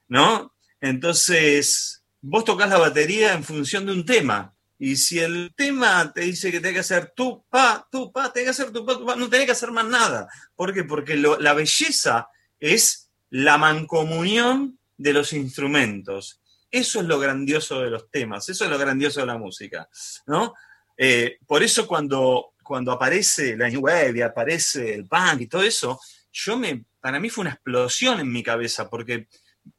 ¿no? 0.08 0.54
Entonces, 0.82 2.04
vos 2.22 2.46
tocas 2.46 2.70
la 2.70 2.78
batería 2.78 3.34
en 3.34 3.44
función 3.44 3.86
de 3.86 3.94
un 3.94 4.06
tema. 4.06 4.54
Y 4.80 4.96
si 4.96 5.20
el 5.20 5.54
tema 5.56 6.12
te 6.14 6.22
dice 6.22 6.52
que 6.52 6.60
tenés 6.60 6.74
que 6.74 6.80
hacer 6.80 7.14
tu 7.16 7.44
pa, 7.50 7.88
tu 7.92 8.12
pa, 8.12 8.32
tenés 8.32 8.46
que 8.46 8.62
hacer 8.62 8.72
tu 8.72 8.86
pa, 8.86 8.98
tu 8.98 9.06
pa, 9.06 9.16
no 9.16 9.30
tenés 9.30 9.48
que 9.48 9.54
hacer 9.54 9.72
más 9.72 9.86
nada. 9.86 10.28
¿Por 10.56 10.74
qué? 10.74 10.84
Porque 10.84 11.16
la 11.16 11.54
belleza 11.54 12.30
es 12.60 13.10
la 13.30 13.58
mancomunión 13.58 14.78
de 14.98 15.14
los 15.14 15.34
instrumentos. 15.34 16.42
Eso 16.70 17.00
es 17.00 17.06
lo 17.06 17.20
grandioso 17.20 17.82
de 17.82 17.90
los 17.90 18.10
temas, 18.12 18.50
eso 18.50 18.66
es 18.66 18.70
lo 18.70 18.78
grandioso 18.78 19.22
de 19.22 19.26
la 19.26 19.38
música, 19.38 19.88
¿no? 20.26 20.54
Eh, 20.98 21.38
por 21.46 21.64
eso 21.64 21.88
cuando, 21.88 22.54
cuando 22.62 22.92
aparece 22.92 23.56
la 23.56 23.70
New 23.70 23.82
Wave 23.82 24.18
y 24.18 24.22
aparece 24.22 24.94
el 24.94 25.08
punk 25.08 25.42
y 25.42 25.48
todo 25.48 25.64
eso, 25.64 26.00
yo 26.32 26.58
me 26.58 26.84
para 27.08 27.22
mí 27.22 27.30
fue 27.30 27.44
una 27.44 27.52
explosión 27.52 28.20
en 28.20 28.30
mi 28.30 28.44
cabeza, 28.44 28.90
porque 28.90 29.30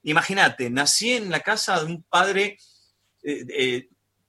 imagínate, 0.05 0.71
nací 0.71 1.13
en 1.13 1.29
la 1.29 1.41
casa 1.41 1.79
de 1.79 1.85
un 1.85 2.03
padre 2.05 2.57
eh, 3.23 3.45
eh, 3.51 3.89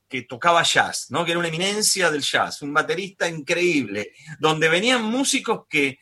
que 0.09 0.23
tocaba 0.23 0.63
jazz, 0.63 1.05
¿no? 1.09 1.23
que 1.23 1.31
era 1.31 1.39
una 1.39 1.47
eminencia 1.47 2.11
del 2.11 2.21
jazz, 2.21 2.61
un 2.61 2.73
baterista 2.73 3.25
increíble, 3.29 4.11
donde 4.37 4.67
venían 4.67 5.01
músicos 5.01 5.61
que 5.69 5.99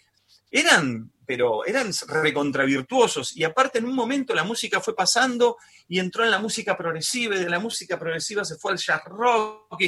eran, 0.49 1.11
pero 1.23 1.63
eran 1.67 1.91
recontravirtuosos, 2.07 3.37
y 3.37 3.43
aparte 3.43 3.77
en 3.77 3.85
un 3.85 3.93
momento 3.93 4.33
la 4.33 4.43
música 4.43 4.81
fue 4.81 4.95
pasando 4.95 5.57
y 5.87 5.99
entró 5.99 6.23
en 6.23 6.31
la 6.31 6.39
música 6.39 6.75
progresiva, 6.75 7.35
y 7.35 7.43
de 7.43 7.49
la 7.51 7.59
música 7.59 7.99
progresiva 7.99 8.43
se 8.43 8.55
fue 8.55 8.71
al 8.71 8.79
jazz 8.79 9.03
rock, 9.05 9.79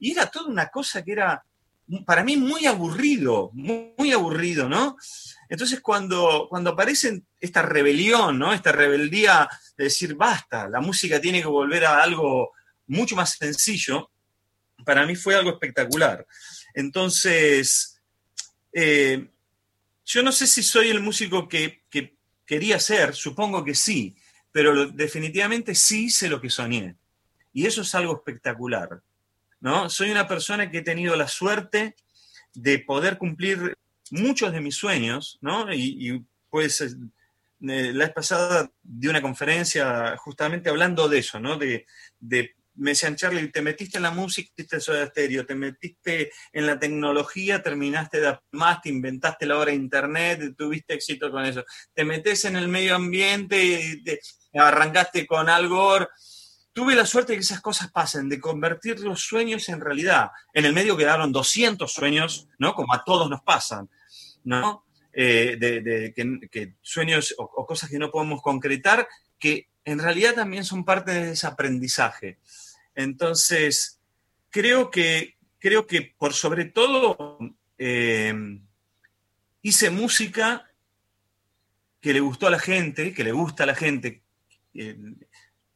y, 0.00 0.10
era 0.10 0.28
toda 0.28 0.50
una 0.50 0.68
cosa 0.68 1.04
que 1.04 1.12
era 1.12 1.44
para 2.04 2.24
mí 2.24 2.36
muy 2.36 2.66
aburrido, 2.66 3.50
muy 3.52 4.12
aburrido, 4.12 4.68
¿no? 4.68 4.96
Entonces, 5.48 5.80
cuando, 5.80 6.46
cuando 6.48 6.70
aparece 6.70 7.22
esta 7.40 7.62
rebelión, 7.62 8.38
¿no? 8.38 8.52
Esta 8.52 8.72
rebeldía 8.72 9.48
de 9.76 9.84
decir, 9.84 10.14
basta, 10.14 10.68
la 10.68 10.80
música 10.80 11.20
tiene 11.20 11.40
que 11.40 11.46
volver 11.46 11.84
a 11.84 12.02
algo 12.02 12.52
mucho 12.88 13.14
más 13.14 13.36
sencillo, 13.36 14.10
para 14.84 15.06
mí 15.06 15.14
fue 15.14 15.36
algo 15.36 15.50
espectacular. 15.50 16.26
Entonces, 16.74 18.00
eh, 18.72 19.28
yo 20.04 20.22
no 20.22 20.32
sé 20.32 20.46
si 20.46 20.62
soy 20.62 20.88
el 20.88 21.00
músico 21.00 21.48
que, 21.48 21.82
que, 21.88 22.16
quería 22.44 22.78
ser, 22.78 23.14
supongo 23.14 23.64
que 23.64 23.74
sí, 23.74 24.16
pero 24.52 24.86
definitivamente 24.86 25.74
sí 25.74 26.04
hice 26.06 26.28
lo 26.28 26.40
que 26.40 26.50
soñé. 26.50 26.96
Y 27.52 27.66
eso 27.66 27.82
es 27.82 27.94
algo 27.94 28.14
espectacular. 28.14 29.02
¿No? 29.60 29.88
Soy 29.90 30.10
una 30.10 30.28
persona 30.28 30.70
que 30.70 30.78
he 30.78 30.82
tenido 30.82 31.16
la 31.16 31.28
suerte 31.28 31.96
de 32.54 32.78
poder 32.78 33.18
cumplir 33.18 33.76
muchos 34.10 34.52
de 34.52 34.60
mis 34.60 34.76
sueños, 34.76 35.38
¿no? 35.40 35.72
Y, 35.72 36.24
pues 36.48 36.80
eh, 36.80 36.88
la 37.60 38.06
vez 38.06 38.14
pasada 38.14 38.70
di 38.82 39.08
una 39.08 39.20
conferencia 39.20 40.16
justamente 40.16 40.70
hablando 40.70 41.08
de 41.08 41.18
eso, 41.18 41.40
¿no? 41.40 41.58
De, 41.58 41.86
me 42.78 42.90
decían, 42.90 43.16
Charlie, 43.16 43.48
te 43.48 43.62
metiste 43.62 43.96
en 43.96 44.02
la 44.02 44.10
música, 44.10 44.50
te 44.54 44.62
metiste 44.62 44.92
en 44.92 45.02
estéreo, 45.02 45.46
te 45.46 45.54
metiste 45.54 46.30
en 46.52 46.66
la 46.66 46.78
tecnología, 46.78 47.62
terminaste 47.62 48.20
de 48.20 48.38
más, 48.52 48.82
te 48.82 48.90
inventaste 48.90 49.46
la 49.46 49.58
hora 49.58 49.70
de 49.70 49.78
internet, 49.78 50.54
tuviste 50.56 50.94
éxito 50.94 51.30
con 51.30 51.44
eso. 51.46 51.64
Te 51.94 52.04
metes 52.04 52.44
en 52.44 52.56
el 52.56 52.68
medio 52.68 52.94
ambiente, 52.94 54.02
te, 54.04 54.20
arrancaste 54.54 55.26
con 55.26 55.48
algo 55.48 56.06
tuve 56.76 56.94
la 56.94 57.06
suerte 57.06 57.32
de 57.32 57.38
que 57.38 57.42
esas 57.42 57.62
cosas 57.62 57.90
pasen, 57.90 58.28
de 58.28 58.38
convertir 58.38 59.00
los 59.00 59.22
sueños 59.22 59.66
en 59.70 59.80
realidad. 59.80 60.30
En 60.52 60.66
el 60.66 60.74
medio 60.74 60.94
quedaron 60.94 61.32
200 61.32 61.90
sueños, 61.90 62.48
¿no? 62.58 62.74
Como 62.74 62.92
a 62.92 63.02
todos 63.02 63.30
nos 63.30 63.40
pasan, 63.40 63.88
¿no? 64.44 64.84
Eh, 65.10 65.56
de, 65.58 66.12
que, 66.50 66.74
sueños 66.82 67.34
o, 67.38 67.64
cosas 67.64 67.88
que 67.88 67.98
no 67.98 68.10
podemos 68.10 68.42
concretar, 68.42 69.08
que 69.38 69.70
en 69.86 69.98
realidad 69.98 70.34
también 70.34 70.66
son 70.66 70.84
parte 70.84 71.12
de 71.12 71.32
ese 71.32 71.46
aprendizaje. 71.46 72.40
Entonces, 72.94 73.98
creo 74.50 74.90
que, 74.90 75.38
creo 75.58 75.86
que 75.86 76.14
por 76.18 76.34
sobre 76.34 76.66
todo 76.66 77.38
eh, 77.78 78.34
hice 79.62 79.88
música 79.88 80.70
que 82.02 82.12
le 82.12 82.20
gustó 82.20 82.48
a 82.48 82.50
la 82.50 82.58
gente, 82.58 83.14
que 83.14 83.24
le 83.24 83.32
gusta 83.32 83.62
a 83.62 83.66
la 83.66 83.74
gente. 83.74 84.22
Eh, 84.74 84.98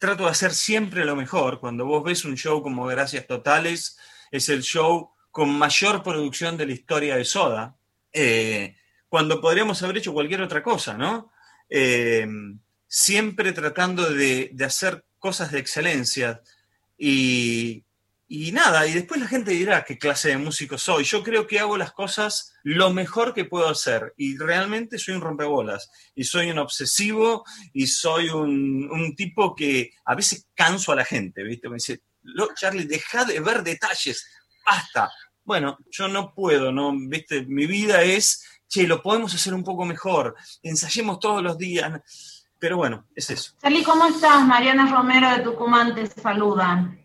trato 0.00 0.24
de 0.24 0.30
hacer 0.30 0.52
siempre 0.52 1.04
lo 1.04 1.14
mejor. 1.14 1.60
Cuando 1.60 1.84
vos 1.84 2.02
ves 2.02 2.24
un 2.24 2.36
show 2.36 2.62
como 2.62 2.86
Gracias 2.86 3.26
Totales, 3.26 3.98
es 4.32 4.48
el 4.48 4.62
show 4.62 5.10
con 5.30 5.50
mayor 5.50 6.02
producción 6.02 6.56
de 6.56 6.66
la 6.66 6.72
historia 6.72 7.16
de 7.16 7.24
Soda, 7.24 7.76
eh, 8.12 8.76
cuando 9.08 9.40
podríamos 9.40 9.80
haber 9.82 9.98
hecho 9.98 10.12
cualquier 10.12 10.40
otra 10.40 10.62
cosa, 10.62 10.96
¿no? 10.96 11.30
Eh, 11.68 12.26
siempre 12.86 13.52
tratando 13.52 14.10
de, 14.10 14.56
hacer 14.64 15.04
cosas 15.18 15.52
de 15.52 15.58
excelencia 15.58 16.40
y, 16.96 17.84
y 18.32 18.52
nada, 18.52 18.86
y 18.86 18.92
después 18.92 19.20
la 19.20 19.26
gente 19.26 19.50
dirá 19.50 19.84
qué 19.84 19.98
clase 19.98 20.28
de 20.28 20.38
músico 20.38 20.78
soy. 20.78 21.02
Yo 21.02 21.24
creo 21.24 21.48
que 21.48 21.58
hago 21.58 21.76
las 21.76 21.90
cosas 21.90 22.54
lo 22.62 22.92
mejor 22.92 23.34
que 23.34 23.44
puedo 23.44 23.68
hacer 23.68 24.14
y 24.16 24.38
realmente 24.38 25.00
soy 25.00 25.14
un 25.14 25.20
rompebolas 25.20 25.90
y 26.14 26.22
soy 26.22 26.48
un 26.48 26.60
obsesivo 26.60 27.44
y 27.72 27.88
soy 27.88 28.28
un, 28.28 29.16
tipo 29.16 29.56
que 29.56 29.90
a 30.04 30.14
veces 30.14 30.46
canso 30.54 30.92
a 30.92 30.94
la 30.94 31.04
gente, 31.04 31.42
¿viste? 31.42 31.68
Me 31.68 31.74
dice, 31.74 32.02
Charlie, 32.54 32.84
deja 32.84 33.24
de 33.24 33.40
ver 33.40 33.64
detalles, 33.64 34.24
basta. 34.64 35.10
Bueno, 35.42 35.78
yo 35.90 36.06
no 36.06 36.32
puedo, 36.32 36.70
¿no? 36.70 36.92
¿Viste? 36.96 37.44
Mi 37.46 37.66
vida 37.66 38.02
es, 38.02 38.44
che, 38.68 38.86
lo 38.86 39.02
podemos 39.02 39.34
hacer 39.34 39.54
un 39.54 39.64
poco 39.64 39.84
mejor, 39.84 40.36
ensayemos 40.62 41.18
todos 41.18 41.42
los 41.42 41.58
días. 41.58 42.00
Pero 42.60 42.76
bueno, 42.76 43.08
es 43.12 43.28
eso. 43.30 43.54
Charlie, 43.60 43.82
¿cómo 43.82 44.06
estás? 44.06 44.46
Mariana 44.46 44.88
Romero 44.88 45.30
de 45.30 45.40
Tucumán 45.40 45.96
te 45.96 46.06
saluda. 46.06 46.96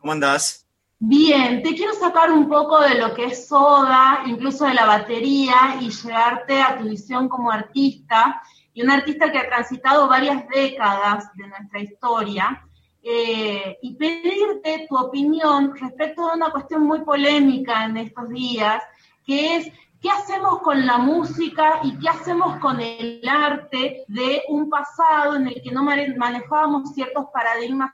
¿Cómo 0.00 0.12
andás? 0.12 0.66
Bien, 0.98 1.62
te 1.62 1.74
quiero 1.74 1.92
sacar 1.94 2.32
un 2.32 2.48
poco 2.48 2.80
de 2.80 2.94
lo 2.94 3.14
que 3.14 3.26
es 3.26 3.48
Soda, 3.48 4.22
incluso 4.26 4.64
de 4.64 4.74
la 4.74 4.86
batería, 4.86 5.76
y 5.80 5.90
llevarte 5.90 6.60
a 6.60 6.78
tu 6.78 6.88
visión 6.88 7.28
como 7.28 7.50
artista, 7.50 8.42
y 8.72 8.82
un 8.82 8.90
artista 8.90 9.30
que 9.30 9.38
ha 9.38 9.48
transitado 9.48 10.08
varias 10.08 10.48
décadas 10.48 11.30
de 11.34 11.48
nuestra 11.48 11.80
historia, 11.80 12.64
eh, 13.02 13.78
y 13.82 13.94
pedirte 13.94 14.86
tu 14.88 14.96
opinión 14.96 15.76
respecto 15.76 16.30
a 16.30 16.34
una 16.34 16.50
cuestión 16.50 16.82
muy 16.84 17.02
polémica 17.02 17.84
en 17.84 17.98
estos 17.98 18.30
días, 18.30 18.82
que 19.26 19.56
es 19.56 19.72
qué 20.00 20.10
hacemos 20.10 20.60
con 20.60 20.86
la 20.86 20.96
música 20.96 21.80
y 21.82 21.98
qué 21.98 22.08
hacemos 22.08 22.56
con 22.56 22.80
el 22.80 23.22
arte 23.28 24.04
de 24.08 24.42
un 24.48 24.70
pasado 24.70 25.36
en 25.36 25.48
el 25.48 25.62
que 25.62 25.70
no 25.70 25.82
manejábamos 25.82 26.94
ciertos 26.94 27.26
paradigmas 27.32 27.92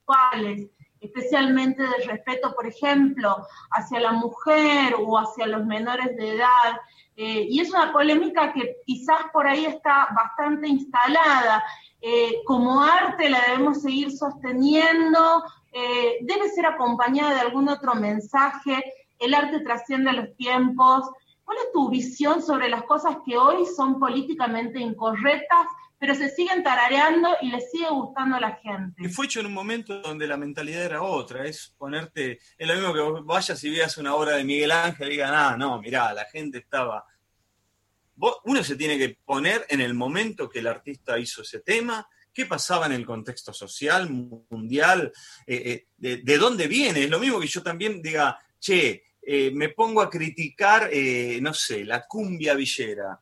actuales 0.00 0.70
especialmente 1.02 1.82
de 1.82 2.06
respeto, 2.06 2.54
por 2.54 2.66
ejemplo, 2.66 3.36
hacia 3.72 4.00
la 4.00 4.12
mujer 4.12 4.94
o 4.98 5.18
hacia 5.18 5.46
los 5.48 5.66
menores 5.66 6.16
de 6.16 6.36
edad. 6.36 6.80
Eh, 7.16 7.46
y 7.50 7.60
es 7.60 7.70
una 7.70 7.92
polémica 7.92 8.52
que 8.52 8.76
quizás 8.86 9.18
por 9.32 9.46
ahí 9.46 9.66
está 9.66 10.08
bastante 10.14 10.68
instalada. 10.68 11.62
Eh, 12.00 12.36
como 12.46 12.82
arte 12.82 13.28
la 13.28 13.40
debemos 13.48 13.82
seguir 13.82 14.12
sosteniendo, 14.12 15.44
eh, 15.72 16.18
debe 16.22 16.48
ser 16.48 16.66
acompañada 16.66 17.34
de 17.34 17.40
algún 17.40 17.68
otro 17.68 17.94
mensaje, 17.94 18.82
el 19.18 19.34
arte 19.34 19.60
trasciende 19.60 20.12
los 20.12 20.36
tiempos. 20.36 21.10
¿Cuál 21.44 21.58
es 21.58 21.72
tu 21.72 21.88
visión 21.90 22.40
sobre 22.40 22.68
las 22.68 22.84
cosas 22.84 23.16
que 23.26 23.36
hoy 23.36 23.66
son 23.66 23.98
políticamente 23.98 24.78
incorrectas 24.78 25.66
pero 26.02 26.16
se 26.16 26.30
siguen 26.30 26.64
tarareando 26.64 27.28
y 27.42 27.50
les 27.50 27.70
sigue 27.70 27.88
gustando 27.88 28.34
a 28.34 28.40
la 28.40 28.56
gente. 28.56 29.00
Y 29.00 29.08
fue 29.08 29.26
hecho 29.26 29.38
en 29.38 29.46
un 29.46 29.54
momento 29.54 30.00
donde 30.00 30.26
la 30.26 30.36
mentalidad 30.36 30.82
era 30.82 31.00
otra, 31.00 31.46
es 31.46 31.76
ponerte, 31.78 32.40
es 32.58 32.66
lo 32.66 32.74
mismo 32.74 32.92
que 32.92 32.98
vos 32.98 33.24
vayas 33.24 33.62
y 33.62 33.70
veas 33.70 33.96
una 33.98 34.16
obra 34.16 34.32
de 34.32 34.42
Miguel 34.42 34.72
Ángel 34.72 35.06
y 35.06 35.10
digan, 35.12 35.32
ah, 35.32 35.56
no, 35.56 35.80
mirá, 35.80 36.12
la 36.12 36.24
gente 36.24 36.58
estaba... 36.58 37.06
uno 38.16 38.64
se 38.64 38.74
tiene 38.74 38.98
que 38.98 39.16
poner 39.24 39.64
en 39.68 39.80
el 39.80 39.94
momento 39.94 40.50
que 40.50 40.58
el 40.58 40.66
artista 40.66 41.20
hizo 41.20 41.42
ese 41.42 41.60
tema, 41.60 42.04
qué 42.32 42.46
pasaba 42.46 42.86
en 42.86 42.92
el 42.94 43.06
contexto 43.06 43.52
social, 43.52 44.10
mundial, 44.10 45.12
eh, 45.46 45.86
eh, 46.02 46.20
de, 46.24 46.36
dónde 46.36 46.66
viene. 46.66 47.04
Es 47.04 47.10
lo 47.10 47.20
mismo 47.20 47.38
que 47.38 47.46
yo 47.46 47.62
también 47.62 48.02
diga, 48.02 48.40
che, 48.58 49.04
eh, 49.22 49.52
me 49.54 49.68
pongo 49.68 50.02
a 50.02 50.10
criticar, 50.10 50.90
no 51.40 51.54
sé, 51.54 51.84
la 51.84 52.04
cumbia 52.08 52.54
villera 52.54 53.20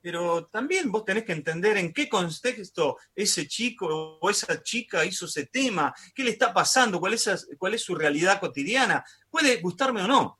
pero 0.00 0.46
también 0.46 0.90
vos 0.90 1.04
tenés 1.04 1.24
que 1.24 1.32
entender 1.32 1.76
en 1.76 1.92
qué 1.92 2.08
contexto 2.08 2.96
ese 3.14 3.48
chico 3.48 4.18
o 4.20 4.30
esa 4.30 4.62
chica 4.62 5.04
hizo 5.04 5.26
ese 5.26 5.46
tema, 5.46 5.92
qué 6.14 6.24
le 6.24 6.30
está 6.30 6.52
pasando, 6.52 7.00
cuál 7.00 7.14
es, 7.14 7.48
cuál 7.58 7.74
es 7.74 7.82
su 7.82 7.94
realidad 7.94 8.40
cotidiana. 8.40 9.04
Puede 9.30 9.60
gustarme 9.60 10.02
o 10.02 10.08
no. 10.08 10.38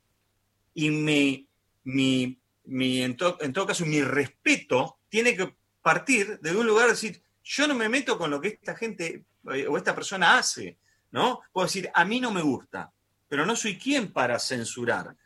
Y 0.75 0.91
mi, 0.91 1.49
mi, 1.85 3.03
en, 3.03 3.17
todo 3.17 3.67
caso, 3.67 3.85
mi 3.85 4.03
respeto 4.03 5.01
tiene 5.09 5.37
que 5.37 5.57
partir 5.83 6.39
de 6.41 6.55
un 6.55 6.67
lugar 6.67 6.87
de 6.87 6.93
decir, 6.93 7.23
yo 7.43 7.67
no 7.67 7.75
me 7.75 7.89
meto 7.89 8.17
con 8.17 8.31
lo 8.31 8.41
que 8.41 8.49
esta 8.49 8.77
gente 8.77 9.25
eh, 9.53 9.67
o 9.67 9.77
esta 9.77 9.95
persona 9.95 10.39
hace, 10.39 10.79
¿no? 11.11 11.41
Puedo 11.53 11.67
decir, 11.67 11.91
a 11.95 12.05
mí 12.05 12.21
no 12.21 12.31
me 12.31 12.43
gusta, 12.43 12.93
pero 13.27 13.45
no 13.45 13.57
soy 13.57 13.77
quien 13.79 14.13
para 14.13 14.39
censurar 14.39 15.17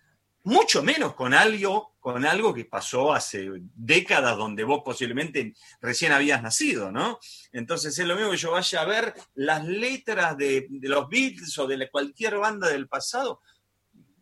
mucho 0.45 0.83
menos 0.83 1.15
con 1.15 1.35
algo, 1.35 1.95
con 2.01 2.25
algo 2.27 2.53
que 2.53 2.65
pasó 2.65 3.13
hace 3.13 3.49
décadas 3.75 4.37
donde 4.37 4.65
vos 4.65 4.83
posiblemente 4.85 5.55
recién 5.81 6.13
habías 6.13 6.43
nacido, 6.43 6.91
¿no? 6.91 7.19
Entonces 7.53 7.97
es 7.97 8.07
lo 8.07 8.17
mismo 8.17 8.33
que 8.33 8.37
yo 8.37 8.51
vaya 8.51 8.81
a 8.81 8.85
ver 8.85 9.15
las 9.35 9.65
letras 9.65 10.37
de, 10.37 10.67
los 10.83 11.09
Beatles 11.09 11.57
o 11.59 11.67
de 11.67 11.89
cualquier 11.91 12.39
banda 12.39 12.69
del 12.69 12.89
pasado. 12.89 13.41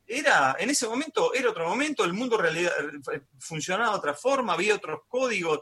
Era, 0.07 0.57
en 0.59 0.71
ese 0.71 0.89
momento 0.89 1.33
era 1.33 1.51
otro 1.51 1.69
momento, 1.69 2.05
el 2.05 2.13
mundo 2.13 2.37
realidad, 2.37 2.73
funcionaba 3.39 3.93
de 3.93 3.99
otra 3.99 4.15
forma, 4.15 4.53
había 4.53 4.75
otros 4.75 5.01
códigos, 5.09 5.61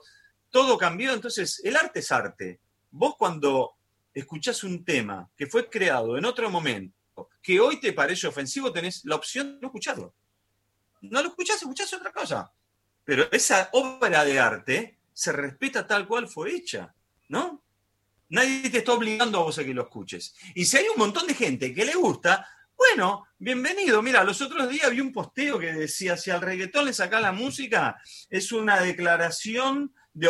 todo 0.51 0.77
cambió, 0.79 1.13
entonces 1.13 1.61
el 1.63 1.77
arte 1.77 2.01
es 2.01 2.11
arte. 2.11 2.61
Vos 2.91 3.15
cuando 3.17 3.75
escuchás 4.13 4.65
un 4.65 4.85
tema 4.85 5.31
que 5.37 5.47
fue 5.47 5.69
creado 5.69 6.17
en 6.17 6.25
otro 6.25 6.51
momento, 6.51 6.97
que 7.43 7.61
hoy 7.61 7.79
te 7.79 7.93
parece 7.93 8.27
ofensivo, 8.27 8.73
tenés 8.73 9.05
la 9.05 9.17
opción 9.17 9.55
de 9.55 9.61
no 9.61 9.69
escucharlo 9.69 10.15
no 11.03 11.23
lo 11.23 11.29
escuchás, 11.29 11.57
escuchás 11.57 11.93
otra 11.93 12.13
cosa. 12.13 12.53
Pero 13.05 13.27
esa 13.33 13.71
obra 13.73 14.25
de 14.25 14.39
arte 14.39 14.99
se 15.13 15.33
respeta 15.33 15.87
tal 15.87 16.07
cual 16.07 16.29
fue 16.29 16.55
hecha, 16.55 16.95
¿no? 17.29 17.65
Nadie 18.29 18.69
te 18.69 18.79
está 18.79 18.93
obligando 18.93 19.39
a 19.39 19.43
vos 19.45 19.59
a 19.59 19.65
que 19.65 19.73
lo 19.73 19.83
escuches. 19.83 20.35
Y 20.55 20.67
si 20.67 20.77
hay 20.77 20.89
un 20.89 20.99
montón 20.99 21.27
de 21.27 21.35
gente 21.35 21.73
que 21.73 21.87
le 21.87 21.95
gusta, 21.95 22.47
bueno, 22.77 23.27
bienvenido. 23.39 24.03
Mira, 24.03 24.23
los 24.23 24.43
otros 24.43 24.69
días 24.69 24.91
vi 24.91 25.01
un 25.01 25.13
posteo 25.13 25.59
que 25.59 25.73
decía, 25.73 26.17
si 26.17 26.31
al 26.31 26.43
reggaetón 26.43 26.85
le 26.85 26.93
saca 26.93 27.19
la 27.19 27.33
música, 27.33 28.01
es 28.29 28.53
una 28.53 28.81
declaración 28.81 29.95
de, 30.13 30.29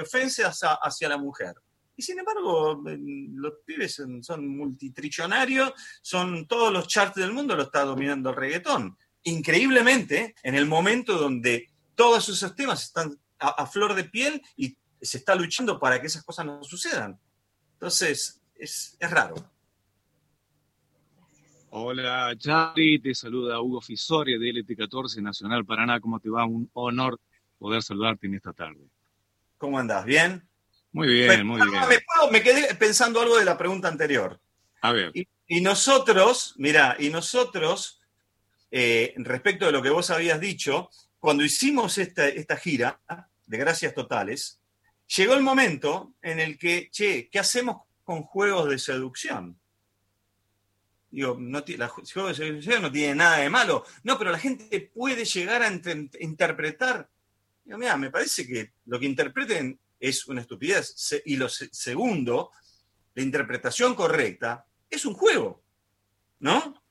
ofensas 0.00 0.60
hacia, 0.62 1.08
la 1.08 1.18
mujer. 1.18 1.54
Y 1.94 2.02
sin 2.02 2.18
embargo, 2.18 2.82
los 2.84 3.52
pibes 3.64 3.94
son, 3.94 4.24
son 4.24 4.48
multitrillonarios, 4.48 5.74
son 6.00 6.48
todos 6.48 6.72
los 6.72 6.88
charts 6.88 7.16
del 7.16 7.32
mundo, 7.32 7.54
lo 7.54 7.64
está 7.64 7.84
dominando 7.84 8.30
el 8.30 8.36
reggaetón 8.36 8.96
increíblemente, 9.24 10.34
en 10.42 10.54
el 10.54 10.66
momento 10.66 11.18
donde 11.18 11.70
todos 11.94 12.28
esos 12.28 12.54
temas 12.54 12.84
están 12.84 13.18
a, 13.38 13.66
flor 13.66 13.94
de 13.94 14.04
piel 14.04 14.40
y 14.56 14.76
se 15.00 15.18
está 15.18 15.34
luchando 15.34 15.78
para 15.78 16.00
que 16.00 16.06
esas 16.06 16.24
cosas 16.24 16.46
no 16.46 16.62
sucedan. 16.62 17.18
Entonces, 17.74 18.40
es, 18.54 18.96
raro. 19.00 19.34
Hola, 21.70 22.34
Charlie, 22.38 23.00
te 23.00 23.14
saluda 23.14 23.60
Hugo 23.60 23.80
Fisori 23.80 24.38
de 24.38 24.46
LT14 24.46 25.20
Nacional 25.20 25.64
Paraná. 25.64 26.00
¿Cómo 26.00 26.20
te 26.20 26.30
va? 26.30 26.46
Un 26.46 26.70
honor 26.74 27.18
poder 27.58 27.82
saludarte 27.82 28.26
en 28.26 28.34
esta 28.34 28.52
tarde. 28.52 28.80
¿Cómo 29.58 29.78
andás? 29.78 30.04
¿Bien? 30.04 30.46
Muy 30.92 31.08
bien, 31.08 31.44
muy 31.46 31.60
bien. 31.60 31.82
Me, 32.30 32.42
quedé 32.42 32.74
pensando 32.76 33.20
algo 33.20 33.36
de 33.36 33.44
la 33.44 33.58
pregunta 33.58 33.88
anterior. 33.88 34.40
A 34.80 34.92
ver. 34.92 35.12
y 35.46 35.60
nosotros, 35.62 36.54
mira, 36.58 36.96
y 36.98 37.08
nosotros 37.08 38.00
eh, 38.76 39.14
respecto 39.18 39.66
de 39.66 39.70
lo 39.70 39.80
que 39.80 39.90
vos 39.90 40.10
habías 40.10 40.40
dicho, 40.40 40.90
cuando 41.20 41.44
hicimos 41.44 41.96
esta, 41.96 42.56
gira 42.56 43.00
de 43.46 43.56
Gracias 43.56 43.94
Totales, 43.94 44.60
llegó 45.16 45.34
el 45.34 45.44
momento 45.44 46.14
en 46.20 46.40
el 46.40 46.58
que, 46.58 46.90
che, 46.90 47.28
¿qué 47.30 47.38
hacemos 47.38 47.82
con 48.02 48.24
juegos 48.24 48.68
de 48.68 48.80
seducción? 48.80 49.60
Digo, 51.08 51.36
no, 51.38 51.62
la, 51.64 51.86
juegos 51.86 52.36
de 52.36 52.46
seducción 52.46 52.82
no 52.82 52.90
tiene 52.90 53.14
nada 53.14 53.36
de 53.36 53.48
malo. 53.48 53.84
No, 54.02 54.18
pero 54.18 54.32
la 54.32 54.40
gente 54.40 54.90
puede 54.92 55.24
llegar 55.24 55.62
a 55.62 55.72
interpretar. 56.18 57.08
Digo, 57.62 57.78
mira, 57.78 57.96
me 57.96 58.10
parece 58.10 58.44
que 58.44 58.72
lo 58.86 58.98
que 58.98 59.06
interpreten 59.06 59.78
es 60.00 60.26
una 60.26 60.40
estupidez. 60.40 61.22
y 61.24 61.36
lo 61.36 61.48
segundo, 61.48 62.50
la 63.14 63.22
interpretación 63.22 63.94
correcta 63.94 64.66
es 64.90 65.04
un 65.04 65.14
juego, 65.14 65.62
¿no? 66.40 66.83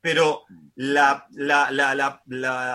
Pero 0.00 0.44
la, 0.76 1.26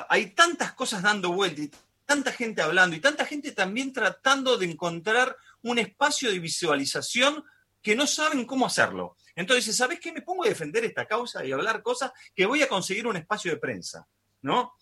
hay 0.10 0.28
tantas 0.32 0.74
cosas 0.74 1.02
dando 1.02 1.32
vuelta 1.32 1.62
y 1.62 1.72
tanta 2.06 2.32
gente 2.32 2.62
hablando 2.62 2.96
y 2.96 3.00
tanta 3.00 3.26
gente 3.26 3.52
también 3.52 3.92
tratando 3.92 4.58
de 4.58 4.68
encontrar 4.68 5.36
un 5.64 5.80
espacio 5.80 6.30
de 6.30 6.40
visualización 6.40 7.44
que 7.82 7.96
no 7.96 8.08
saben 8.08 8.46
cómo 8.46 8.66
hacerlo. 8.66 9.16
Entonces, 9.36 9.76
¿sabes 9.76 10.00
qué? 10.00 10.12
Me 10.12 10.22
pongo 10.22 10.46
a 10.46 10.50
defender 10.50 10.86
esta 10.86 11.06
causa 11.06 11.44
y 11.44 11.52
hablar 11.52 11.82
cosas 11.82 12.12
que 12.36 12.46
voy 12.46 12.62
a 12.62 12.70
conseguir 12.70 13.08
un 13.08 13.18
espacio 13.18 13.52
de 13.52 13.58
prensa, 13.58 14.08
¿no? 14.42 14.74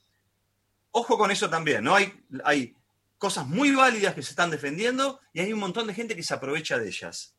Ojo 0.91 1.17
con 1.17 1.32
eso 1.32 1.49
también, 1.49 1.84
¿no? 1.84 1.95
Hay, 1.95 2.13
hay 2.43 2.75
cosas 3.17 3.47
muy 3.47 3.71
válidas 3.71 4.13
que 4.13 4.21
se 4.21 4.32
están 4.32 4.51
defendiendo 4.51 5.19
y 5.32 5.39
hay 5.39 5.53
un 5.53 5.60
montón 5.60 5.88
de 5.88 5.93
gente 5.93 6.15
que 6.15 6.23
se 6.23 6.34
aprovecha 6.34 6.77
de 6.77 6.88
ellas. 6.88 7.36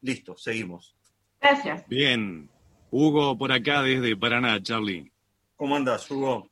Listo, 0.00 0.36
seguimos. 0.38 0.96
Gracias. 1.40 1.86
Bien, 1.88 2.48
Hugo, 2.90 3.36
por 3.36 3.52
acá 3.52 3.82
desde 3.82 4.16
Paraná, 4.16 4.62
Charlie. 4.62 5.12
¿Cómo 5.56 5.76
andas, 5.76 6.10
Hugo? 6.10 6.50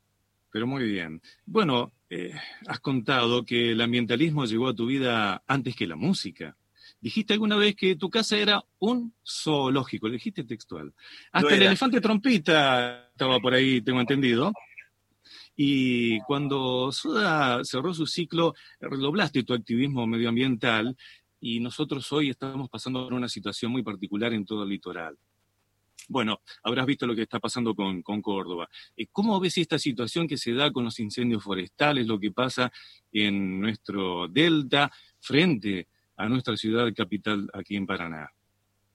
Pero 0.51 0.67
muy 0.67 0.83
bien. 0.83 1.21
Bueno, 1.45 1.93
eh, 2.09 2.33
has 2.67 2.79
contado 2.79 3.43
que 3.43 3.71
el 3.71 3.81
ambientalismo 3.81 4.45
llegó 4.45 4.67
a 4.67 4.75
tu 4.75 4.85
vida 4.85 5.43
antes 5.47 5.75
que 5.75 5.87
la 5.87 5.95
música. 5.95 6.55
dijiste 7.01 7.33
alguna 7.33 7.55
vez 7.57 7.75
que 7.75 7.95
tu 7.95 8.09
casa 8.09 8.37
era 8.37 8.63
un 8.79 9.13
zoológico, 9.25 10.07
lo 10.07 10.13
dijiste 10.13 10.43
textual. 10.43 10.93
Hasta 11.31 11.55
el 11.55 11.63
elefante 11.63 12.01
trompita 12.01 13.09
estaba 13.09 13.39
por 13.39 13.53
ahí, 13.53 13.81
tengo 13.81 13.99
entendido. 13.99 14.51
Y 15.55 16.19
cuando 16.21 16.91
Soda 16.91 17.63
cerró 17.63 17.93
su 17.93 18.05
ciclo, 18.05 18.53
redoblaste 18.79 19.43
tu 19.43 19.53
activismo 19.53 20.05
medioambiental 20.05 20.95
y 21.39 21.59
nosotros 21.59 22.11
hoy 22.11 22.29
estamos 22.29 22.69
pasando 22.69 23.03
por 23.03 23.13
una 23.13 23.29
situación 23.29 23.71
muy 23.71 23.83
particular 23.83 24.33
en 24.33 24.45
todo 24.45 24.63
el 24.63 24.69
litoral. 24.69 25.17
Bueno, 26.09 26.41
habrás 26.63 26.85
visto 26.85 27.05
lo 27.05 27.15
que 27.15 27.23
está 27.23 27.39
pasando 27.39 27.75
con, 27.75 28.01
con 28.01 28.21
Córdoba. 28.21 28.69
Eh, 28.95 29.07
¿Cómo 29.11 29.39
ves 29.39 29.57
esta 29.57 29.77
situación 29.77 30.27
que 30.27 30.37
se 30.37 30.53
da 30.53 30.71
con 30.71 30.85
los 30.85 30.99
incendios 30.99 31.43
forestales, 31.43 32.07
lo 32.07 32.19
que 32.19 32.31
pasa 32.31 32.71
en 33.11 33.59
nuestro 33.59 34.27
delta 34.27 34.91
frente 35.19 35.87
a 36.15 36.29
nuestra 36.29 36.55
ciudad 36.55 36.91
capital 36.95 37.49
aquí 37.53 37.75
en 37.75 37.85
Paraná? 37.85 38.31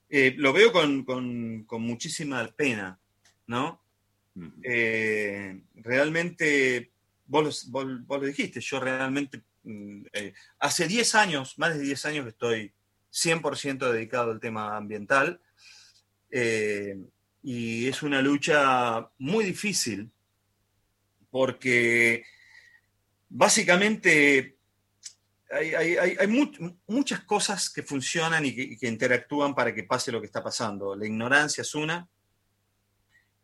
Eh, 0.09 0.35
lo 0.39 0.53
veo 0.53 0.73
con, 0.73 1.05
con- 1.05 1.65
con 1.65 1.83
muchísima 1.83 2.47
pena, 2.57 2.99
¿no? 3.47 3.83
Eh, 4.63 5.63
realmente, 5.75 6.91
vos, 7.27 7.45
lo- 7.67 7.71
vos- 7.73 8.07
vos 8.07 8.21
lo 8.21 8.27
dijiste, 8.27 8.61
yo 8.61 8.81
realmente, 8.81 9.43
mm, 9.65 10.03
eh, 10.13 10.35
hace 10.61 10.89
10 10.89 11.15
años, 11.15 11.59
más 11.59 11.77
de 11.77 11.83
10 11.85 12.05
años 12.07 12.25
que 12.25 12.31
estoy 12.31 12.73
100% 13.11 13.93
dedicado 13.93 14.31
al 14.33 14.41
tema 14.41 14.77
ambiental, 14.77 15.41
eh, 16.33 16.97
y 17.43 17.87
es 17.87 18.03
una 18.03 18.21
lucha 18.23 19.09
muy 19.19 19.45
difícil, 19.45 20.11
porque 21.31 22.25
básicamente 23.29 24.57
hay, 25.51 25.75
hay- 25.75 25.97
hay- 25.97 26.17
hay 26.19 26.27
mu- 26.27 26.77
muchas 26.87 27.21
cosas 27.25 27.71
que 27.71 27.83
funcionan 27.83 28.45
y 28.47 28.55
que, 28.55 28.63
y 28.63 28.77
que 28.79 28.89
interactúan 28.89 29.55
para 29.55 29.75
que 29.75 29.85
pase 29.85 30.11
lo 30.13 30.21
que 30.21 30.27
está 30.27 30.43
pasando. 30.43 30.97
La 30.97 31.07
ignorancia 31.07 31.63
es 31.63 31.75
una, 31.75 32.09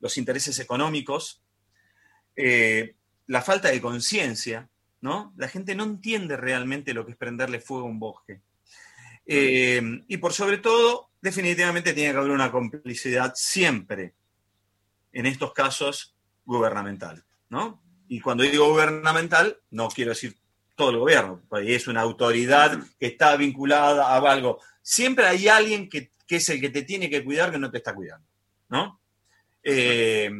los 0.00 0.16
intereses 0.16 0.58
económicos, 0.58 1.42
eh, 2.36 2.94
la 3.26 3.42
falta 3.42 3.68
de 3.68 3.80
conciencia, 3.80 4.68
¿no? 5.00 5.34
La 5.36 5.48
gente 5.48 5.74
no 5.74 5.84
entiende 5.84 6.36
realmente 6.36 6.94
lo 6.94 7.04
que 7.04 7.12
es 7.12 7.18
prenderle 7.18 7.60
fuego 7.60 7.86
a 7.86 7.90
un 7.90 7.98
bosque. 7.98 8.40
Eh, 9.26 9.82
y 10.08 10.16
por 10.16 10.32
sobre 10.32 10.58
todo, 10.58 11.07
definitivamente 11.20 11.92
tiene 11.92 12.12
que 12.12 12.18
haber 12.18 12.30
una 12.30 12.50
complicidad 12.50 13.32
siempre, 13.34 14.14
en 15.12 15.26
estos 15.26 15.52
casos, 15.52 16.14
gubernamental, 16.44 17.24
¿no? 17.48 17.82
Y 18.08 18.20
cuando 18.20 18.42
digo 18.42 18.70
gubernamental, 18.70 19.58
no 19.70 19.88
quiero 19.88 20.10
decir 20.10 20.36
todo 20.76 20.90
el 20.90 20.98
gobierno, 20.98 21.42
porque 21.48 21.74
es 21.74 21.88
una 21.88 22.00
autoridad 22.00 22.78
que 22.98 23.06
está 23.06 23.36
vinculada 23.36 24.14
a 24.14 24.18
algo. 24.30 24.60
Siempre 24.80 25.26
hay 25.26 25.48
alguien 25.48 25.88
que, 25.88 26.10
que 26.26 26.36
es 26.36 26.48
el 26.48 26.60
que 26.60 26.70
te 26.70 26.82
tiene 26.82 27.10
que 27.10 27.24
cuidar 27.24 27.50
que 27.50 27.58
no 27.58 27.70
te 27.70 27.78
está 27.78 27.94
cuidando, 27.94 28.26
¿no? 28.68 29.00
Eh, 29.62 30.30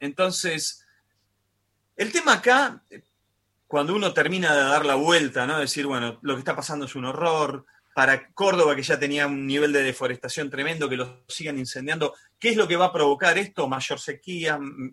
entonces, 0.00 0.84
el 1.96 2.10
tema 2.10 2.34
acá, 2.34 2.82
cuando 3.68 3.94
uno 3.94 4.12
termina 4.12 4.54
de 4.54 4.62
dar 4.62 4.84
la 4.84 4.96
vuelta, 4.96 5.46
¿no? 5.46 5.58
Decir, 5.58 5.86
bueno, 5.86 6.18
lo 6.22 6.34
que 6.34 6.40
está 6.40 6.56
pasando 6.56 6.86
es 6.86 6.94
un 6.96 7.04
horror, 7.04 7.66
para 7.94 8.32
Córdoba, 8.32 8.74
que 8.74 8.82
ya 8.82 8.98
tenía 8.98 9.26
un 9.26 9.46
nivel 9.46 9.72
de 9.72 9.82
deforestación 9.82 10.48
tremendo, 10.50 10.88
que 10.88 10.96
lo 10.96 11.24
sigan 11.28 11.58
incendiando, 11.58 12.14
¿qué 12.38 12.50
es 12.50 12.56
lo 12.56 12.66
que 12.66 12.76
va 12.76 12.86
a 12.86 12.92
provocar 12.92 13.36
esto? 13.38 13.68
Mayor 13.68 14.00
sequía, 14.00 14.54
m- 14.54 14.92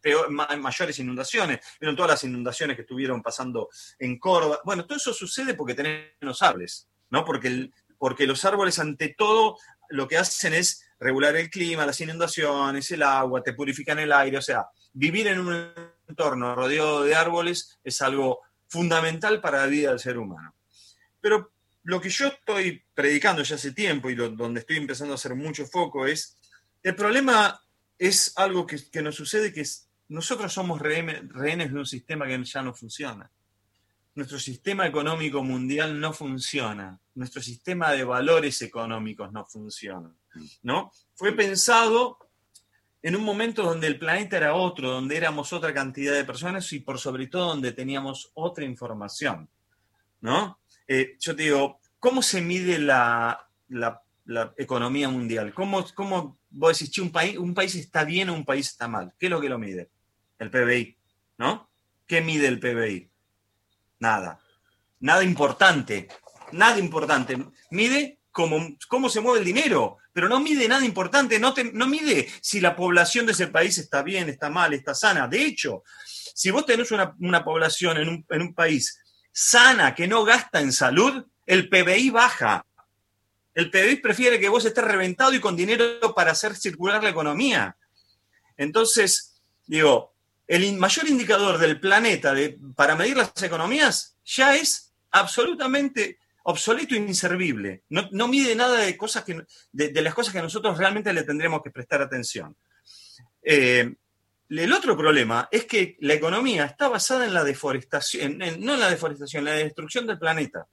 peor- 0.00 0.30
ma- 0.30 0.48
mayores 0.56 0.98
inundaciones. 0.98 1.60
Vieron 1.80 1.96
todas 1.96 2.12
las 2.12 2.24
inundaciones 2.24 2.76
que 2.76 2.82
estuvieron 2.82 3.22
pasando 3.22 3.68
en 3.98 4.18
Córdoba. 4.18 4.60
Bueno, 4.64 4.86
todo 4.86 4.96
eso 4.96 5.12
sucede 5.12 5.54
porque 5.54 5.74
tenemos 5.74 6.42
árboles, 6.42 6.88
¿no? 7.10 7.24
Porque, 7.24 7.70
porque 7.98 8.26
los 8.26 8.44
árboles, 8.44 8.78
ante 8.78 9.14
todo, 9.16 9.56
lo 9.88 10.06
que 10.06 10.18
hacen 10.18 10.54
es 10.54 10.84
regular 11.00 11.34
el 11.36 11.50
clima, 11.50 11.86
las 11.86 12.00
inundaciones, 12.00 12.90
el 12.92 13.02
agua, 13.02 13.42
te 13.42 13.54
purifican 13.54 13.98
el 13.98 14.12
aire. 14.12 14.38
O 14.38 14.42
sea, 14.42 14.66
vivir 14.92 15.26
en 15.26 15.40
un 15.40 15.72
entorno 16.06 16.54
rodeado 16.54 17.02
de 17.02 17.14
árboles 17.14 17.80
es 17.82 18.00
algo 18.02 18.40
fundamental 18.68 19.40
para 19.40 19.58
la 19.58 19.66
vida 19.66 19.90
del 19.90 19.98
ser 19.98 20.18
humano. 20.18 20.54
Pero 21.20 21.52
lo 21.88 22.02
que 22.02 22.10
yo 22.10 22.26
estoy 22.26 22.84
predicando 22.94 23.42
ya 23.42 23.54
hace 23.54 23.72
tiempo 23.72 24.10
y 24.10 24.14
donde 24.14 24.60
estoy 24.60 24.76
empezando 24.76 25.14
a 25.14 25.14
hacer 25.14 25.34
mucho 25.34 25.64
foco 25.64 26.04
es, 26.04 26.36
el 26.82 26.94
problema 26.94 27.62
es 27.96 28.34
algo 28.36 28.66
que, 28.66 28.90
que 28.90 29.00
nos 29.00 29.14
sucede, 29.14 29.54
que 29.54 29.64
nosotros 30.08 30.52
somos 30.52 30.82
rehenes 30.82 31.72
de 31.72 31.78
un 31.78 31.86
sistema 31.86 32.26
que 32.26 32.44
ya 32.44 32.60
no 32.60 32.74
funciona. 32.74 33.30
Nuestro 34.14 34.38
sistema 34.38 34.86
económico 34.86 35.42
mundial 35.42 35.98
no 35.98 36.12
funciona. 36.12 37.00
Nuestro 37.14 37.40
sistema 37.40 37.90
de 37.92 38.04
valores 38.04 38.60
económicos 38.60 39.32
no 39.32 39.46
funciona. 39.46 40.14
¿no? 40.64 40.92
Fue 41.14 41.32
pensado 41.32 42.18
en 43.00 43.16
un 43.16 43.24
momento 43.24 43.62
donde 43.62 43.86
el 43.86 43.98
planeta 43.98 44.36
era 44.36 44.52
otro, 44.52 44.90
donde 44.90 45.16
éramos 45.16 45.54
otra 45.54 45.72
cantidad 45.72 46.12
de 46.12 46.26
personas 46.26 46.70
y 46.70 46.80
por 46.80 46.98
sobre 46.98 47.28
todo 47.28 47.46
donde 47.46 47.72
teníamos 47.72 48.30
otra 48.34 48.66
información. 48.66 49.48
¿no? 50.20 50.58
Eh, 50.90 51.16
yo 51.20 51.36
te 51.36 51.42
digo, 51.42 51.77
¿cómo 51.98 52.22
se 52.22 52.40
mide 52.40 52.78
la, 52.78 53.46
la- 53.68 54.02
la 54.24 54.52
economía 54.58 55.08
mundial? 55.08 55.54
¿Cómo, 55.54 55.84
cómo 55.94 56.38
vos 56.50 56.78
decís, 56.78 56.98
un 56.98 57.10
país, 57.10 57.38
un 57.38 57.54
país 57.54 57.74
está 57.74 58.04
bien 58.04 58.28
o 58.28 58.34
un 58.34 58.44
país 58.44 58.68
está 58.68 58.86
mal? 58.88 59.12
¿Qué 59.18 59.26
es 59.26 59.30
lo 59.30 59.40
que 59.40 59.48
lo 59.48 59.58
mide? 59.58 59.90
El 60.38 60.50
PBI, 60.50 60.96
¿no? 61.38 61.70
¿Qué 62.06 62.20
mide 62.20 62.46
el 62.48 62.60
PBI? 62.60 63.10
Nada. 64.00 64.38
Nada 65.00 65.22
importante. 65.24 66.08
Nada 66.52 66.78
importante. 66.78 67.36
Mide 67.70 68.20
cómo, 68.30 68.76
cómo 68.88 69.08
se 69.08 69.20
mueve 69.20 69.40
el 69.40 69.44
dinero, 69.44 69.98
pero 70.12 70.28
no 70.28 70.40
mide 70.40 70.68
nada 70.68 70.84
importante. 70.84 71.38
No, 71.38 71.52
te- 71.54 71.72
no 71.72 71.86
mide 71.86 72.28
si 72.40 72.60
la 72.60 72.76
población 72.76 73.26
de 73.26 73.32
ese 73.32 73.48
país 73.48 73.78
está 73.78 74.02
bien, 74.02 74.28
está 74.28 74.48
mal, 74.50 74.72
está 74.74 74.94
sana. 74.94 75.26
De 75.28 75.42
hecho, 75.42 75.82
si 76.04 76.50
vos 76.50 76.64
tenés 76.66 76.90
una, 76.92 77.14
una 77.20 77.44
población 77.44 77.96
en 77.98 78.08
un, 78.08 78.26
en 78.30 78.42
un 78.42 78.54
país 78.54 79.00
sana 79.32 79.94
que 79.94 80.06
no 80.06 80.24
gasta 80.24 80.60
en 80.60 80.72
salud, 80.72 81.24
el 81.48 81.70
PBI 81.70 82.10
baja. 82.10 82.64
El 83.54 83.70
PBI 83.70 83.96
prefiere 83.96 84.38
que 84.38 84.50
vos 84.50 84.64
estés 84.64 84.84
reventado 84.84 85.32
y 85.32 85.40
con 85.40 85.56
dinero 85.56 86.14
para 86.14 86.32
hacer 86.32 86.54
circular 86.54 87.02
la 87.02 87.08
economía. 87.08 87.76
Entonces, 88.56 89.40
digo, 89.66 90.14
el 90.46 90.76
mayor 90.76 91.08
indicador 91.08 91.58
del 91.58 91.80
planeta 91.80 92.34
para 92.76 92.94
medir 92.94 93.16
las 93.16 93.32
economías 93.42 94.16
ya 94.24 94.54
es 94.54 94.92
absolutamente 95.10 96.18
obsoleto 96.42 96.94
e 96.94 96.98
inservible. 96.98 97.82
No, 97.88 98.28
mide 98.28 98.54
nada 98.54 98.80
de, 98.80 98.96
cosas 98.96 99.24
que, 99.24 99.42
de, 99.72 99.88
de 99.88 100.02
las 100.02 100.14
cosas 100.14 100.34
que 100.34 100.42
nosotros 100.42 100.76
realmente 100.76 101.12
le 101.14 101.22
tendremos 101.22 101.62
que 101.62 101.70
prestar 101.70 102.02
atención. 102.02 102.54
Eh, 103.42 103.94
el 104.50 104.72
otro 104.74 104.96
problema 104.98 105.48
es 105.50 105.64
que 105.64 105.96
la 106.00 106.12
economía 106.12 106.66
está 106.66 106.88
basada 106.88 107.24
en 107.24 107.32
la 107.32 107.42
deforestación, 107.42 108.36
no 108.36 108.74
en 108.74 108.80
la 108.80 108.90
deforestación, 108.90 109.48
en 109.48 109.54
la 109.56 109.60
destrucción 109.60 110.06
del 110.06 110.18
planeta. 110.18 110.66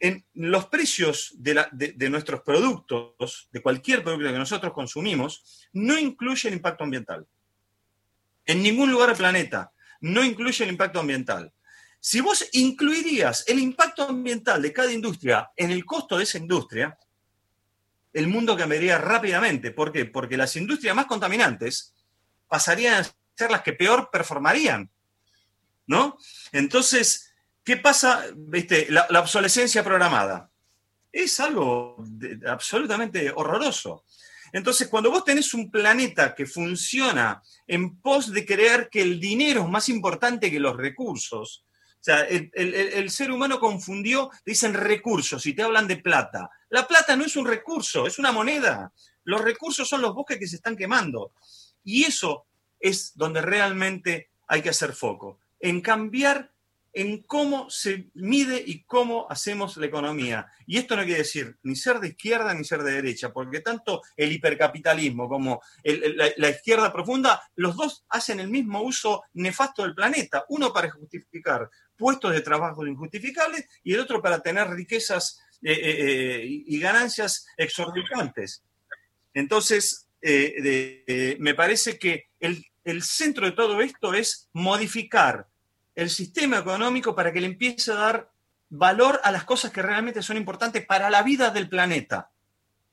En 0.00 0.24
los 0.32 0.66
precios 0.66 1.34
de, 1.36 1.94
nuestros 2.10 2.40
productos, 2.40 3.48
de 3.52 3.60
cualquier 3.60 4.02
producto 4.02 4.32
que 4.32 4.38
nosotros 4.38 4.72
consumimos, 4.72 5.68
no 5.74 5.98
incluye 5.98 6.48
el 6.48 6.54
impacto 6.54 6.84
ambiental. 6.84 7.26
En 8.46 8.62
ningún 8.62 8.90
lugar 8.90 9.10
del 9.10 9.18
planeta 9.18 9.72
no 10.00 10.24
incluye 10.24 10.64
el 10.64 10.70
impacto 10.70 11.00
ambiental. 11.00 11.52
Si 12.00 12.22
vos 12.22 12.48
incluirías 12.52 13.44
el 13.46 13.58
impacto 13.58 14.08
ambiental 14.08 14.62
de 14.62 14.72
cada 14.72 14.90
industria 14.90 15.50
en 15.54 15.70
el 15.70 15.84
costo 15.84 16.16
de 16.16 16.24
esa 16.24 16.38
industria, 16.38 16.98
el 18.14 18.26
mundo 18.26 18.56
cambiaría 18.56 18.96
rápidamente. 18.96 19.70
¿Por 19.70 19.92
qué? 19.92 20.06
Porque 20.06 20.38
las 20.38 20.56
industrias 20.56 20.96
más 20.96 21.06
contaminantes 21.06 21.94
pasarían 22.48 22.94
a 22.94 23.04
ser 23.36 23.50
las 23.50 23.62
que 23.62 23.74
peor 23.74 24.08
performarían. 24.10 24.90
¿No? 25.86 26.16
Entonces, 26.52 27.29
¿qué 27.70 27.76
pasa? 27.76 28.24
¿Viste? 28.34 28.88
La, 28.90 29.06
obsolescencia 29.20 29.84
programada. 29.84 30.50
Es 31.12 31.38
algo 31.38 32.04
absolutamente 32.48 33.30
horroroso. 33.32 34.02
Entonces, 34.52 34.88
cuando 34.88 35.08
vos 35.08 35.24
tenés 35.24 35.54
un 35.54 35.70
planeta 35.70 36.34
que 36.34 36.46
funciona 36.46 37.40
en 37.68 38.00
pos 38.00 38.32
de 38.32 38.44
creer 38.44 38.88
que 38.90 39.02
el 39.02 39.20
dinero 39.20 39.62
es 39.62 39.68
más 39.68 39.88
importante 39.88 40.50
que 40.50 40.58
los 40.58 40.76
recursos, 40.76 41.64
o 41.92 42.02
sea, 42.02 42.22
el- 42.22 42.50
el 42.54 43.08
ser 43.08 43.30
humano 43.30 43.60
confundió, 43.60 44.32
dicen 44.44 44.74
recursos 44.74 45.46
y 45.46 45.54
te 45.54 45.62
hablan 45.62 45.86
de 45.86 45.98
plata. 45.98 46.50
La 46.70 46.88
plata 46.88 47.14
no 47.14 47.24
es 47.24 47.36
un 47.36 47.46
recurso, 47.46 48.04
es 48.04 48.18
una 48.18 48.32
moneda. 48.32 48.92
Los 49.22 49.42
recursos 49.42 49.88
son 49.88 50.02
los 50.02 50.12
bosques 50.12 50.38
que 50.40 50.48
se 50.48 50.56
están 50.56 50.76
quemando. 50.76 51.34
Y 51.84 52.02
eso 52.02 52.46
es 52.80 53.12
donde 53.14 53.42
realmente 53.42 54.30
hay 54.48 54.60
que 54.60 54.70
hacer 54.70 54.92
foco, 54.92 55.38
en 55.60 55.80
cambiar 55.80 56.50
en 56.92 57.22
cómo 57.22 57.70
se 57.70 58.10
mide 58.14 58.62
y 58.64 58.82
cómo 58.82 59.26
hacemos 59.30 59.76
la 59.76 59.86
economía. 59.86 60.46
Y 60.66 60.78
esto 60.78 60.96
no 60.96 61.04
quiere 61.04 61.18
decir 61.18 61.56
ni 61.62 61.76
ser 61.76 62.00
de 62.00 62.08
izquierda 62.08 62.52
ni 62.54 62.64
ser 62.64 62.82
de 62.82 62.92
derecha, 62.92 63.32
porque 63.32 63.60
tanto 63.60 64.02
el 64.16 64.32
hipercapitalismo 64.32 65.28
como 65.28 65.60
la, 65.84 66.50
izquierda 66.50 66.92
profunda, 66.92 67.40
los 67.56 67.76
dos 67.76 68.04
hacen 68.08 68.40
el 68.40 68.48
mismo 68.48 68.82
uso 68.82 69.24
nefasto 69.34 69.82
del 69.82 69.94
planeta, 69.94 70.44
uno 70.48 70.72
para 70.72 70.90
justificar 70.90 71.70
puestos 71.96 72.32
de 72.32 72.40
trabajo 72.40 72.86
injustificables 72.86 73.66
y 73.84 73.94
el 73.94 74.00
otro 74.00 74.20
para 74.20 74.40
tener 74.40 74.68
riquezas 74.68 75.40
eh, 75.62 75.78
eh, 75.80 76.44
y 76.44 76.80
ganancias 76.80 77.46
exorbitantes. 77.56 78.64
Entonces, 79.32 80.08
me 80.20 81.54
parece 81.54 81.98
que 81.98 82.30
el 82.40 83.02
centro 83.02 83.46
de 83.46 83.52
todo 83.52 83.80
esto 83.80 84.12
es 84.12 84.48
modificar 84.52 85.49
el 86.00 86.10
sistema 86.10 86.58
económico 86.58 87.14
para 87.14 87.32
que 87.32 87.40
le 87.40 87.46
empiece 87.46 87.92
a 87.92 87.96
dar 87.96 88.30
valor 88.70 89.20
a 89.22 89.30
las 89.30 89.44
cosas 89.44 89.70
que 89.70 89.82
realmente 89.82 90.22
son 90.22 90.36
importantes 90.38 90.86
para 90.86 91.10
la 91.10 91.22
vida 91.22 91.50
del 91.50 91.68
planeta. 91.68 92.30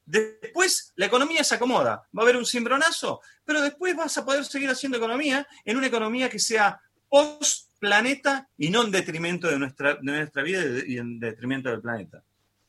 Después 0.06 0.91
la 0.96 1.06
economía 1.06 1.43
se 1.43 1.56
acomoda, 1.56 2.08
va 2.17 2.22
a 2.22 2.24
haber 2.24 2.36
un 2.36 2.46
cimbronazo, 2.46 3.22
pero 3.46 3.62
después 3.62 3.96
vas 3.96 4.17
a 4.17 4.26
poder 4.26 4.43
seguir 4.43 4.70
haciendo 4.70 4.98
economía 4.98 5.48
en 5.63 5.78
una 5.78 5.88
economía 5.88 6.30
que 6.30 6.39
sea 6.39 6.82
post 7.08 7.70
planeta 7.80 8.50
y 8.58 8.70
no 8.70 8.84
en 8.84 8.91
detrimento 8.91 9.48
de 9.48 9.60
nuestra, 9.60 9.96
de 9.96 10.12
nuestra 10.12 10.43
vida 10.43 10.62
y 10.86 10.98
en 10.98 11.20
detrimento 11.20 11.70
del 11.70 11.82
planeta. 11.82 12.22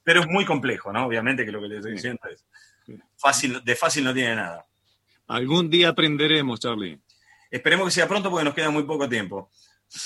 Pero 0.05 0.21
es 0.21 0.27
muy 0.29 0.45
complejo, 0.45 0.93
¿no? 0.93 1.07
Obviamente 1.07 1.45
que 1.45 1.53
lo 1.53 1.61
que 1.61 1.69
le 1.69 1.77
estoy 1.77 1.93
diciendo 1.93 2.21
es 2.31 2.45
fácil, 3.17 3.63
de 3.65 3.75
fácil 3.75 4.05
no 4.05 4.15
tiene 4.15 4.37
nada. 4.37 4.65
Algún 5.27 5.69
día 5.69 5.89
aprenderemos, 5.89 6.61
Charlie. 6.61 7.01
Esperemos 7.51 7.87
que 7.87 7.93
sea 7.93 8.09
pronto 8.09 8.31
porque 8.31 8.45
nos 8.45 8.55
queda 8.55 8.71
muy 8.71 8.85
poco 8.85 9.09
tiempo. 9.09 9.51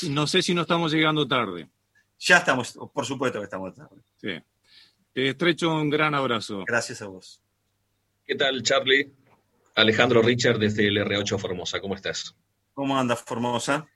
No 0.08 0.26
sé 0.26 0.42
si 0.42 0.54
no 0.54 0.62
estamos 0.62 0.92
llegando 0.92 1.26
tarde. 1.26 1.68
Ya 2.18 2.38
estamos, 2.38 2.78
por 2.92 3.04
supuesto 3.04 3.38
que 3.38 3.44
estamos 3.44 3.74
tarde. 3.74 4.02
Sí. 4.16 4.40
Te 5.12 5.28
estrecho 5.28 5.74
un 5.74 5.90
gran 5.90 6.14
abrazo. 6.14 6.64
Gracias 6.66 7.02
a 7.02 7.06
vos. 7.06 7.42
¿Qué 8.24 8.34
tal, 8.34 8.62
Charlie? 8.62 9.12
Alejandro 9.74 10.22
Richard 10.22 10.58
desde 10.58 10.86
el 10.86 10.98
R8 10.98 11.38
Formosa, 11.38 11.80
¿cómo 11.80 11.94
estás? 11.94 12.36
¿Cómo 12.74 12.98
andas, 12.98 13.22
Formosa? 13.22 13.86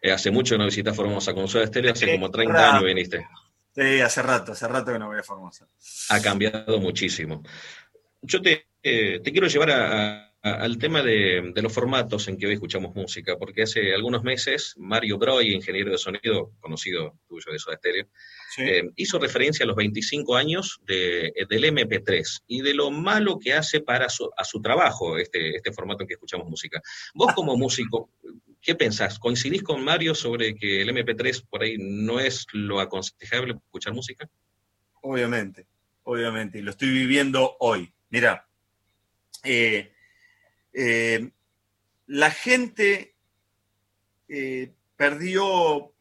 Eh, 0.00 0.12
hace 0.12 0.30
mucho 0.30 0.56
no 0.56 0.64
visitas 0.64 0.96
Formosa 0.96 1.34
con 1.34 1.48
Soda 1.48 1.66
Stereo, 1.66 1.92
hace 1.92 2.12
como 2.12 2.30
30 2.30 2.70
años 2.70 2.84
viniste. 2.84 3.26
Sí, 3.74 4.00
hace 4.00 4.22
rato, 4.22 4.52
hace 4.52 4.68
rato 4.68 4.92
que 4.92 4.98
no 4.98 5.08
voy 5.08 5.18
a 5.18 5.22
Formosa. 5.22 5.66
Ha 6.10 6.20
cambiado 6.20 6.78
muchísimo. 6.78 7.42
Yo 8.22 8.40
te, 8.40 8.68
eh, 8.82 9.20
te 9.22 9.32
quiero 9.32 9.46
llevar 9.46 9.70
a, 9.70 10.33
al 10.44 10.76
tema 10.76 11.02
de, 11.02 11.54
los 11.56 11.72
formatos 11.72 12.28
en 12.28 12.36
que 12.36 12.46
hoy 12.46 12.52
escuchamos 12.52 12.94
música, 12.94 13.38
porque 13.38 13.62
hace 13.62 13.94
algunos 13.94 14.22
meses 14.22 14.74
Mario 14.76 15.16
Broy, 15.16 15.54
ingeniero 15.54 15.90
de 15.90 15.96
sonido, 15.96 16.52
conocido 16.60 17.18
tuyo 17.26 17.50
de 17.50 17.58
Soda 17.58 17.78
Stereo, 17.78 18.06
eh, 18.58 18.90
hizo 18.96 19.18
referencia 19.18 19.64
a 19.64 19.66
los 19.66 19.76
25 19.76 20.36
años 20.36 20.82
de, 20.84 21.32
del 21.48 21.64
MP3 21.64 22.42
y 22.46 22.60
de 22.60 22.74
lo 22.74 22.90
malo 22.90 23.38
que 23.38 23.54
hace 23.54 23.80
para 23.80 24.10
su, 24.10 24.30
a 24.36 24.44
su 24.44 24.60
trabajo 24.60 25.16
este, 25.16 25.56
este 25.56 25.72
formato 25.72 26.02
en 26.02 26.08
que 26.08 26.14
escuchamos 26.14 26.46
música. 26.46 26.82
Vos 27.14 27.32
como 27.34 27.56
músico, 27.56 28.10
¿qué 28.60 28.74
pensás? 28.74 29.18
¿Coincidís 29.18 29.62
con 29.62 29.82
Mario 29.82 30.14
sobre 30.14 30.54
que 30.54 30.82
el 30.82 30.90
MP3 30.90 31.42
por 31.48 31.62
ahí 31.62 31.76
no 31.78 32.20
es 32.20 32.46
lo 32.52 32.80
aconsejable 32.80 33.54
para 33.54 33.64
escuchar 33.64 33.94
música? 33.94 34.28
Obviamente, 35.00 35.66
obviamente, 36.02 36.58
y 36.58 36.62
lo 36.62 36.72
estoy 36.72 36.90
viviendo 36.90 37.56
hoy. 37.60 37.90
Mira, 38.10 38.46
eh, 39.42 39.93
eh, 40.74 41.30
la 42.06 42.30
gente 42.30 43.16
eh, 44.28 44.74
perdió 44.96 45.92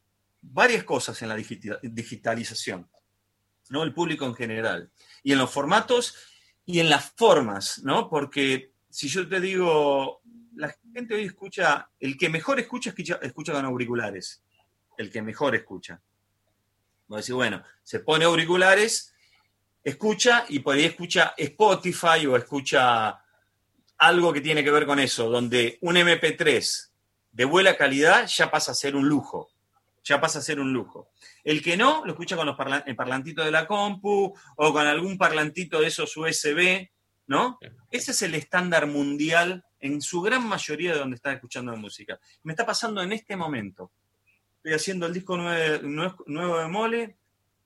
varias 0.41 0.83
cosas 0.83 1.21
en 1.21 1.29
la 1.29 1.35
digitalización, 1.35 2.89
¿no? 3.69 3.83
El 3.83 3.93
público 3.93 4.25
en 4.25 4.35
general. 4.35 4.91
Y 5.23 5.31
en 5.31 5.37
los 5.37 5.51
formatos 5.51 6.15
y 6.65 6.79
en 6.79 6.89
las 6.89 7.11
formas, 7.11 7.81
¿no? 7.83 8.09
Porque 8.09 8.73
si 8.89 9.07
yo 9.07 9.27
te 9.29 9.39
digo, 9.39 10.21
la 10.55 10.75
gente 10.93 11.15
hoy 11.15 11.25
escucha, 11.25 11.89
el 11.99 12.17
que 12.17 12.29
mejor 12.29 12.59
escucha, 12.59 12.89
escucha, 12.89 13.19
escucha 13.21 13.53
con 13.53 13.65
auriculares. 13.65 14.43
El 14.97 15.09
que 15.09 15.21
mejor 15.21 15.55
escucha. 15.55 16.01
Voy 17.07 17.17
a 17.17 17.21
decir, 17.21 17.35
bueno, 17.35 17.63
se 17.81 17.99
pone 17.99 18.25
auriculares, 18.25 19.13
escucha 19.83 20.45
y 20.49 20.59
por 20.59 20.75
ahí 20.75 20.85
escucha 20.85 21.33
Spotify 21.37 22.25
o 22.27 22.35
escucha 22.35 23.22
algo 24.05 24.33
que 24.33 24.41
tiene 24.41 24.63
que 24.63 24.71
ver 24.71 24.85
con 24.85 24.99
eso, 24.99 25.29
donde 25.29 25.77
un 25.81 25.95
MP3 25.95 26.89
de 27.31 27.45
buena 27.45 27.75
calidad 27.75 28.27
ya 28.27 28.51
pasa 28.51 28.71
a 28.71 28.75
ser 28.75 28.95
un 28.95 29.07
lujo, 29.07 29.49
ya 30.03 30.19
pasa 30.19 30.39
a 30.39 30.41
ser 30.41 30.59
un 30.59 30.73
lujo. 30.73 31.09
El 31.43 31.61
que 31.61 31.77
no, 31.77 32.05
lo 32.05 32.11
escucha 32.11 32.35
con 32.35 32.45
los 32.45 32.57
el 32.85 32.95
parlantito 32.95 33.43
de 33.43 33.51
la 33.51 33.65
compu 33.65 34.33
o 34.57 34.73
con 34.73 34.85
algún 34.85 35.17
parlantito 35.17 35.79
de 35.79 35.87
esos 35.87 36.15
USB, 36.15 36.89
¿no? 37.27 37.57
Ese 37.89 38.11
es 38.11 38.21
el 38.21 38.35
estándar 38.35 38.87
mundial 38.87 39.65
en 39.79 40.01
su 40.01 40.21
gran 40.21 40.47
mayoría 40.47 40.93
de 40.93 40.99
donde 40.99 41.15
está 41.15 41.33
escuchando 41.33 41.75
música. 41.75 42.19
Me 42.43 42.53
está 42.53 42.65
pasando 42.65 43.01
en 43.01 43.11
este 43.11 43.35
momento. 43.35 43.91
Estoy 44.57 44.73
haciendo 44.73 45.07
el 45.07 45.13
disco 45.13 45.37
nuevo 45.37 46.57
de 46.57 46.67
Mole, 46.67 47.17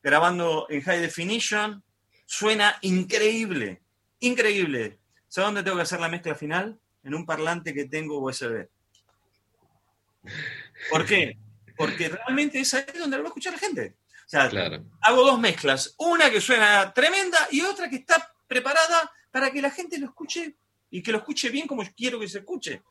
grabando 0.01 0.65
en 0.69 0.81
high 0.81 0.99
definition, 0.99 1.83
suena 2.25 2.77
increíble, 2.81 3.81
increíble. 4.19 4.99
¿Sabes 5.27 5.47
dónde 5.47 5.63
tengo 5.63 5.77
que 5.77 5.83
hacer 5.83 5.99
la 5.99 6.09
mezcla 6.09 6.35
final? 6.35 6.79
En 7.03 7.15
un 7.15 7.25
parlante 7.25 7.73
que 7.73 7.85
tengo 7.85 8.19
USB. 8.19 8.67
¿Por 10.89 11.05
qué? 11.05 11.37
Porque 11.75 12.09
realmente 12.09 12.59
es 12.59 12.73
ahí 12.73 12.85
donde 12.97 13.17
lo 13.17 13.23
va 13.23 13.27
a 13.27 13.31
escuchar 13.31 13.53
la 13.53 13.59
gente. 13.59 13.95
O 14.25 14.29
sea, 14.29 14.49
hago 15.01 15.23
dos 15.23 15.39
mezclas. 15.39 15.95
Una 15.97 16.29
que 16.29 16.41
suena 16.41 16.93
tremenda 16.93 17.37
y 17.51 17.61
otra 17.61 17.89
que 17.89 17.97
está 17.97 18.33
preparada 18.47 19.11
para 19.31 19.51
que 19.51 19.61
la 19.61 19.71
gente 19.71 19.97
lo 19.99 20.07
escuche 20.07 20.55
y 20.89 21.01
que 21.01 21.11
lo 21.11 21.19
escuche 21.19 21.49
bien 21.49 21.67
como 21.67 21.83
quiero 21.95 22.19
que 22.19 22.27
se 22.27 22.39
escuche. 22.39 22.81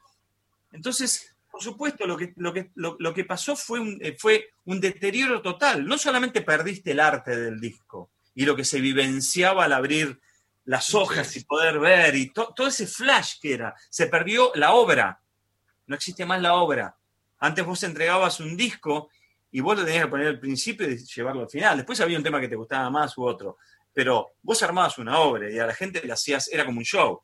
Entonces, 0.72 1.36
por 1.50 1.62
supuesto, 1.62 2.06
lo 2.06 2.16
que, 2.16 2.32
lo 2.36 2.52
que, 2.52 2.70
lo, 2.74 3.14
que 3.14 3.24
pasó 3.24 3.56
fue 3.56 3.80
un, 3.80 3.98
eh, 4.02 4.16
fue 4.18 4.50
un 4.64 4.80
deterioro 4.80 5.42
total. 5.42 5.86
No 5.86 5.98
solamente 5.98 6.42
perdiste 6.42 6.92
el 6.92 7.00
arte 7.00 7.36
del 7.36 7.60
disco 7.60 8.10
y 8.34 8.44
lo 8.44 8.54
que 8.54 8.64
se 8.64 8.80
vivenciaba 8.80 9.64
al 9.64 9.72
abrir 9.72 10.20
las 10.66 10.94
hojas 10.94 11.36
y 11.36 11.44
poder 11.44 11.78
ver 11.78 12.14
y 12.14 12.32
todo 12.32 12.66
ese 12.66 12.86
flash 12.86 13.34
que 13.40 13.54
era. 13.54 13.74
Se 13.88 14.06
perdió 14.06 14.52
la 14.54 14.74
obra. 14.74 15.20
No 15.86 15.94
existe 15.94 16.26
más 16.26 16.42
la 16.42 16.54
obra. 16.54 16.96
Antes 17.38 17.64
vos 17.64 17.82
entregabas 17.82 18.40
un 18.40 18.56
disco 18.56 19.08
y 19.50 19.60
vos 19.60 19.78
lo 19.78 19.84
tenías 19.84 20.04
que 20.04 20.10
poner 20.10 20.26
al 20.26 20.40
principio 20.40 20.90
y 20.90 20.98
llevarlo 20.98 21.42
al 21.42 21.50
final. 21.50 21.76
Después 21.76 22.00
había 22.00 22.18
un 22.18 22.24
tema 22.24 22.40
que 22.40 22.48
te 22.48 22.56
gustaba 22.56 22.90
más 22.90 23.16
u 23.16 23.24
otro. 23.24 23.58
Pero 23.92 24.32
vos 24.42 24.62
armabas 24.62 24.98
una 24.98 25.18
obra 25.20 25.50
y 25.50 25.58
a 25.58 25.66
la 25.66 25.74
gente 25.74 26.02
le 26.04 26.12
hacías, 26.12 26.48
era 26.52 26.64
como 26.64 26.78
un 26.78 26.84
show. 26.84 27.22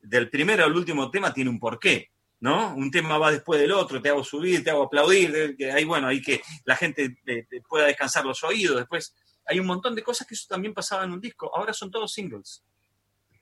Del 0.00 0.30
primero 0.30 0.64
al 0.64 0.74
último 0.74 1.10
tema 1.10 1.34
tiene 1.34 1.50
un 1.50 1.58
porqué. 1.58 2.10
¿no? 2.40 2.74
Un 2.74 2.90
tema 2.90 3.16
va 3.18 3.32
después 3.32 3.58
del 3.58 3.72
otro, 3.72 4.02
te 4.02 4.10
hago 4.10 4.22
subir, 4.22 4.62
te 4.62 4.70
hago 4.70 4.82
aplaudir, 4.82 5.56
que 5.56 5.72
ahí, 5.72 5.84
bueno, 5.84 6.08
hay 6.08 6.20
que 6.20 6.42
la 6.66 6.76
gente 6.76 7.16
pueda 7.66 7.86
descansar 7.86 8.26
los 8.26 8.44
oídos, 8.44 8.76
después 8.76 9.14
hay 9.46 9.60
un 9.60 9.66
montón 9.66 9.94
de 9.94 10.02
cosas 10.02 10.26
que 10.26 10.34
eso 10.34 10.44
también 10.46 10.74
pasaba 10.74 11.04
en 11.04 11.12
un 11.12 11.22
disco, 11.22 11.50
ahora 11.56 11.72
son 11.72 11.90
todos 11.90 12.12
singles. 12.12 12.62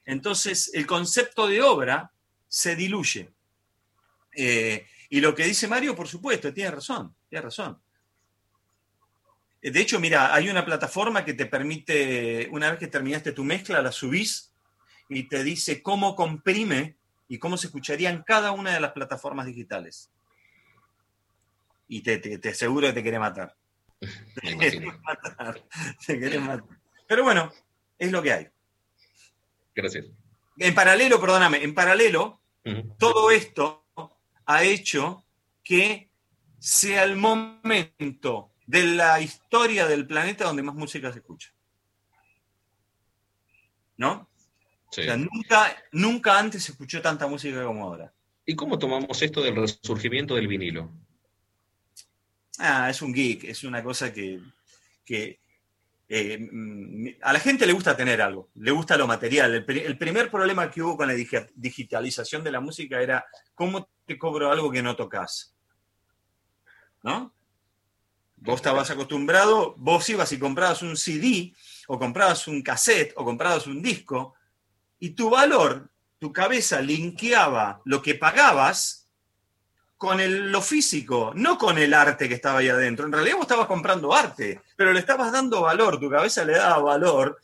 Entonces, 0.04 0.70
el 0.74 0.86
concepto 0.86 1.46
de 1.46 1.62
obra 1.62 2.10
se 2.48 2.76
diluye. 2.76 3.32
Eh, 4.34 4.86
y 5.10 5.20
lo 5.20 5.34
que 5.34 5.44
dice 5.44 5.68
Mario, 5.68 5.94
por 5.94 6.08
supuesto, 6.08 6.52
tiene 6.52 6.70
razón, 6.70 7.14
tiene 7.28 7.42
razón. 7.42 7.80
Eh, 9.60 9.70
de 9.70 9.80
hecho, 9.80 10.00
mira, 10.00 10.34
hay 10.34 10.48
una 10.48 10.64
plataforma 10.64 11.24
que 11.24 11.34
te 11.34 11.46
permite, 11.46 12.48
una 12.50 12.70
vez 12.70 12.78
que 12.78 12.88
terminaste 12.88 13.32
tu 13.32 13.44
mezcla, 13.44 13.80
la 13.80 13.92
subís 13.92 14.52
y 15.08 15.28
te 15.28 15.44
dice 15.44 15.82
cómo 15.82 16.16
comprime 16.16 16.96
y 17.28 17.38
cómo 17.38 17.56
se 17.56 17.68
escucharía 17.68 18.10
en 18.10 18.22
cada 18.22 18.50
una 18.52 18.72
de 18.72 18.80
las 18.80 18.92
plataformas 18.92 19.46
digitales. 19.46 20.10
Y 21.88 22.00
te, 22.00 22.18
te, 22.18 22.48
aseguro 22.48 22.86
que 22.88 22.94
te 22.94 23.02
quiere 23.02 23.18
matar. 23.18 23.54
Te 24.00 24.56
quiere 24.56 24.80
matar. 24.80 25.62
Te 26.06 26.18
quiere 26.18 26.40
matar. 26.40 26.78
Pero 27.06 27.22
bueno, 27.22 27.52
es 27.98 28.10
lo 28.10 28.22
que 28.22 28.32
hay. 28.32 28.48
Gracias. 29.74 30.06
En 30.58 30.74
paralelo, 30.74 31.20
perdóname, 31.20 31.62
en 31.62 31.74
paralelo, 31.74 32.40
todo 32.98 33.30
esto 33.30 33.86
ha 34.46 34.64
hecho 34.64 35.24
que 35.62 36.10
sea 36.58 37.04
el 37.04 37.16
momento 37.16 38.52
de 38.66 38.84
la 38.84 39.20
historia 39.20 39.86
del 39.86 40.06
planeta 40.06 40.44
donde 40.44 40.62
más 40.62 40.74
música 40.74 41.12
se 41.12 41.18
escucha. 41.18 41.52
¿No? 43.96 44.28
O 44.86 44.92
sea, 44.92 45.16
nunca, 45.16 45.76
nunca 45.92 46.38
antes 46.38 46.64
se 46.64 46.72
escuchó 46.72 47.00
tanta 47.00 47.26
música 47.26 47.64
como 47.64 47.84
ahora. 47.84 48.12
¿Y 48.44 48.54
cómo 48.54 48.78
tomamos 48.78 49.22
esto 49.22 49.42
del 49.42 49.56
resurgimiento 49.56 50.34
del 50.34 50.48
vinilo? 50.48 50.92
Ah, 52.58 52.90
es 52.90 53.00
un 53.00 53.12
geek, 53.12 53.44
es 53.44 53.64
una 53.64 53.82
cosa 53.82 54.12
que, 54.12 54.40
que 55.04 55.40
eh, 56.08 56.38
mm, 56.38 57.06
a 57.22 57.32
la 57.32 57.40
gente 57.40 57.66
le 57.66 57.72
gusta 57.72 57.96
tener 57.96 58.20
algo, 58.20 58.50
le 58.54 58.70
gusta 58.70 58.96
lo 58.96 59.06
material. 59.06 59.54
El, 59.54 59.98
primer 59.98 60.30
problema 60.30 60.70
que 60.70 60.82
hubo 60.82 60.96
con 60.96 61.08
la 61.08 61.14
digitalización 61.14 62.44
de 62.44 62.52
la 62.52 62.60
música 62.60 63.00
era 63.00 63.24
cómo 63.54 63.88
te 64.04 64.18
cobro 64.18 64.50
algo 64.50 64.70
que 64.70 64.82
no 64.82 64.96
tocas. 64.96 65.54
¿No? 67.02 67.34
Vos 68.36 68.56
estabas 68.56 68.90
acostumbrado, 68.90 69.74
vos 69.78 70.08
ibas 70.08 70.32
y 70.32 70.38
comprabas 70.38 70.82
un 70.82 70.96
CD, 70.96 71.54
o 71.86 71.98
comprabas 71.98 72.48
un 72.48 72.62
cassette, 72.62 73.12
o 73.16 73.24
comprabas 73.24 73.66
un 73.66 73.80
disco, 73.80 74.34
y 74.98 75.10
tu 75.10 75.30
valor, 75.30 75.90
tu 76.18 76.32
cabeza 76.32 76.80
linkeaba 76.80 77.80
lo 77.84 78.02
que 78.02 78.16
pagabas 78.16 79.01
con 80.02 80.50
lo 80.50 80.60
físico, 80.60 81.30
no 81.36 81.56
con 81.56 81.78
el 81.78 81.94
arte 81.94 82.28
que 82.28 82.34
estaba 82.34 82.58
ahí 82.58 82.68
adentro. 82.68 83.06
En 83.06 83.12
realidad 83.12 83.36
vos 83.36 83.44
estabas 83.44 83.68
comprando 83.68 84.12
arte, 84.12 84.60
pero 84.74 84.92
le 84.92 84.98
estabas 84.98 85.30
dando 85.30 85.60
valor, 85.60 86.00
tu 86.00 86.10
cabeza 86.10 86.44
le 86.44 86.54
daba 86.54 86.78
valor 86.82 87.40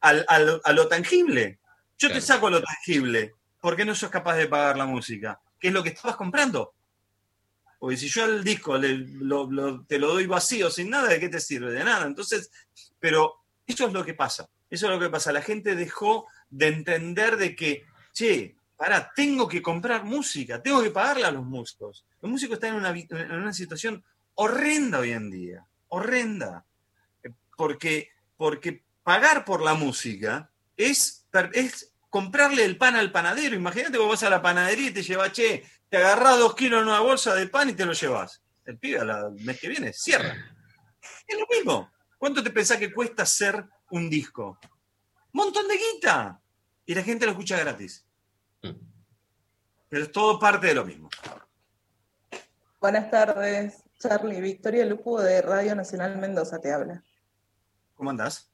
a 0.00 0.72
lo 0.72 0.88
tangible. 0.88 1.60
Yo 1.96 2.10
te 2.10 2.20
saco 2.20 2.50
lo 2.50 2.60
tangible. 2.60 3.34
¿Por 3.60 3.76
qué 3.76 3.84
no 3.84 3.94
sos 3.94 4.10
capaz 4.10 4.34
de 4.34 4.48
pagar 4.48 4.76
la 4.76 4.86
música? 4.86 5.40
¿Qué 5.60 5.68
es 5.68 5.72
lo 5.72 5.84
que 5.84 5.90
estabas 5.90 6.16
comprando? 6.16 6.74
Porque 7.78 7.96
si 7.96 8.08
yo 8.08 8.24
el 8.24 8.42
disco 8.42 8.80
te 8.80 9.98
lo 10.00 10.08
doy 10.08 10.26
vacío, 10.26 10.68
sin 10.68 10.90
nada, 10.90 11.10
¿de 11.10 11.20
qué 11.20 11.28
te 11.28 11.38
sirve? 11.38 11.70
De 11.70 11.84
nada. 11.84 12.06
Entonces, 12.06 12.50
pero 12.98 13.36
eso 13.64 13.86
es 13.86 13.92
lo 13.92 14.04
que 14.04 14.14
pasa. 14.14 14.48
Eso 14.68 14.86
es 14.86 14.92
lo 14.92 14.98
que 14.98 15.10
pasa. 15.10 15.30
La 15.30 15.42
gente 15.42 15.76
dejó 15.76 16.26
de 16.48 16.66
entender 16.66 17.36
de 17.36 17.54
que, 17.54 17.84
che, 18.12 18.56
para, 18.80 19.12
tengo 19.12 19.46
que 19.46 19.60
comprar 19.60 20.04
música, 20.04 20.62
tengo 20.62 20.82
que 20.82 20.90
pagarle 20.90 21.26
a 21.26 21.30
los 21.30 21.44
músicos. 21.44 22.06
Los 22.22 22.32
músicos 22.32 22.54
están 22.54 22.82
en 22.82 23.30
una, 23.30 23.52
situación 23.52 24.02
horrenda 24.36 25.00
hoy 25.00 25.10
en 25.10 25.30
día, 25.30 25.66
horrenda. 25.88 26.64
Porque, 27.58 28.08
porque 28.38 28.82
pagar 29.02 29.44
por 29.44 29.60
la 29.60 29.74
música 29.74 30.50
es, 30.78 31.26
es 31.52 31.92
comprarle 32.08 32.64
el 32.64 32.78
pan 32.78 32.96
al 32.96 33.12
panadero. 33.12 33.54
Imagínate 33.54 33.98
vos 33.98 34.08
vas 34.08 34.22
a 34.22 34.30
la 34.30 34.40
panadería 34.40 34.88
y 34.88 34.94
te 34.94 35.02
llevas, 35.02 35.32
che, 35.32 35.62
te 35.90 35.98
agarrás 35.98 36.38
dos 36.38 36.54
kilos 36.54 36.80
en 36.80 36.88
una 36.88 37.00
bolsa 37.00 37.34
de 37.34 37.48
pan 37.48 37.68
y 37.68 37.74
te 37.74 37.84
lo 37.84 37.92
llevas. 37.92 38.42
El 38.64 38.78
pibe 38.78 39.00
el 39.00 39.44
mes 39.44 39.60
que 39.60 39.68
viene 39.68 39.92
cierra. 39.92 40.34
Es 41.26 41.38
lo 41.38 41.46
mismo. 41.54 41.92
¿Cuánto 42.16 42.42
te 42.42 42.48
pensás 42.48 42.78
que 42.78 42.94
cuesta 42.94 43.24
hacer 43.24 43.62
un 43.90 44.08
disco? 44.08 44.58
Montón 45.32 45.68
de 45.68 45.76
guita. 45.76 46.40
Y 46.86 46.94
la 46.94 47.02
gente 47.02 47.26
lo 47.26 47.32
escucha 47.32 47.58
gratis. 47.58 48.06
Pero 49.90 50.04
es 50.04 50.12
todo 50.12 50.38
parte 50.38 50.68
de 50.68 50.74
lo 50.74 50.84
mismo. 50.84 51.10
Buenas 52.80 53.10
tardes, 53.10 53.82
Charlie. 53.98 54.40
Victoria 54.40 54.86
Lupo 54.86 55.20
de 55.20 55.42
Radio 55.42 55.74
Nacional 55.74 56.16
Mendoza 56.16 56.60
te 56.60 56.72
habla. 56.72 57.02
¿Cómo 57.96 58.10
andás? 58.10 58.50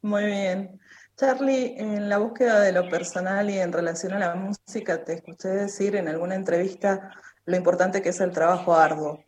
Muy 0.00 0.24
bien. 0.24 0.80
Charlie, 1.14 1.74
en 1.76 2.08
la 2.08 2.16
búsqueda 2.16 2.60
de 2.60 2.72
lo 2.72 2.88
personal 2.88 3.50
y 3.50 3.58
en 3.58 3.70
relación 3.70 4.14
a 4.14 4.18
la 4.18 4.34
música, 4.34 5.04
te 5.04 5.12
escuché 5.12 5.48
decir 5.48 5.94
en 5.94 6.08
alguna 6.08 6.34
entrevista 6.34 7.10
lo 7.44 7.54
importante 7.54 8.00
que 8.00 8.08
es 8.08 8.20
el 8.20 8.32
trabajo 8.32 8.74
arduo. 8.74 9.22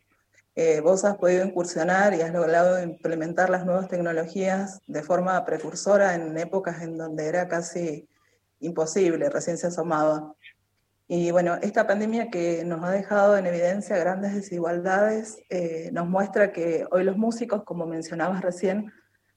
Eh, 0.55 0.79
vos 0.79 1.05
has 1.05 1.17
podido 1.17 1.45
incursionar 1.45 2.15
y 2.15 2.21
has 2.21 2.33
logrado 2.33 2.81
implementar 2.81 3.51
las 3.51 3.65
nuevas 3.65 3.87
tecnologías 3.87 4.81
de 4.87 5.03
forma 5.03 5.45
precursora 5.45 6.15
en 6.15 6.35
épocas 6.39 6.81
en 6.81 6.97
donde 6.97 7.27
era 7.27 7.47
casi 7.47 8.09
imposible, 8.61 9.29
recién 9.29 9.59
se 9.59 9.67
asomaba. 9.67 10.33
Y 11.07 11.29
bueno, 11.29 11.55
esta 11.61 11.85
pandemia 11.85 12.31
que 12.31 12.65
nos 12.65 12.83
ha 12.83 12.89
dejado 12.89 13.37
en 13.37 13.45
evidencia 13.45 13.95
grandes 13.97 14.33
desigualdades, 14.33 15.37
eh, 15.49 15.89
nos 15.93 16.07
muestra 16.07 16.51
que 16.51 16.87
hoy 16.89 17.03
los 17.03 17.15
músicos, 17.15 17.63
como 17.63 17.85
mencionabas 17.85 18.41
recién, 18.41 18.91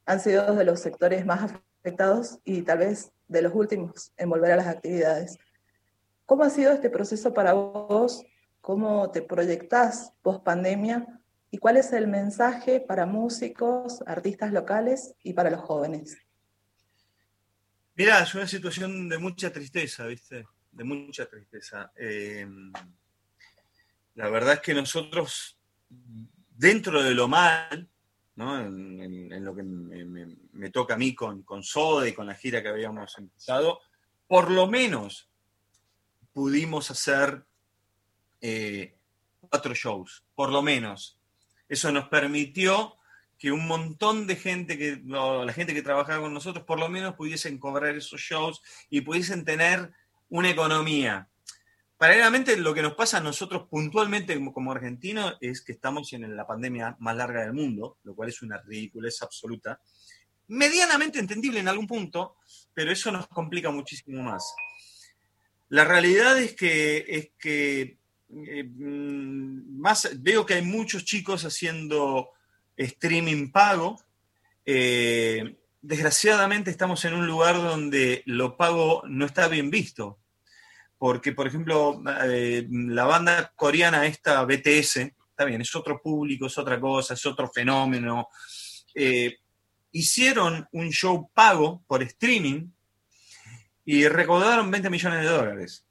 han 0.07 0.21
sido 0.21 0.55
de 0.55 0.65
los 0.65 0.81
sectores 0.81 1.27
más 1.27 1.53
afectados 1.83 2.39
y 2.45 2.63
tal 2.63 2.79
vez 2.79 3.13
de 3.29 3.43
los 3.43 3.55
últimos 3.55 4.13
en 4.17 4.31
volver 4.31 4.53
a 4.53 4.57
las 4.57 4.67
actividades. 4.67 5.39
¿Cómo 6.25 6.45
ha 6.45 6.51
sido 6.51 6.73
este 6.73 6.89
proceso 6.89 7.35
para 7.35 7.53
vos? 7.53 8.25
¿Cómo 8.63 9.11
te 9.11 9.21
proyectás 9.21 10.15
post 10.23 10.43
pandemia? 10.45 11.21
¿Y 11.51 11.59
cuál 11.59 11.77
es 11.77 11.93
el 11.93 12.07
mensaje 12.07 12.81
para 12.81 13.05
músicos, 13.05 14.03
artistas 14.07 14.53
locales 14.53 15.15
y 15.23 15.35
para 15.35 15.51
los 15.51 15.61
jóvenes? 15.61 16.17
Mira, 17.95 18.21
es 18.21 18.35
una 18.35 18.47
situación 18.47 19.09
de 19.09 19.19
mucha 19.19 19.53
tristeza, 19.53 20.07
¿viste? 20.07 20.47
De 20.79 20.85
mucha 20.85 21.27
tristeza. 21.27 21.91
Eh, 21.97 22.47
la 24.15 24.29
verdad 24.29 24.55
es 24.55 24.61
que 24.61 24.75
nosotros, 24.75 25.59
dentro 25.89 27.03
de 27.03 27.15
lo 27.15 27.27
mal, 27.27 27.89
en, 28.37 29.45
lo 29.45 29.57
que 29.57 29.65
me, 29.65 30.71
toca 30.71 30.95
a 30.95 30.97
mí 30.97 31.17
con, 31.17 31.43
con, 31.43 31.65
Soda 31.65 32.07
y 32.07 32.13
con 32.13 32.29
la 32.29 32.37
gira 32.37 32.63
que 32.63 32.69
habíamos 32.69 33.19
empezado, 33.19 33.81
por 34.29 34.53
lo 34.53 34.69
menos 34.69 35.29
pudimos 36.33 36.93
hacer 36.93 37.45
eh, 38.41 38.95
cuatro 39.41 39.75
shows, 39.75 40.23
por 40.37 40.53
lo 40.53 40.63
menos. 40.63 41.19
Eso 41.69 41.91
nos 41.91 42.09
permitió 42.09 42.95
que 43.37 43.51
un 43.51 43.67
montón 43.67 44.29
de 44.29 44.37
gente, 44.37 44.79
que 44.79 45.03
la 45.05 45.53
gente 45.53 45.75
que 45.75 45.83
trabajaba 45.83 46.23
con 46.23 46.33
nosotros, 46.33 46.65
por 46.65 46.79
lo 46.79 46.89
menos 46.89 47.17
pudiesen 47.17 47.59
cobrar 47.59 47.97
esos 47.97 48.21
shows 48.21 48.63
y 48.91 49.01
pudiesen 49.01 49.45
tener 49.45 49.93
una 50.31 50.51
economía. 50.51 51.29
Paralelamente, 51.97 52.57
lo 52.57 52.73
que 52.73 52.83
nos 52.83 52.95
pasa 52.95 53.19
a 53.19 53.21
nosotros 53.21 53.67
puntualmente 53.69 54.39
como, 54.53 54.71
argentinos 54.71 55.37
es 55.41 55.63
que 55.63 55.73
estamos 55.73 56.13
en 56.13 56.37
la 56.37 56.47
pandemia 56.47 56.97
más 57.01 57.17
larga 57.17 57.43
del 57.43 57.53
mundo, 57.53 57.99
lo 58.05 58.15
cual 58.15 58.29
es 58.29 58.41
una 58.41 58.59
ridiculez 58.59 59.21
absoluta. 59.23 59.81
Medianamente 60.47 61.19
entendible 61.19 61.59
en 61.59 61.69
algún 61.69 61.89
punto, 61.89 62.37
pero 62.73 62.93
eso 62.93 63.11
nos 63.11 63.27
complica 63.27 63.71
muchísimo 63.71 64.23
más. 64.23 64.55
La 65.71 65.85
realidad 65.85 66.39
es 66.39 66.55
que, 66.55 67.05
es 67.09 67.31
que 67.39 67.99
eh, 68.31 68.65
mm, 68.65 69.81
más, 69.81 70.09
veo 70.21 70.47
que 70.47 70.55
hay 70.55 70.63
muchos 70.63 71.05
chicos 71.05 71.45
haciendo 71.45 72.31
streaming 72.77 73.51
pago. 73.51 74.01
Eh, 74.65 75.57
desgraciadamente 75.81 76.71
estamos 76.71 77.05
en 77.05 77.15
un 77.15 77.27
lugar 77.27 77.57
donde 77.57 78.23
lo 78.27 78.57
pago 78.57 79.03
no 79.07 79.27
está 79.27 79.49
bien 79.49 79.71
visto 79.71 80.19
porque, 80.99 81.33
por 81.33 81.47
ejemplo, 81.47 82.03
eh, 82.25 82.67
la 82.69 83.05
banda 83.05 83.53
coreana 83.55 84.07
esta 84.07 84.45
BTS, 84.45 84.97
está 84.97 85.45
bien, 85.45 85.61
es 85.61 85.75
otro 85.77 86.03
público, 86.03 86.47
es 86.47 86.59
otra 86.59 86.81
cosa, 86.81 87.15
es 87.15 87.25
otro 87.25 87.49
fenómeno, 87.49 88.29
eh, 88.95 89.39
hicieron 89.93 90.69
un 90.73 90.91
show 90.91 91.31
pago 91.33 91.85
por 91.87 92.03
streaming 92.03 92.69
y 93.85 94.09
recaudaron 94.09 94.71
20 94.71 94.91
millones 94.91 95.23
de 95.23 95.29
dólares. 95.29 95.85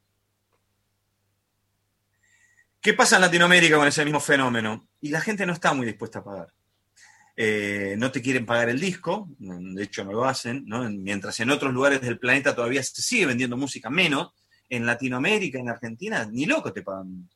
¿Qué 2.80 2.92
pasa 2.92 3.16
en 3.16 3.22
Latinoamérica 3.22 3.76
con 3.76 3.88
ese 3.88 4.04
mismo 4.04 4.20
fenómeno? 4.20 4.88
Y 5.00 5.08
la 5.08 5.20
gente 5.20 5.46
no 5.46 5.54
está 5.54 5.72
muy 5.72 5.86
dispuesta 5.86 6.20
a 6.20 6.24
pagar. 6.24 6.54
Eh, 7.40 7.94
no 7.96 8.10
te 8.10 8.20
quieren 8.20 8.44
pagar 8.44 8.68
el 8.68 8.80
disco, 8.80 9.28
de 9.38 9.84
hecho 9.84 10.04
no 10.04 10.10
lo 10.10 10.24
hacen, 10.24 10.64
mientras 11.00 11.38
en 11.38 11.50
otros 11.50 11.72
lugares 11.72 12.00
del 12.00 12.18
planeta 12.18 12.52
todavía 12.52 12.82
se 12.82 13.00
sigue 13.00 13.26
vendiendo 13.26 13.56
música 13.56 13.88
menos, 13.90 14.32
en 14.68 14.84
Latinoamérica, 14.84 15.60
en 15.60 15.68
Argentina, 15.68 16.28
ni 16.28 16.46
loco 16.46 16.72
te 16.72 16.82
pagan. 16.82 17.30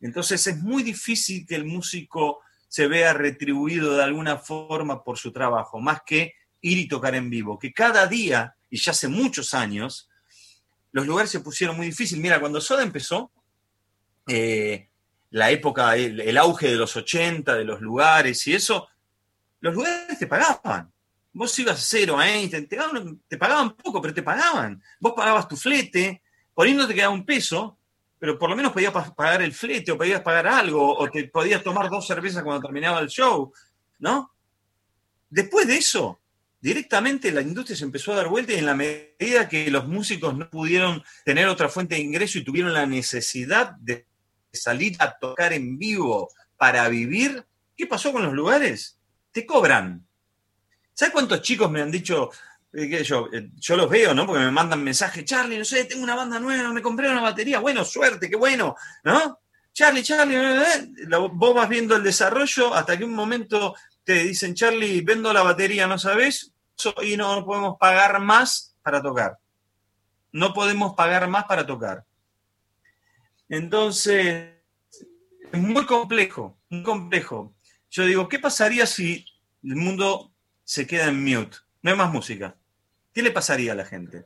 Entonces 0.00 0.46
es 0.46 0.62
muy 0.62 0.82
difícil 0.82 1.46
que 1.46 1.56
el 1.56 1.66
músico 1.66 2.40
se 2.68 2.86
vea 2.86 3.12
retribuido 3.12 3.94
de 3.94 4.02
alguna 4.02 4.38
forma 4.38 5.04
por 5.04 5.18
su 5.18 5.30
trabajo, 5.30 5.78
más 5.78 6.00
que 6.06 6.32
ir 6.62 6.78
y 6.78 6.88
tocar 6.88 7.14
en 7.14 7.28
vivo, 7.28 7.58
que 7.58 7.74
cada 7.74 8.06
día, 8.06 8.56
y 8.70 8.78
ya 8.78 8.92
hace 8.92 9.08
muchos 9.08 9.52
años, 9.52 10.08
los 10.90 11.06
lugares 11.06 11.30
se 11.30 11.40
pusieron 11.40 11.76
muy 11.76 11.88
difíciles. 11.88 12.22
Mira, 12.22 12.40
cuando 12.40 12.62
Soda 12.62 12.82
empezó, 12.82 13.30
eh, 14.26 14.88
la 15.28 15.50
época, 15.50 15.96
el, 15.96 16.38
auge 16.38 16.70
de 16.70 16.76
los 16.76 16.96
80, 16.96 17.56
de 17.56 17.64
los 17.64 17.82
lugares 17.82 18.46
y 18.46 18.54
eso, 18.54 18.88
los 19.64 19.74
lugares 19.74 20.18
te 20.18 20.26
pagaban. 20.26 20.92
Vos 21.32 21.58
ibas 21.58 21.78
a 21.78 21.82
cero 21.82 22.18
a 22.18 22.26
te, 22.26 22.62
te, 23.28 23.38
pagaban 23.38 23.74
poco, 23.74 24.02
pero 24.02 24.12
te 24.12 24.22
pagaban. 24.22 24.80
Vos 25.00 25.14
pagabas 25.16 25.48
tu 25.48 25.56
flete, 25.56 26.22
por 26.52 26.66
ahí 26.66 26.74
no 26.74 26.86
te 26.86 26.94
quedaba 26.94 27.14
un 27.14 27.24
peso, 27.24 27.78
pero 28.18 28.38
por 28.38 28.50
lo 28.50 28.56
menos 28.56 28.72
podías 28.72 28.92
pagar 28.92 29.40
el 29.40 29.54
flete 29.54 29.90
o 29.90 29.96
podías 29.96 30.20
pagar 30.20 30.46
algo 30.48 30.94
o 30.98 31.10
te 31.10 31.28
podías 31.28 31.62
tomar 31.62 31.88
dos 31.88 32.06
cervezas 32.06 32.42
cuando 32.42 32.60
terminaba 32.60 33.00
el 33.00 33.08
show, 33.08 33.54
¿no? 34.00 34.34
Después 35.30 35.66
de 35.66 35.78
eso, 35.78 36.20
directamente 36.60 37.32
la 37.32 37.40
industria 37.40 37.74
se 37.74 37.84
empezó 37.84 38.12
a 38.12 38.16
dar 38.16 38.28
vuelta 38.28 38.52
y 38.52 38.56
en 38.56 38.66
la 38.66 38.74
medida 38.74 39.48
que 39.48 39.70
los 39.70 39.88
músicos 39.88 40.36
no 40.36 40.50
pudieron 40.50 41.02
tener 41.24 41.48
otra 41.48 41.70
fuente 41.70 41.94
de 41.94 42.02
ingreso 42.02 42.36
y 42.36 42.44
tuvieron 42.44 42.74
la 42.74 42.84
necesidad 42.84 43.76
de 43.78 44.06
salir 44.52 44.94
a 44.98 45.16
tocar 45.18 45.54
en 45.54 45.78
vivo 45.78 46.28
para 46.58 46.86
vivir, 46.90 47.46
¿qué 47.74 47.86
pasó 47.86 48.12
con 48.12 48.24
los 48.24 48.34
lugares? 48.34 48.98
Te 49.34 49.44
cobran. 49.44 50.06
¿Sabes 50.92 51.12
cuántos 51.12 51.42
chicos 51.42 51.68
me 51.68 51.82
han 51.82 51.90
dicho, 51.90 52.30
yo, 52.72 53.28
eh, 53.32 53.50
yo 53.56 53.76
los 53.76 53.90
veo, 53.90 54.14
¿no? 54.14 54.24
Porque 54.24 54.44
me 54.44 54.50
mandan 54.52 54.84
mensajes, 54.84 55.24
Charlie, 55.24 55.58
no 55.58 55.64
sé, 55.64 55.86
tengo 55.86 56.04
una 56.04 56.14
banda 56.14 56.38
nueva, 56.38 56.72
me 56.72 56.80
compré 56.80 57.10
una 57.10 57.20
batería, 57.20 57.58
bueno, 57.58 57.84
suerte, 57.84 58.30
qué 58.30 58.36
bueno, 58.36 58.76
¿no? 59.02 59.40
Charlie, 59.72 60.04
Charlie, 60.04 60.36
eh, 60.36 60.62
eh, 61.02 61.28
vos 61.32 61.52
vas 61.52 61.68
viendo 61.68 61.96
el 61.96 62.04
desarrollo 62.04 62.72
hasta 62.72 62.96
que 62.96 63.04
un 63.04 63.12
momento 63.12 63.74
te 64.04 64.22
dicen, 64.22 64.54
Charlie, 64.54 65.00
vendo 65.00 65.32
la 65.32 65.42
batería, 65.42 65.88
¿no 65.88 65.98
sabes? 65.98 66.52
Y 67.02 67.16
no 67.16 67.44
podemos 67.44 67.76
pagar 67.76 68.20
más 68.20 68.76
para 68.82 69.02
tocar. 69.02 69.36
No 70.30 70.54
podemos 70.54 70.94
pagar 70.94 71.26
más 71.26 71.44
para 71.46 71.66
tocar. 71.66 72.04
Entonces, 73.48 74.54
es 75.52 75.60
muy 75.60 75.86
complejo, 75.86 76.56
muy 76.68 76.84
complejo. 76.84 77.53
Yo 77.94 78.04
digo, 78.04 78.28
¿qué 78.28 78.40
pasaría 78.40 78.86
si 78.86 79.24
el 79.62 79.76
mundo 79.76 80.32
se 80.64 80.84
queda 80.84 81.06
en 81.06 81.22
mute? 81.22 81.58
No 81.80 81.92
hay 81.92 81.96
más 81.96 82.10
música. 82.10 82.56
¿qué 83.12 83.22
le 83.22 83.30
pasaría 83.30 83.70
a 83.70 83.76
la 83.76 83.84
gente? 83.84 84.24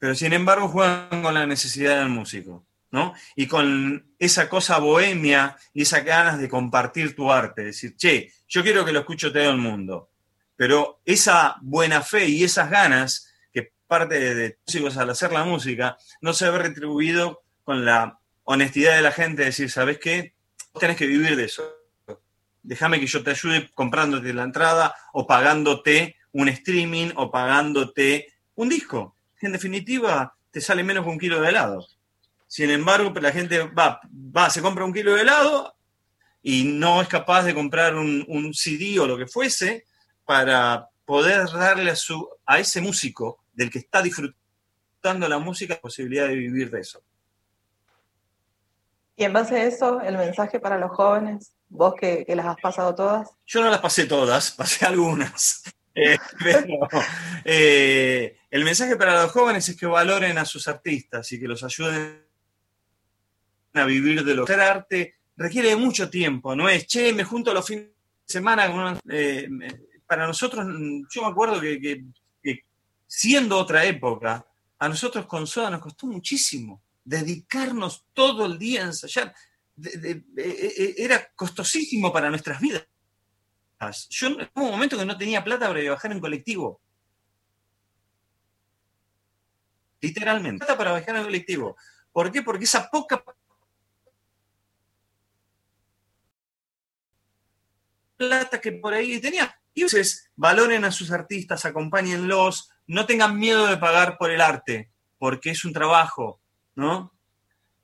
Pero 0.00 0.16
sin 0.16 0.32
embargo 0.32 0.66
juegan 0.66 1.22
con 1.22 1.32
la 1.32 1.46
necesidad 1.46 2.00
del 2.00 2.08
músico, 2.08 2.66
¿no? 2.90 3.14
Y 3.36 3.46
con 3.46 4.12
esa 4.18 4.48
cosa 4.48 4.78
bohemia 4.78 5.56
y 5.72 5.82
esas 5.82 6.04
ganas 6.04 6.40
de 6.40 6.48
compartir 6.48 7.14
tu 7.14 7.30
arte, 7.30 7.62
decir, 7.62 7.94
che, 7.96 8.32
yo 8.48 8.64
quiero 8.64 8.84
que 8.84 8.90
lo 8.90 8.98
escuche 8.98 9.30
todo 9.30 9.50
el 9.50 9.58
mundo, 9.58 10.10
pero 10.56 11.00
esa 11.04 11.58
buena 11.60 12.02
fe 12.02 12.26
y 12.26 12.42
esas 12.42 12.68
ganas 12.70 13.32
que 13.52 13.72
parte 13.86 14.34
de 14.34 14.58
músicos 14.66 14.96
al 14.96 15.10
hacer 15.10 15.30
la 15.30 15.44
música 15.44 15.96
no 16.20 16.32
se 16.32 16.50
ve 16.50 16.58
retribuido 16.58 17.44
con 17.62 17.84
la 17.84 18.18
honestidad 18.42 18.96
de 18.96 19.02
la 19.02 19.12
gente, 19.12 19.42
de 19.42 19.46
decir, 19.46 19.70
¿sabes 19.70 20.00
qué? 20.00 20.34
Tenés 20.80 20.96
que 20.96 21.06
vivir 21.06 21.36
de 21.36 21.44
eso. 21.44 21.79
Déjame 22.62 23.00
que 23.00 23.06
yo 23.06 23.22
te 23.22 23.30
ayude 23.30 23.70
comprándote 23.74 24.32
la 24.32 24.44
entrada 24.44 24.94
o 25.12 25.26
pagándote 25.26 26.16
un 26.32 26.48
streaming 26.48 27.10
o 27.16 27.30
pagándote 27.30 28.32
un 28.54 28.68
disco. 28.68 29.16
En 29.40 29.52
definitiva, 29.52 30.34
te 30.50 30.60
sale 30.60 30.84
menos 30.84 31.04
que 31.04 31.10
un 31.10 31.18
kilo 31.18 31.40
de 31.40 31.48
helado. 31.48 31.86
Sin 32.46 32.70
embargo, 32.70 33.12
la 33.20 33.32
gente 33.32 33.62
va, 33.68 34.00
va, 34.04 34.50
se 34.50 34.60
compra 34.60 34.84
un 34.84 34.92
kilo 34.92 35.14
de 35.14 35.22
helado 35.22 35.74
y 36.42 36.64
no 36.64 37.00
es 37.00 37.08
capaz 37.08 37.44
de 37.44 37.54
comprar 37.54 37.94
un, 37.94 38.24
un 38.28 38.52
CD 38.52 38.98
o 38.98 39.06
lo 39.06 39.16
que 39.16 39.26
fuese 39.26 39.86
para 40.24 40.88
poder 41.04 41.46
darle 41.50 41.90
a, 41.90 41.96
su, 41.96 42.28
a 42.46 42.58
ese 42.58 42.80
músico 42.80 43.44
del 43.52 43.70
que 43.70 43.80
está 43.80 44.02
disfrutando 44.02 45.28
la 45.28 45.38
música 45.38 45.74
la 45.74 45.80
posibilidad 45.80 46.28
de 46.28 46.36
vivir 46.36 46.70
de 46.70 46.80
eso. 46.80 47.02
Y 49.16 49.24
en 49.24 49.32
base 49.32 49.56
a 49.56 49.64
eso, 49.64 50.00
el 50.00 50.16
mensaje 50.16 50.60
para 50.60 50.78
los 50.78 50.90
jóvenes, 50.92 51.52
vos 51.70 51.94
que, 51.98 52.24
que 52.26 52.36
las 52.36 52.46
has 52.46 52.60
pasado 52.60 52.94
todas. 52.94 53.30
Yo 53.46 53.62
no 53.62 53.70
las 53.70 53.80
pasé 53.80 54.04
todas, 54.04 54.50
pasé 54.56 54.84
algunas. 54.84 55.62
Eh, 55.94 56.18
pero, 56.42 56.88
eh, 57.44 58.36
el 58.50 58.64
mensaje 58.64 58.96
para 58.96 59.22
los 59.22 59.32
jóvenes 59.32 59.68
es 59.68 59.76
que 59.76 59.86
valoren 59.86 60.38
a 60.38 60.44
sus 60.44 60.68
artistas 60.68 61.30
y 61.32 61.40
que 61.40 61.48
los 61.48 61.62
ayuden 61.64 62.24
a 63.74 63.84
vivir 63.84 64.24
de 64.24 64.34
lo 64.34 64.44
que 64.44 64.52
arte 64.54 65.14
requiere 65.36 65.74
mucho 65.74 66.10
tiempo, 66.10 66.54
no 66.54 66.68
es, 66.68 66.86
che, 66.86 67.12
me 67.12 67.24
junto 67.24 67.54
los 67.54 67.66
fines 67.66 67.86
de 67.86 67.92
semana. 68.26 69.00
Eh, 69.08 69.48
para 70.06 70.26
nosotros, 70.26 70.66
yo 71.10 71.22
me 71.22 71.28
acuerdo 71.28 71.60
que, 71.60 71.80
que, 71.80 72.04
que, 72.42 72.64
siendo 73.06 73.56
otra 73.56 73.84
época, 73.84 74.44
a 74.78 74.88
nosotros 74.88 75.26
con 75.26 75.46
Soda 75.46 75.70
nos 75.70 75.80
costó 75.80 76.06
muchísimo 76.06 76.82
dedicarnos 77.04 78.04
todo 78.12 78.46
el 78.46 78.58
día 78.58 78.82
a 78.82 78.86
ensayar. 78.86 79.34
De, 79.80 80.22
de, 80.26 80.94
era 80.98 81.32
costosísimo 81.34 82.12
para 82.12 82.28
nuestras 82.28 82.60
vidas. 82.60 82.86
Yo 84.10 84.28
en 84.28 84.50
un 84.54 84.70
momento 84.70 84.98
que 84.98 85.06
no 85.06 85.16
tenía 85.16 85.42
plata 85.42 85.68
para 85.68 85.80
viajar 85.80 86.12
en 86.12 86.20
colectivo. 86.20 86.80
Literalmente. 90.00 90.58
Plata 90.64 90.76
para 90.76 90.94
viajar 90.94 91.16
en 91.16 91.24
colectivo. 91.24 91.76
¿Por 92.12 92.30
qué? 92.30 92.42
Porque 92.42 92.64
esa 92.64 92.90
poca 92.90 93.22
plata 98.16 98.60
que 98.60 98.72
por 98.72 98.92
ahí 98.92 99.18
tenía. 99.20 99.58
Y 99.72 99.82
entonces, 99.82 100.30
valoren 100.36 100.84
a 100.84 100.92
sus 100.92 101.10
artistas, 101.10 101.64
acompáñenlos, 101.64 102.70
no 102.86 103.06
tengan 103.06 103.38
miedo 103.38 103.66
de 103.66 103.78
pagar 103.78 104.18
por 104.18 104.30
el 104.30 104.42
arte, 104.42 104.90
porque 105.18 105.50
es 105.50 105.64
un 105.64 105.72
trabajo, 105.72 106.40
¿no? 106.74 107.14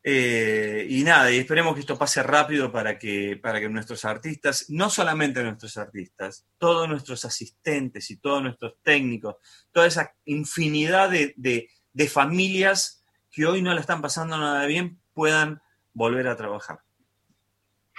Eh, 0.08 0.86
y 0.88 1.02
nada, 1.02 1.32
y 1.32 1.38
esperemos 1.38 1.74
que 1.74 1.80
esto 1.80 1.98
pase 1.98 2.22
rápido 2.22 2.70
para 2.70 2.96
que, 2.96 3.40
para 3.42 3.58
que 3.58 3.68
nuestros 3.68 4.04
artistas, 4.04 4.66
no 4.68 4.88
solamente 4.88 5.42
nuestros 5.42 5.76
artistas, 5.78 6.46
todos 6.58 6.88
nuestros 6.88 7.24
asistentes 7.24 8.08
y 8.12 8.18
todos 8.18 8.40
nuestros 8.40 8.76
técnicos, 8.84 9.34
toda 9.72 9.88
esa 9.88 10.14
infinidad 10.24 11.10
de, 11.10 11.34
de, 11.36 11.68
de 11.92 12.08
familias 12.08 13.04
que 13.32 13.46
hoy 13.46 13.62
no 13.62 13.74
la 13.74 13.80
están 13.80 14.00
pasando 14.00 14.38
nada 14.38 14.64
bien, 14.66 15.00
puedan 15.12 15.60
volver 15.92 16.28
a 16.28 16.36
trabajar. 16.36 16.78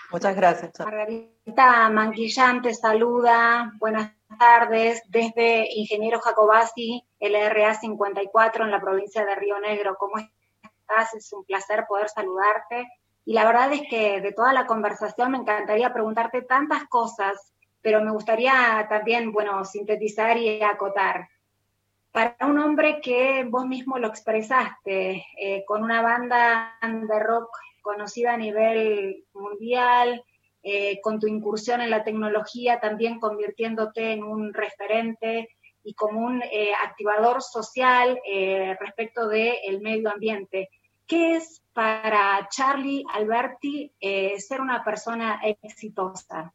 Muchas 0.09 0.33
gracias. 0.33 0.79
Margarita 0.79 1.89
Manquillán 1.89 2.61
te 2.61 2.73
saluda. 2.73 3.73
Buenas 3.79 4.13
tardes 4.39 5.03
desde 5.09 5.67
Ingeniero 5.75 6.21
Jacobasi, 6.21 7.05
LRA 7.19 7.75
54 7.75 8.63
en 8.63 8.71
la 8.71 8.79
provincia 8.79 9.25
de 9.25 9.35
Río 9.35 9.59
Negro. 9.59 9.97
¿Cómo 9.99 10.19
estás? 10.87 11.13
Es 11.13 11.31
un 11.33 11.43
placer 11.43 11.85
poder 11.87 12.09
saludarte. 12.09 12.87
Y 13.25 13.33
la 13.33 13.45
verdad 13.45 13.73
es 13.73 13.81
que 13.89 14.21
de 14.21 14.31
toda 14.31 14.53
la 14.53 14.65
conversación 14.65 15.31
me 15.31 15.37
encantaría 15.37 15.93
preguntarte 15.93 16.43
tantas 16.43 16.85
cosas, 16.85 17.53
pero 17.81 18.01
me 18.01 18.11
gustaría 18.11 18.85
también, 18.89 19.31
bueno, 19.31 19.65
sintetizar 19.65 20.37
y 20.37 20.61
acotar. 20.61 21.27
Para 22.11 22.37
un 22.47 22.57
hombre 22.57 23.01
que 23.01 23.45
vos 23.49 23.65
mismo 23.65 23.99
lo 23.99 24.07
expresaste, 24.07 25.25
eh, 25.39 25.63
con 25.67 25.83
una 25.83 26.01
banda 26.01 26.77
de 26.81 27.19
rock 27.19 27.49
conocida 27.81 28.33
a 28.33 28.37
nivel 28.37 29.25
mundial, 29.33 30.23
eh, 30.63 30.99
con 31.01 31.19
tu 31.19 31.27
incursión 31.27 31.81
en 31.81 31.89
la 31.89 32.03
tecnología, 32.03 32.79
también 32.79 33.19
convirtiéndote 33.19 34.13
en 34.13 34.23
un 34.23 34.53
referente 34.53 35.49
y 35.83 35.93
como 35.93 36.21
un 36.21 36.41
eh, 36.43 36.71
activador 36.83 37.41
social 37.41 38.19
respecto 38.79 39.27
del 39.27 39.81
medio 39.81 40.09
ambiente. 40.09 40.69
¿Qué 41.07 41.37
es 41.37 41.63
para 41.73 42.49
Charlie 42.49 43.05
Alberti 43.13 43.93
eh, 43.99 44.39
ser 44.41 44.59
una 44.59 44.83
persona 44.83 45.39
exitosa? 45.43 46.53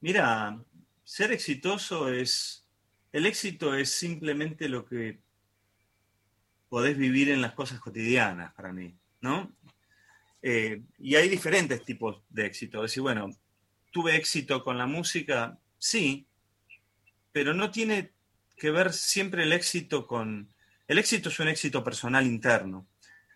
mira, 0.00 0.60
ser 1.04 1.30
exitoso 1.30 2.08
es, 2.12 2.66
el 3.12 3.26
éxito 3.26 3.76
es 3.76 3.92
simplemente 3.92 4.68
lo 4.68 4.84
que 4.84 5.20
podés 6.68 6.98
vivir 6.98 7.30
en 7.30 7.40
las 7.40 7.52
cosas 7.52 7.78
cotidianas 7.78 8.52
para 8.54 8.72
mí, 8.72 8.98
¿no? 9.20 9.52
Eh, 10.42 10.82
y 10.98 11.14
hay 11.14 11.28
diferentes 11.28 11.84
tipos 11.84 12.22
de 12.28 12.46
éxito. 12.46 12.78
Es 12.78 12.90
decir, 12.90 13.02
bueno, 13.02 13.30
tuve 13.92 14.16
éxito 14.16 14.64
con 14.64 14.76
la 14.76 14.86
música, 14.86 15.56
sí, 15.78 16.26
pero 17.30 17.54
no 17.54 17.70
tiene 17.70 18.14
que 18.56 18.70
ver 18.70 18.92
siempre 18.92 19.42
el 19.42 19.52
éxito 19.52 20.06
con... 20.06 20.48
El 20.86 20.98
éxito 20.98 21.28
es 21.28 21.38
un 21.40 21.48
éxito 21.48 21.82
personal 21.82 22.26
interno, 22.26 22.86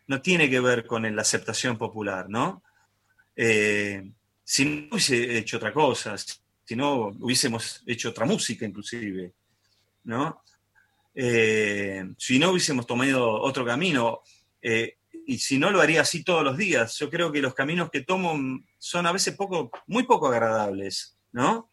no 0.09 0.21
tiene 0.21 0.51
que 0.51 0.61
ver 0.61 0.87
con 0.87 1.15
la 1.15 1.23
aceptación 1.23 1.79
popular, 1.79 2.29
¿no? 2.29 2.63
Eh, 3.37 4.11
si 4.43 4.65
no 4.65 4.89
hubiese 4.91 5.39
hecho 5.39 5.59
otra 5.59 5.73
cosa, 5.73 6.17
si 6.17 6.75
no 6.75 7.09
hubiésemos 7.21 7.83
hecho 7.87 8.09
otra 8.09 8.27
música 8.27 8.65
inclusive, 8.67 9.33
¿no? 10.05 10.43
Eh, 11.15 12.05
si 12.17 12.39
no 12.39 12.51
hubiésemos 12.51 12.87
tomado 12.87 13.41
otro 13.41 13.65
camino, 13.65 14.23
eh, 14.63 14.97
y 15.27 15.39
si 15.39 15.59
no 15.59 15.71
lo 15.71 15.81
haría 15.81 16.01
así 16.01 16.25
todos 16.25 16.43
los 16.43 16.57
días, 16.57 16.99
yo 16.99 17.11
creo 17.11 17.31
que 17.31 17.43
los 17.43 17.55
caminos 17.55 17.91
que 17.91 18.01
tomo 18.01 18.35
son 18.79 19.07
a 19.07 19.13
veces 19.13 19.37
poco, 19.37 19.71
muy 19.87 20.05
poco 20.05 20.29
agradables, 20.29 21.19
¿no? 21.33 21.69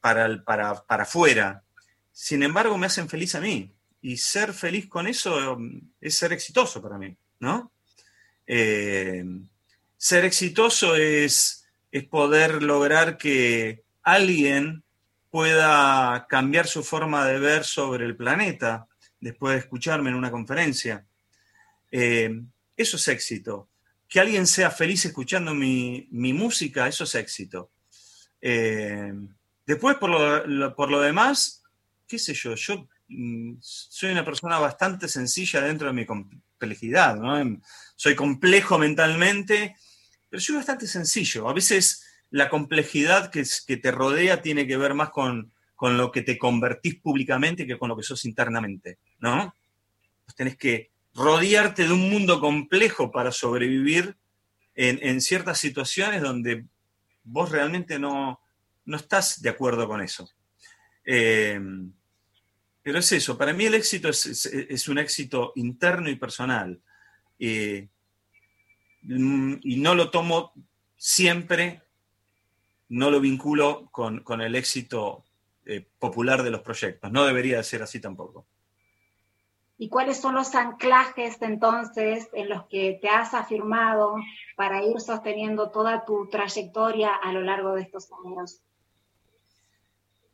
Para, 0.00 0.42
para, 0.44 0.74
para 0.84 1.02
afuera. 1.04 1.62
Sin 2.12 2.42
embargo, 2.42 2.76
me 2.78 2.86
hacen 2.86 3.08
feliz 3.08 3.34
a 3.34 3.40
mí. 3.40 3.70
Y 4.00 4.16
ser 4.16 4.52
feliz 4.52 4.88
con 4.88 5.06
eso 5.06 5.58
es 6.00 6.18
ser 6.18 6.32
exitoso 6.32 6.82
para 6.82 6.98
mí, 6.98 7.16
¿no? 7.40 7.72
Eh, 8.46 9.24
ser 9.96 10.24
exitoso 10.24 10.96
es, 10.96 11.64
es 11.92 12.04
poder 12.04 12.62
lograr 12.62 13.16
que 13.16 13.84
alguien 14.02 14.82
pueda 15.30 16.26
cambiar 16.28 16.66
su 16.66 16.82
forma 16.82 17.26
de 17.26 17.38
ver 17.38 17.64
sobre 17.64 18.04
el 18.04 18.16
planeta 18.16 18.86
después 19.20 19.54
de 19.54 19.60
escucharme 19.60 20.10
en 20.10 20.16
una 20.16 20.30
conferencia. 20.30 21.06
Eh, 21.90 22.42
eso 22.76 22.96
es 22.96 23.08
éxito. 23.08 23.68
Que 24.08 24.20
alguien 24.20 24.46
sea 24.46 24.70
feliz 24.70 25.04
escuchando 25.04 25.54
mi, 25.54 26.08
mi 26.10 26.32
música, 26.32 26.88
eso 26.88 27.04
es 27.04 27.14
éxito. 27.14 27.70
Eh, 28.40 29.14
después, 29.64 29.96
por 29.96 30.10
lo, 30.10 30.74
por 30.74 30.90
lo, 30.90 31.00
demás, 31.00 31.61
qué 32.12 32.18
sé 32.18 32.34
yo, 32.34 32.54
yo 32.54 32.86
mm, 33.08 33.54
soy 33.58 34.10
una 34.10 34.22
persona 34.22 34.58
bastante 34.58 35.08
sencilla 35.08 35.62
dentro 35.62 35.86
de 35.86 35.94
mi 35.94 36.04
complejidad, 36.04 37.16
¿no? 37.16 37.58
Soy 37.96 38.14
complejo 38.14 38.78
mentalmente, 38.78 39.76
pero 40.28 40.38
soy 40.38 40.56
bastante 40.56 40.86
sencillo. 40.86 41.48
A 41.48 41.54
veces 41.54 42.04
la 42.28 42.50
complejidad 42.50 43.30
que, 43.30 43.44
te 43.78 43.90
rodea 43.90 44.42
tiene 44.42 44.66
que 44.66 44.76
ver 44.76 44.92
más 44.92 45.08
con, 45.08 45.54
con, 45.74 45.96
lo 45.96 46.12
que 46.12 46.20
te 46.20 46.36
convertís 46.36 46.96
públicamente 46.96 47.66
que 47.66 47.78
con 47.78 47.88
lo 47.88 47.96
que 47.96 48.02
sos 48.02 48.26
internamente, 48.26 48.98
¿no? 49.18 49.54
Pues 50.26 50.36
tenés 50.36 50.58
que 50.58 50.90
rodearte 51.14 51.84
de 51.84 51.94
un 51.94 52.10
mundo 52.10 52.40
complejo 52.40 53.10
para 53.10 53.32
sobrevivir 53.32 54.18
en, 54.74 55.18
ciertas 55.22 55.58
situaciones 55.58 56.20
donde 56.20 56.66
vos 57.24 57.50
realmente 57.50 57.98
no, 57.98 58.38
no, 58.84 58.96
estás 58.98 59.40
de 59.40 59.48
acuerdo 59.48 59.88
con 59.88 60.02
eso. 60.02 60.28
Eh, 61.06 61.58
pero 62.82 62.98
es 62.98 63.12
eso, 63.12 63.38
para 63.38 63.52
mí 63.52 63.64
el 63.64 63.74
éxito 63.74 64.08
es, 64.08 64.26
es, 64.26 64.46
es 64.46 64.88
un 64.88 64.98
éxito 64.98 65.52
interno 65.56 66.08
y 66.10 66.16
personal. 66.16 66.80
Eh, 67.38 67.88
y 69.04 69.76
no 69.80 69.94
lo 69.94 70.10
tomo 70.10 70.52
siempre 70.96 71.82
no 72.92 73.10
lo 73.10 73.20
vinculo 73.20 73.88
con, 73.90 74.20
con 74.20 74.42
el 74.42 74.54
éxito 74.54 75.24
eh, 75.64 75.86
popular 75.98 76.42
de 76.42 76.50
los 76.50 76.60
proyectos. 76.60 77.10
No 77.10 77.24
debería 77.24 77.56
de 77.56 77.64
ser 77.64 77.82
así 77.82 78.00
tampoco. 78.00 78.46
¿Y 79.78 79.88
cuáles 79.88 80.20
son 80.20 80.34
los 80.34 80.54
anclajes 80.54 81.40
entonces 81.40 82.28
en 82.34 82.50
los 82.50 82.66
que 82.66 82.98
te 83.00 83.08
has 83.08 83.32
afirmado 83.32 84.16
para 84.56 84.84
ir 84.84 85.00
sosteniendo 85.00 85.70
toda 85.70 86.04
tu 86.04 86.28
trayectoria 86.28 87.14
a 87.14 87.32
lo 87.32 87.40
largo 87.40 87.74
de 87.74 87.82
estos 87.82 88.10
años? 88.24 88.60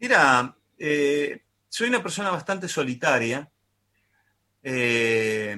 Mira, 0.01 0.57
eh, 0.79 1.41
soy 1.69 1.89
una 1.89 2.03
persona 2.03 2.31
bastante 2.31 2.69
solitaria. 2.69 3.51
Eh, 4.63 5.57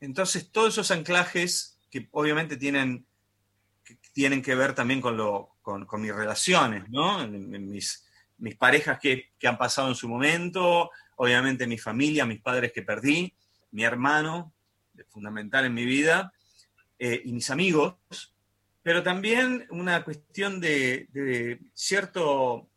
entonces, 0.00 0.50
todos 0.50 0.74
esos 0.74 0.90
anclajes 0.90 1.78
que 1.90 2.08
obviamente 2.12 2.56
tienen 2.56 3.06
que, 3.84 3.98
tienen 4.12 4.42
que 4.42 4.54
ver 4.54 4.74
también 4.74 5.00
con, 5.00 5.16
lo, 5.16 5.56
con, 5.62 5.86
mis 6.00 6.14
relaciones, 6.14 6.88
¿no? 6.88 7.26
Mis, 7.28 8.06
mis 8.38 8.56
parejas 8.56 8.98
que, 8.98 9.32
que, 9.38 9.46
han 9.46 9.58
pasado 9.58 9.88
en 9.88 9.94
su 9.94 10.08
momento, 10.08 10.90
obviamente 11.16 11.66
mi 11.66 11.78
familia, 11.78 12.26
mis 12.26 12.40
padres 12.40 12.72
que 12.72 12.82
perdí, 12.82 13.34
mi 13.72 13.84
hermano, 13.84 14.54
fundamental 15.10 15.64
en 15.64 15.74
mi 15.74 15.84
vida, 15.84 16.32
eh, 16.98 17.22
y 17.24 17.32
mis 17.32 17.50
amigos, 17.50 17.96
pero 18.82 19.02
también 19.02 19.66
una 19.70 20.04
cuestión 20.04 20.60
de, 20.60 21.58
cierto 21.74 22.68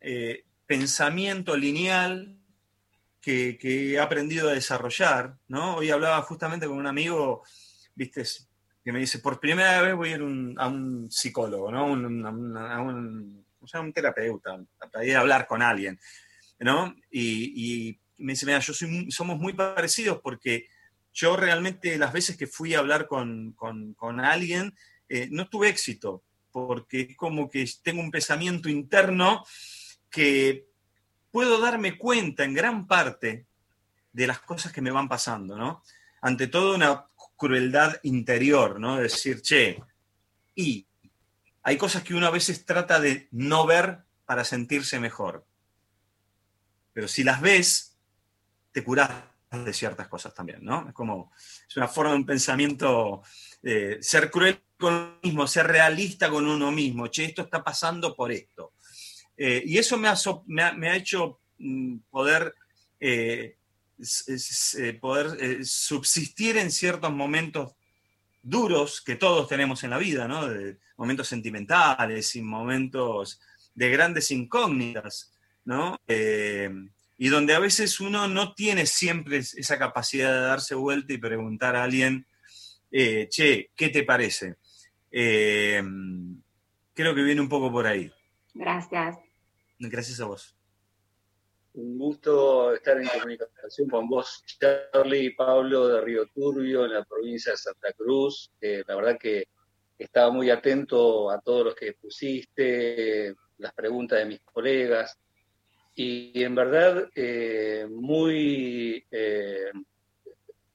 eh, 0.00 0.44
pensamiento 0.68 1.56
lineal 1.56 2.36
que, 3.20 3.58
he 3.62 3.98
aprendido 3.98 4.48
a 4.48 4.52
desarrollar, 4.52 5.36
¿no? 5.48 5.76
Hoy 5.76 5.90
hablaba 5.90 6.22
justamente 6.22 6.66
con 6.66 6.78
un 6.78 6.86
amigo, 6.86 7.42
viste, 7.94 8.22
que 8.84 8.92
me 8.92 9.00
dice, 9.00 9.18
por 9.18 9.40
primera 9.40 9.82
vez 9.82 9.94
voy 9.94 10.10
a 10.10 10.16
ir 10.16 10.20
a 10.58 10.68
un 10.68 11.08
psicólogo, 11.10 11.72
¿no? 11.72 11.80
a 11.80 12.80
un, 12.80 13.44
un 13.60 13.92
terapeuta, 13.92 14.58
para 14.78 15.04
ir 15.04 15.16
a 15.16 15.20
hablar 15.20 15.46
con 15.46 15.62
alguien, 15.62 15.98
¿no? 16.60 16.94
Y, 17.10 17.98
me 18.18 18.32
dice, 18.32 18.46
mira, 18.46 18.58
yo 18.58 18.72
somos 19.10 19.38
muy 19.38 19.52
parecidos 19.52 20.20
porque 20.20 20.66
yo 21.12 21.36
realmente 21.36 21.96
las 21.98 22.12
veces 22.12 22.36
que 22.36 22.48
fui 22.48 22.74
a 22.74 22.80
hablar 22.80 23.06
con, 23.06 23.54
alguien, 24.20 24.74
eh, 25.08 25.28
no 25.30 25.48
tuve 25.48 25.68
éxito, 25.68 26.24
porque 26.50 27.02
es 27.02 27.16
como 27.16 27.48
que 27.48 27.64
tengo 27.82 28.00
un 28.00 28.10
pensamiento 28.10 28.68
interno 28.68 29.44
que 30.10 30.68
puedo 31.30 31.60
darme 31.60 31.98
cuenta 31.98 32.44
en 32.44 32.54
gran 32.54 32.86
parte 32.86 33.46
de 34.12 34.26
las 34.26 34.40
cosas 34.40 34.72
que 34.72 34.80
me 34.80 34.90
van 34.90 35.08
pasando, 35.08 35.56
¿no? 35.56 35.82
Ante 36.20 36.48
todo 36.48 36.74
una 36.74 37.06
crueldad 37.36 38.00
interior, 38.02 38.80
¿no? 38.80 38.96
decir, 38.96 39.40
che, 39.42 39.80
y 40.54 40.86
hay 41.62 41.76
cosas 41.76 42.02
que 42.02 42.14
uno 42.14 42.26
a 42.26 42.30
veces 42.30 42.64
trata 42.64 42.98
de 42.98 43.28
no 43.30 43.66
ver 43.66 44.00
para 44.24 44.44
sentirse 44.44 44.98
mejor. 44.98 45.46
Pero 46.92 47.06
si 47.06 47.22
las 47.22 47.40
ves, 47.40 47.96
te 48.72 48.82
curas 48.82 49.10
de 49.50 49.72
ciertas 49.72 50.08
cosas 50.08 50.34
también, 50.34 50.64
¿no? 50.64 50.88
Es 50.88 50.94
como, 50.94 51.32
es 51.36 51.76
una 51.76 51.88
forma 51.88 52.10
de 52.12 52.18
un 52.18 52.26
pensamiento, 52.26 53.22
eh, 53.62 53.98
ser 54.00 54.30
cruel 54.30 54.62
con 54.76 54.94
uno 54.94 55.18
mismo, 55.22 55.46
ser 55.46 55.66
realista 55.66 56.28
con 56.28 56.46
uno 56.46 56.70
mismo, 56.72 57.06
che, 57.06 57.24
esto 57.26 57.42
está 57.42 57.62
pasando 57.62 58.14
por 58.14 58.32
esto. 58.32 58.72
Eh, 59.38 59.62
y 59.64 59.78
eso 59.78 59.96
me 59.96 60.08
ha, 60.08 60.96
hecho 60.96 61.38
poder, 62.10 62.54
eh, 62.98 63.56
eh, 64.26 64.98
poder 65.00 65.64
subsistir 65.64 66.56
en 66.56 66.72
ciertos 66.72 67.12
momentos 67.12 67.74
duros 68.42 69.00
que 69.00 69.14
todos 69.14 69.46
tenemos 69.48 69.84
en 69.84 69.90
la 69.90 69.98
vida, 69.98 70.26
¿no? 70.26 70.48
De 70.48 70.78
momentos 70.96 71.28
sentimentales 71.28 72.34
y 72.34 72.42
momentos 72.42 73.40
de 73.74 73.90
grandes 73.90 74.32
incógnitas, 74.32 75.32
¿no? 75.64 75.96
y 77.20 77.28
donde 77.28 77.52
a 77.54 77.58
veces 77.58 77.98
uno 77.98 78.28
no 78.28 78.54
tiene 78.54 78.86
siempre 78.86 79.38
esa 79.38 79.76
capacidad 79.76 80.32
de 80.32 80.40
darse 80.40 80.76
vuelta 80.76 81.12
y 81.12 81.18
preguntar 81.18 81.74
a 81.76 81.82
alguien, 81.84 82.26
che, 82.90 83.70
¿qué 83.76 83.88
te 83.88 84.02
parece? 84.04 84.56
creo 85.10 85.84
que 86.94 87.22
viene 87.22 87.40
un 87.40 87.48
poco 87.48 87.70
por 87.70 87.86
ahí. 87.86 88.10
Gracias. 88.54 89.27
Gracias 89.78 90.20
a 90.20 90.26
vos. 90.26 90.56
Un 91.74 91.98
gusto 91.98 92.74
estar 92.74 93.00
en 93.00 93.06
comunicación 93.06 93.88
con 93.88 94.08
vos, 94.08 94.42
Charlie 94.58 95.26
y 95.26 95.34
Pablo 95.34 95.86
de 95.86 96.00
Río 96.00 96.26
Turbio, 96.34 96.84
en 96.84 96.94
la 96.94 97.04
provincia 97.04 97.52
de 97.52 97.58
Santa 97.58 97.92
Cruz. 97.92 98.50
la 98.60 98.96
verdad 98.96 99.18
que 99.18 99.44
estaba 99.98 100.30
muy 100.30 100.50
atento 100.50 101.30
a 101.30 101.40
todos 101.40 101.66
los 101.66 101.74
que 101.74 101.92
pusiste, 101.92 103.34
las 103.58 103.72
preguntas 103.74 104.18
de 104.18 104.26
mis 104.26 104.40
colegas. 104.40 105.18
Y 105.94 106.42
en 106.42 106.54
verdad, 106.54 107.08
eh, 107.14 107.86
muy, 107.90 109.04
eh, 109.10 109.72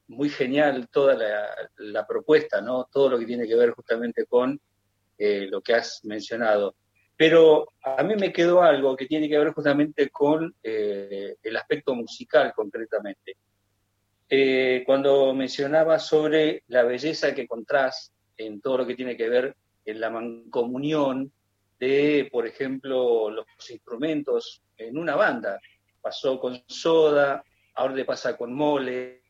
muy 0.08 0.28
genial 0.28 0.88
toda 0.90 1.14
la, 1.78 2.06
propuesta, 2.06 2.60
¿no? 2.60 2.88
Todo 2.92 3.10
lo 3.10 3.18
que 3.18 3.24
tiene 3.24 3.48
que 3.48 3.56
ver 3.56 3.70
justamente 3.70 4.26
con 4.26 4.60
eh, 5.16 5.46
lo 5.50 5.62
que 5.62 5.74
has 5.74 6.04
mencionado. 6.04 6.74
Pero 7.26 7.68
a 7.82 8.02
mí 8.02 8.16
me 8.16 8.30
quedó 8.30 8.62
algo 8.62 8.94
que 8.94 9.06
tiene 9.06 9.30
que 9.30 9.38
ver 9.38 9.54
justamente 9.54 10.10
con 10.10 10.54
eh, 10.62 11.36
el 11.42 11.56
aspecto 11.56 11.94
musical 11.94 12.52
concretamente. 12.54 13.38
Eh, 14.28 14.82
cuando 14.84 15.32
mencionaba 15.32 15.98
sobre 15.98 16.64
la 16.66 16.82
belleza 16.82 17.34
que 17.34 17.40
encontrás 17.40 18.12
en 18.36 18.60
todo 18.60 18.76
lo 18.76 18.86
que 18.86 18.94
tiene 18.94 19.16
que 19.16 19.30
ver 19.30 19.56
en 19.86 20.00
la 20.00 20.10
mancomunión 20.10 21.32
de, 21.80 22.28
por 22.30 22.46
ejemplo, 22.46 23.30
los 23.30 23.46
instrumentos 23.70 24.60
en 24.76 24.98
una 24.98 25.16
banda. 25.16 25.58
Pasó 26.02 26.38
con 26.38 26.62
Soda, 26.66 27.42
ahora 27.74 27.94
le 27.94 28.04
pasa 28.04 28.36
con 28.36 28.52
Mole, 28.52 29.22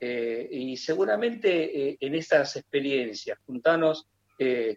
eh, 0.00 0.48
y 0.50 0.76
seguramente 0.76 1.96
en 2.04 2.14
esas 2.16 2.56
experiencias, 2.56 3.38
juntanos 3.46 4.04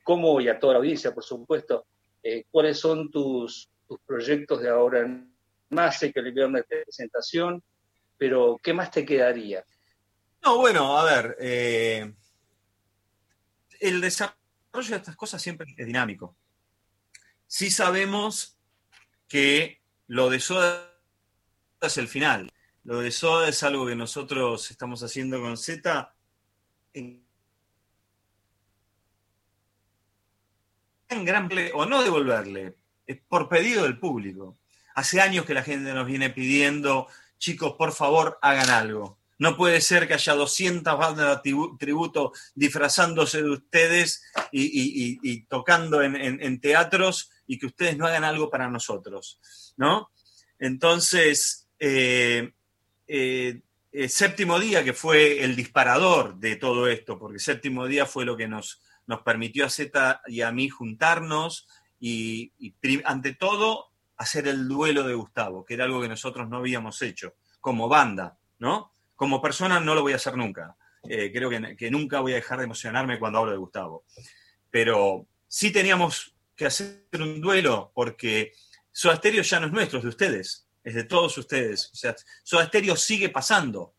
cómo, 0.04 0.40
y 0.40 0.50
a 0.50 0.60
toda 0.60 0.74
la 0.74 0.80
audiencia, 0.82 1.16
por 1.16 1.24
supuesto, 1.24 1.88
eh, 2.30 2.46
cuáles 2.52 2.78
son 2.78 3.10
tus, 3.10 3.70
proyectos 4.06 4.62
de 4.62 4.70
ahora 4.70 5.00
en 5.00 5.34
más, 5.70 5.98
sé 5.98 6.12
que 6.12 6.22
le 6.22 6.46
una 6.46 6.62
presentación, 6.62 7.64
pero 8.18 8.60
¿qué 8.62 8.74
más 8.74 8.92
te 8.92 9.06
quedaría? 9.06 9.64
No, 10.44 10.58
bueno, 10.58 10.98
a 10.98 11.06
ver, 11.06 11.38
eh, 11.40 12.14
el 13.80 14.02
desarrollo 14.02 14.36
de 14.74 14.96
estas 14.98 15.16
cosas 15.16 15.42
siempre 15.42 15.74
es 15.78 15.86
dinámico. 15.86 16.36
Sí 17.48 17.72
sabemos 17.72 18.58
que 19.30 19.82
lo 20.08 20.30
de 20.30 20.42
Soda 20.42 21.00
es 21.80 21.98
el 21.98 22.10
final. 22.10 22.52
Lo 22.84 23.00
de 23.00 23.12
Soda 23.12 23.48
es 23.48 23.64
algo 23.64 23.86
que 23.86 23.96
nosotros 23.96 24.70
estamos 24.70 25.02
haciendo 25.02 25.40
con 25.40 25.56
Z 25.56 26.14
en 26.94 27.26
gran 31.10 31.50
o 31.74 31.86
no 31.86 32.04
devolverle, 32.04 32.76
es 33.06 33.18
por 33.28 33.48
pedido 33.48 33.84
del 33.84 34.00
público. 34.00 34.58
Hace 34.96 35.22
años 35.22 35.46
que 35.46 35.54
la 35.54 35.64
gente 35.64 35.94
nos 35.94 36.08
viene 36.08 36.30
pidiendo, 36.30 37.08
chicos, 37.38 37.74
por 37.78 37.94
favor, 37.94 38.38
hagan 38.42 38.70
algo. 38.70 39.18
No 39.40 39.56
puede 39.56 39.82
ser 39.82 40.08
que 40.08 40.16
haya 40.16 40.34
200 40.34 40.98
bandas 40.98 41.42
de 41.44 41.54
tributo 41.78 42.34
disfrazándose 42.56 43.44
de 43.44 43.52
ustedes 43.52 44.24
y, 44.52 45.42
tocando 45.44 46.02
en, 46.02 46.60
teatros 46.60 47.30
y 47.46 47.60
que 47.60 47.68
ustedes 47.68 47.98
no 47.98 48.08
hagan 48.08 48.24
algo 48.24 48.50
para 48.50 48.68
nosotros, 48.68 49.40
¿no? 49.78 50.10
Entonces, 50.58 51.70
eh, 51.80 52.52
eh, 53.08 53.62
eh, 53.92 54.10
séptimo 54.10 54.60
día, 54.60 54.84
que 54.84 54.94
fue 54.94 55.44
el 55.44 55.56
disparador 55.56 56.36
de 56.38 56.56
todo 56.56 56.88
esto, 56.88 57.20
porque 57.20 57.38
séptimo 57.38 57.86
día 57.86 58.08
fue 58.08 58.26
lo 58.26 58.36
que 58.36 58.48
nos, 58.48 58.82
nos 59.08 59.22
permitió 59.22 59.66
a 59.66 59.70
Z 59.70 60.22
y 60.28 60.42
a 60.42 60.52
mí 60.52 60.70
juntarnos 60.70 61.68
y, 62.00 62.54
ante 63.06 63.34
todo 63.34 63.88
hacer 64.18 64.48
el 64.48 64.68
duelo 64.68 65.04
de 65.04 65.16
Gustavo, 65.16 65.66
que 65.66 65.74
era 65.74 65.86
algo 65.86 66.02
que 66.02 66.10
nosotros 66.10 66.48
no 66.50 66.58
habíamos 66.58 67.02
hecho 67.02 67.36
como 67.60 67.88
banda, 67.88 68.38
¿no? 68.60 68.94
Como 69.16 69.42
persona 69.42 69.80
no 69.80 69.96
lo 69.96 70.02
voy 70.02 70.14
a 70.14 70.18
hacer 70.18 70.36
nunca. 70.36 70.76
Eh, 71.10 71.32
creo 71.34 71.50
que, 71.50 71.92
nunca 71.92 72.20
voy 72.20 72.34
a 72.34 72.36
dejar 72.36 72.60
de 72.60 72.66
emocionarme 72.66 73.20
cuando 73.20 73.40
hablo 73.40 73.52
de 73.52 73.58
Gustavo. 73.58 74.04
Pero 74.70 75.28
sí 75.48 75.72
teníamos 75.72 76.36
que 76.56 76.66
hacer 76.66 77.08
un 77.20 77.40
duelo 77.40 77.92
porque 77.94 78.54
Soda 78.92 79.16
Stereo 79.16 79.44
ya 79.44 79.60
no 79.60 79.68
es 79.68 79.74
nuestro, 79.74 80.00
es 80.00 80.04
de 80.04 80.10
ustedes, 80.10 80.68
es 80.84 80.96
de 80.96 81.04
todos 81.04 81.38
ustedes. 81.38 81.92
O 81.94 81.96
sea, 81.96 82.16
Soda 82.44 82.66
Stereo 82.66 82.96
sigue 82.96 83.30
pasando 83.30 83.94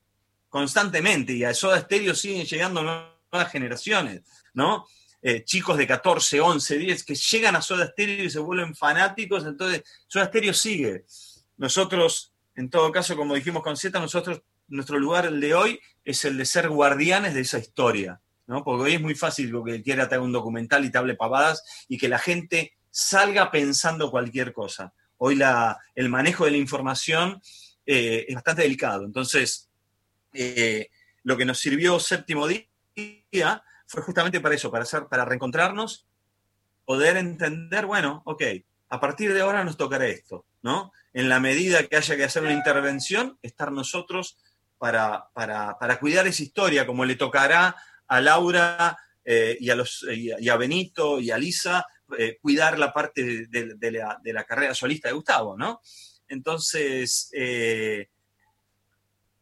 constantemente 0.48 1.32
y 1.32 1.44
a 1.44 1.54
Soda 1.54 1.80
Stereo 1.80 2.14
siguen 2.14 2.46
llegando 2.46 2.82
nuevas 2.82 3.52
generaciones, 3.52 4.22
¿no? 4.54 4.86
Eh, 5.20 5.44
chicos 5.44 5.76
de 5.76 5.86
14, 5.86 6.40
11, 6.40 6.78
10 6.78 7.04
que 7.04 7.14
llegan 7.16 7.56
a 7.56 7.62
Soda 7.62 7.88
Stereo 7.88 8.24
y 8.24 8.30
se 8.30 8.38
vuelven 8.38 8.74
fanáticos, 8.74 9.44
entonces 9.44 9.82
Soda 10.06 10.26
Stereo 10.26 10.54
sigue. 10.54 11.04
Nosotros, 11.56 12.32
en 12.54 12.70
todo 12.70 12.92
caso, 12.92 13.16
como 13.16 13.34
dijimos 13.34 13.64
con 13.64 13.76
Z, 13.76 13.98
nosotros, 13.98 14.42
nuestro 14.68 14.98
lugar 14.98 15.26
el 15.26 15.40
de 15.40 15.54
hoy 15.54 15.80
es 16.04 16.24
el 16.24 16.36
de 16.36 16.44
ser 16.44 16.68
guardianes 16.68 17.34
de 17.34 17.40
esa 17.40 17.58
historia, 17.58 18.20
¿no? 18.46 18.62
Porque 18.62 18.84
hoy 18.84 18.94
es 18.94 19.00
muy 19.00 19.16
fácil 19.16 19.52
que 19.66 19.82
quiera 19.82 20.08
te 20.08 20.18
un 20.18 20.32
documental 20.32 20.84
y 20.84 20.90
te 20.90 20.98
hable 20.98 21.16
pavadas 21.16 21.64
y 21.88 21.98
que 21.98 22.08
la 22.08 22.18
gente 22.18 22.74
salga 22.90 23.50
pensando 23.50 24.10
cualquier 24.10 24.52
cosa. 24.52 24.92
Hoy 25.16 25.34
la, 25.34 25.78
el 25.96 26.08
manejo 26.08 26.44
de 26.44 26.52
la 26.52 26.58
información 26.58 27.42
eh, 27.84 28.24
es 28.28 28.34
bastante 28.36 28.62
delicado, 28.62 29.04
entonces 29.04 29.68
eh, 30.32 30.90
lo 31.24 31.36
que 31.36 31.44
nos 31.44 31.58
sirvió 31.58 31.98
séptimo 31.98 32.46
día 32.46 33.62
fue 33.88 34.02
justamente 34.02 34.40
para 34.40 34.54
eso, 34.54 34.70
para, 34.70 34.84
hacer, 34.84 35.06
para 35.06 35.24
reencontrarnos, 35.24 36.06
poder 36.84 37.16
entender, 37.16 37.86
bueno, 37.86 38.22
ok, 38.24 38.42
a 38.90 39.00
partir 39.00 39.34
de 39.34 39.40
ahora 39.40 39.64
nos 39.64 39.76
tocará 39.76 40.06
esto, 40.06 40.46
¿no? 40.62 40.92
En 41.12 41.28
la 41.28 41.40
medida 41.40 41.86
que 41.86 41.96
haya 41.96 42.16
que 42.16 42.24
hacer 42.24 42.42
una 42.42 42.52
intervención, 42.52 43.38
estar 43.42 43.72
nosotros 43.72 44.38
para, 44.78 45.28
para, 45.32 45.98
cuidar 45.98 46.26
esa 46.26 46.42
historia, 46.42 46.86
como 46.86 47.04
le 47.04 47.16
tocará 47.16 47.74
a 48.06 48.20
Laura 48.20 48.96
eh, 49.24 49.56
y, 49.58 49.70
a 49.70 49.74
los, 49.74 50.06
y 50.08 50.48
a 50.48 50.56
Benito 50.56 51.18
y 51.18 51.30
a 51.30 51.38
Lisa 51.38 51.86
eh, 52.16 52.38
cuidar 52.40 52.78
la 52.78 52.92
parte 52.92 53.46
de, 53.48 53.92
la, 53.92 54.44
carrera 54.44 54.74
solista 54.74 55.08
de 55.08 55.14
Gustavo, 55.14 55.56
¿no? 55.58 55.82
Entonces, 56.26 57.30
eh, 57.34 58.08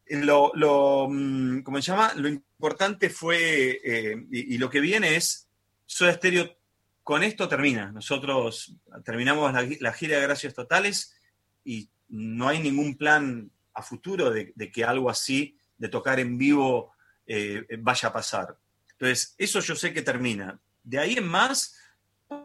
lo, 0.08 0.52
lo, 0.54 1.08
mm, 1.10 1.62
¿cómo 1.62 1.80
se 1.80 1.90
llama? 1.90 2.12
Lo 2.14 2.28
importante 2.28 3.10
fue, 3.10 3.80
y, 4.30 4.58
lo 4.58 4.70
que 4.70 4.80
viene 4.80 5.16
es, 5.16 5.48
Soda 5.84 6.14
Stereo 6.14 6.56
con 7.02 7.22
esto 7.22 7.48
termina. 7.48 7.92
Nosotros 7.92 8.74
terminamos 9.04 9.52
la, 9.80 9.92
gira 9.92 10.16
de 10.16 10.22
Gracias 10.22 10.54
Totales 10.54 11.16
y 11.64 11.88
no 12.08 12.48
hay 12.48 12.60
ningún 12.60 12.96
plan 12.96 13.50
a 13.74 13.82
futuro 13.82 14.30
de, 14.30 14.52
que 14.72 14.84
algo 14.84 15.10
así, 15.10 15.56
de 15.78 15.88
tocar 15.88 16.18
en 16.18 16.36
vivo, 16.38 16.92
vaya 17.78 18.08
a 18.08 18.12
pasar. 18.12 18.56
Entonces, 18.92 19.34
eso 19.38 19.60
yo 19.60 19.76
sé 19.76 19.92
que 19.92 20.02
termina. 20.02 20.58
De 20.82 20.98
ahí 20.98 21.14
en 21.14 21.28
más, 21.28 21.78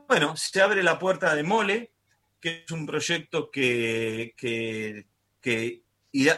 bueno, 0.07 0.35
se 0.35 0.61
abre 0.61 0.83
la 0.83 0.99
puerta 0.99 1.33
de 1.33 1.43
Mole, 1.43 1.93
que 2.39 2.63
es 2.65 2.71
un 2.71 2.85
proyecto 2.85 3.49
que, 3.49 4.33
que, 4.35 5.83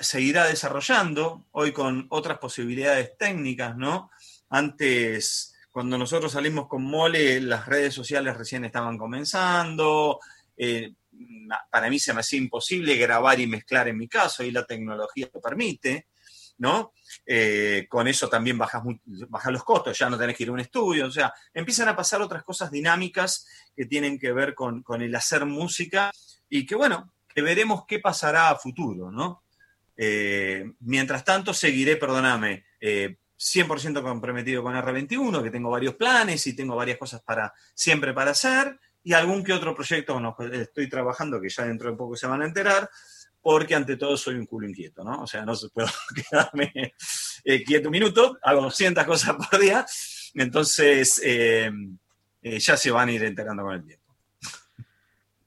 se 0.02 0.22
irá 0.22 0.46
desarrollando 0.48 1.46
hoy 1.52 1.72
con 1.72 2.08
otras 2.10 2.38
posibilidades 2.38 3.18
técnicas, 3.18 3.76
¿no? 3.76 4.12
Antes, 4.50 5.56
cuando 5.72 5.98
nosotros 5.98 6.32
salimos 6.32 6.68
con 6.68 6.84
Mole, 6.84 7.42
las 7.42 7.66
redes 7.66 7.94
sociales 7.94 8.38
recién 8.38 8.66
estaban 8.66 8.98
comenzando. 8.98 10.20
Eh, 10.56 10.94
para 11.72 11.90
mí 11.90 12.00
se 12.00 12.14
me 12.14 12.20
hacía 12.20 12.40
imposible 12.40 12.96
grabar 12.96 13.40
y 13.40 13.48
mezclar 13.48 13.88
en 13.88 13.98
mi 13.98 14.08
caso, 14.08 14.44
y 14.44 14.52
la 14.52 14.66
tecnología 14.66 15.30
lo 15.34 15.42
permite. 15.42 16.08
¿no? 16.58 16.94
Eh, 17.26 17.88
con 17.90 18.08
eso 18.08 18.30
también 18.30 18.58
bajas, 18.58 18.84
los 19.52 19.64
costos, 19.64 19.98
ya 19.98 20.10
no 20.10 20.18
tenés 20.18 20.36
que 20.36 20.44
ir 20.44 20.50
a 20.50 20.54
un 20.54 20.60
estudio, 20.60 21.08
o 21.08 21.12
sea, 21.12 21.34
empiezan 21.54 21.90
a 21.90 21.96
pasar 21.96 22.22
otras 22.22 22.44
cosas 22.44 22.72
dinámicas 22.72 23.46
que 23.76 23.86
tienen 23.86 24.20
que 24.20 24.32
ver 24.32 24.54
con, 24.54 24.84
el 25.02 25.16
hacer 25.16 25.46
música 25.46 26.12
y 26.50 26.66
que 26.66 26.76
bueno, 26.76 27.14
que 27.28 27.42
veremos 27.42 27.86
qué 27.88 28.00
pasará 28.00 28.50
a 28.50 28.56
futuro, 28.56 29.12
¿no? 29.12 29.44
Eh, 29.96 30.72
mientras 30.80 31.24
tanto, 31.24 31.54
seguiré, 31.54 31.98
perdóname, 31.98 32.66
100% 32.82 34.00
eh, 34.00 34.02
comprometido 34.02 34.64
con 34.64 34.76
R21, 34.76 35.44
que 35.44 35.52
tengo 35.52 35.70
varios 35.70 35.96
planes 35.96 36.46
y 36.48 36.56
tengo 36.56 36.76
varias 36.76 36.98
cosas 36.98 37.22
para 37.22 37.54
siempre 37.74 38.14
para 38.14 38.32
hacer, 38.32 38.80
y 39.04 39.14
algún 39.14 39.44
que 39.44 39.54
otro 39.54 39.76
proyecto 39.76 40.36
que 40.38 40.62
estoy 40.62 40.90
trabajando, 40.90 41.42
que 41.42 41.50
ya 41.50 41.66
dentro 41.66 41.92
de 41.92 41.98
poco 41.98 42.16
se 42.16 42.28
van 42.28 42.42
a 42.42 42.46
enterar, 42.46 42.90
porque 43.44 43.76
ante 43.76 43.98
todo 43.98 44.16
soy 44.16 44.36
un 44.36 44.46
culo 44.46 44.68
inquieto, 44.68 45.04
¿no? 45.04 45.24
O 45.24 45.28
sea, 45.28 45.46
no 45.46 45.54
puedo 45.74 45.90
quedarme 46.32 46.94
eh, 47.44 47.64
quieto 47.64 47.90
un 47.90 47.92
minuto, 47.92 48.40
hago 48.42 48.62
200 48.62 49.04
cosas 49.04 49.36
por 49.36 49.60
día, 49.60 49.86
entonces 50.34 51.22
eh, 51.24 51.70
eh, 52.42 52.60
ya 52.60 52.78
se 52.78 52.90
van 52.90 53.10
a 53.10 53.12
ir 53.12 53.24
enterando 53.24 53.64
con 53.64 53.76
el 53.76 53.84
tiempo. 53.84 54.03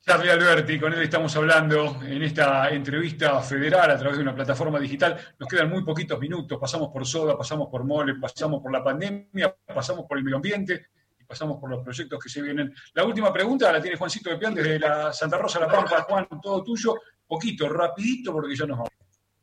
Charlie 0.09 0.31
Alberti, 0.31 0.79
con 0.79 0.93
él 0.93 1.03
estamos 1.03 1.35
hablando 1.35 2.01
en 2.05 2.23
esta 2.23 2.71
entrevista 2.71 3.43
federal 3.43 3.91
a 3.91 3.99
través 3.99 4.17
de 4.17 4.23
una 4.23 4.37
plataforma 4.37 4.79
digital. 4.79 5.19
Nos 5.37 5.49
quedan 5.49 5.69
muy 5.69 5.83
poquitos 5.83 6.21
minutos, 6.21 6.61
pasamos 6.61 6.91
por 6.93 7.05
Soda, 7.05 7.37
pasamos 7.37 7.67
por 7.69 7.83
Mole, 7.83 8.15
pasamos 8.15 8.63
por 8.63 8.71
la 8.71 8.85
pandemia, 8.85 9.57
pasamos 9.67 10.07
por 10.07 10.17
el 10.17 10.23
medio 10.23 10.37
ambiente 10.37 10.91
y 11.19 11.25
pasamos 11.25 11.59
por 11.59 11.71
los 11.71 11.83
proyectos 11.83 12.21
que 12.23 12.29
se 12.29 12.41
vienen. 12.41 12.73
La 12.95 13.03
última 13.03 13.33
pregunta 13.33 13.73
la 13.73 13.83
tiene 13.83 13.97
Juancito 13.97 14.31
de 14.31 14.37
Pian 14.37 14.55
desde 14.55 14.79
la 14.79 15.13
Santa 15.13 15.39
Rosa 15.39 15.59
La 15.59 15.67
Pampa. 15.67 16.03
Juan, 16.03 16.29
todo 16.41 16.63
tuyo 16.63 16.95
poquito, 17.27 17.69
rapidito, 17.69 18.33
porque 18.33 18.55
ya 18.55 18.65
nos 18.65 18.79
vamos. 18.79 18.93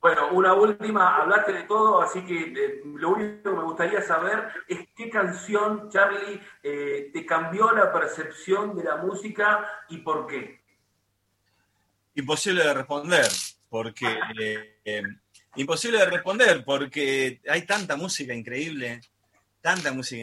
Bueno, 0.04 0.34
una 0.34 0.54
última, 0.54 1.16
hablaste 1.16 1.54
de 1.54 1.64
todo, 1.64 2.02
así 2.02 2.26
que 2.26 2.42
eh, 2.42 2.82
lo 2.84 3.12
único 3.12 3.52
que 3.52 3.56
me 3.56 3.64
gustaría 3.64 4.02
saber 4.02 4.50
es 4.68 4.80
qué 4.94 5.10
canción, 5.10 5.90
Charlie, 5.90 6.42
eh, 6.62 7.10
te 7.14 7.26
cambió 7.26 7.72
la 7.72 7.90
percepción 7.90 8.76
de 8.76 8.84
la 8.84 8.98
música 8.98 9.66
y 9.88 10.00
por 10.00 10.28
qué. 10.28 10.62
Imposible 12.16 12.66
de 12.66 12.74
responder, 12.74 13.28
porque... 13.70 14.20
Eh, 14.84 15.04
imposible 15.56 16.00
de 16.00 16.06
responder, 16.08 16.66
porque 16.66 17.40
hay 17.48 17.66
tanta 17.66 17.96
música 17.96 18.34
increíble, 18.34 19.00
tanta 19.62 19.94
música 19.94 20.22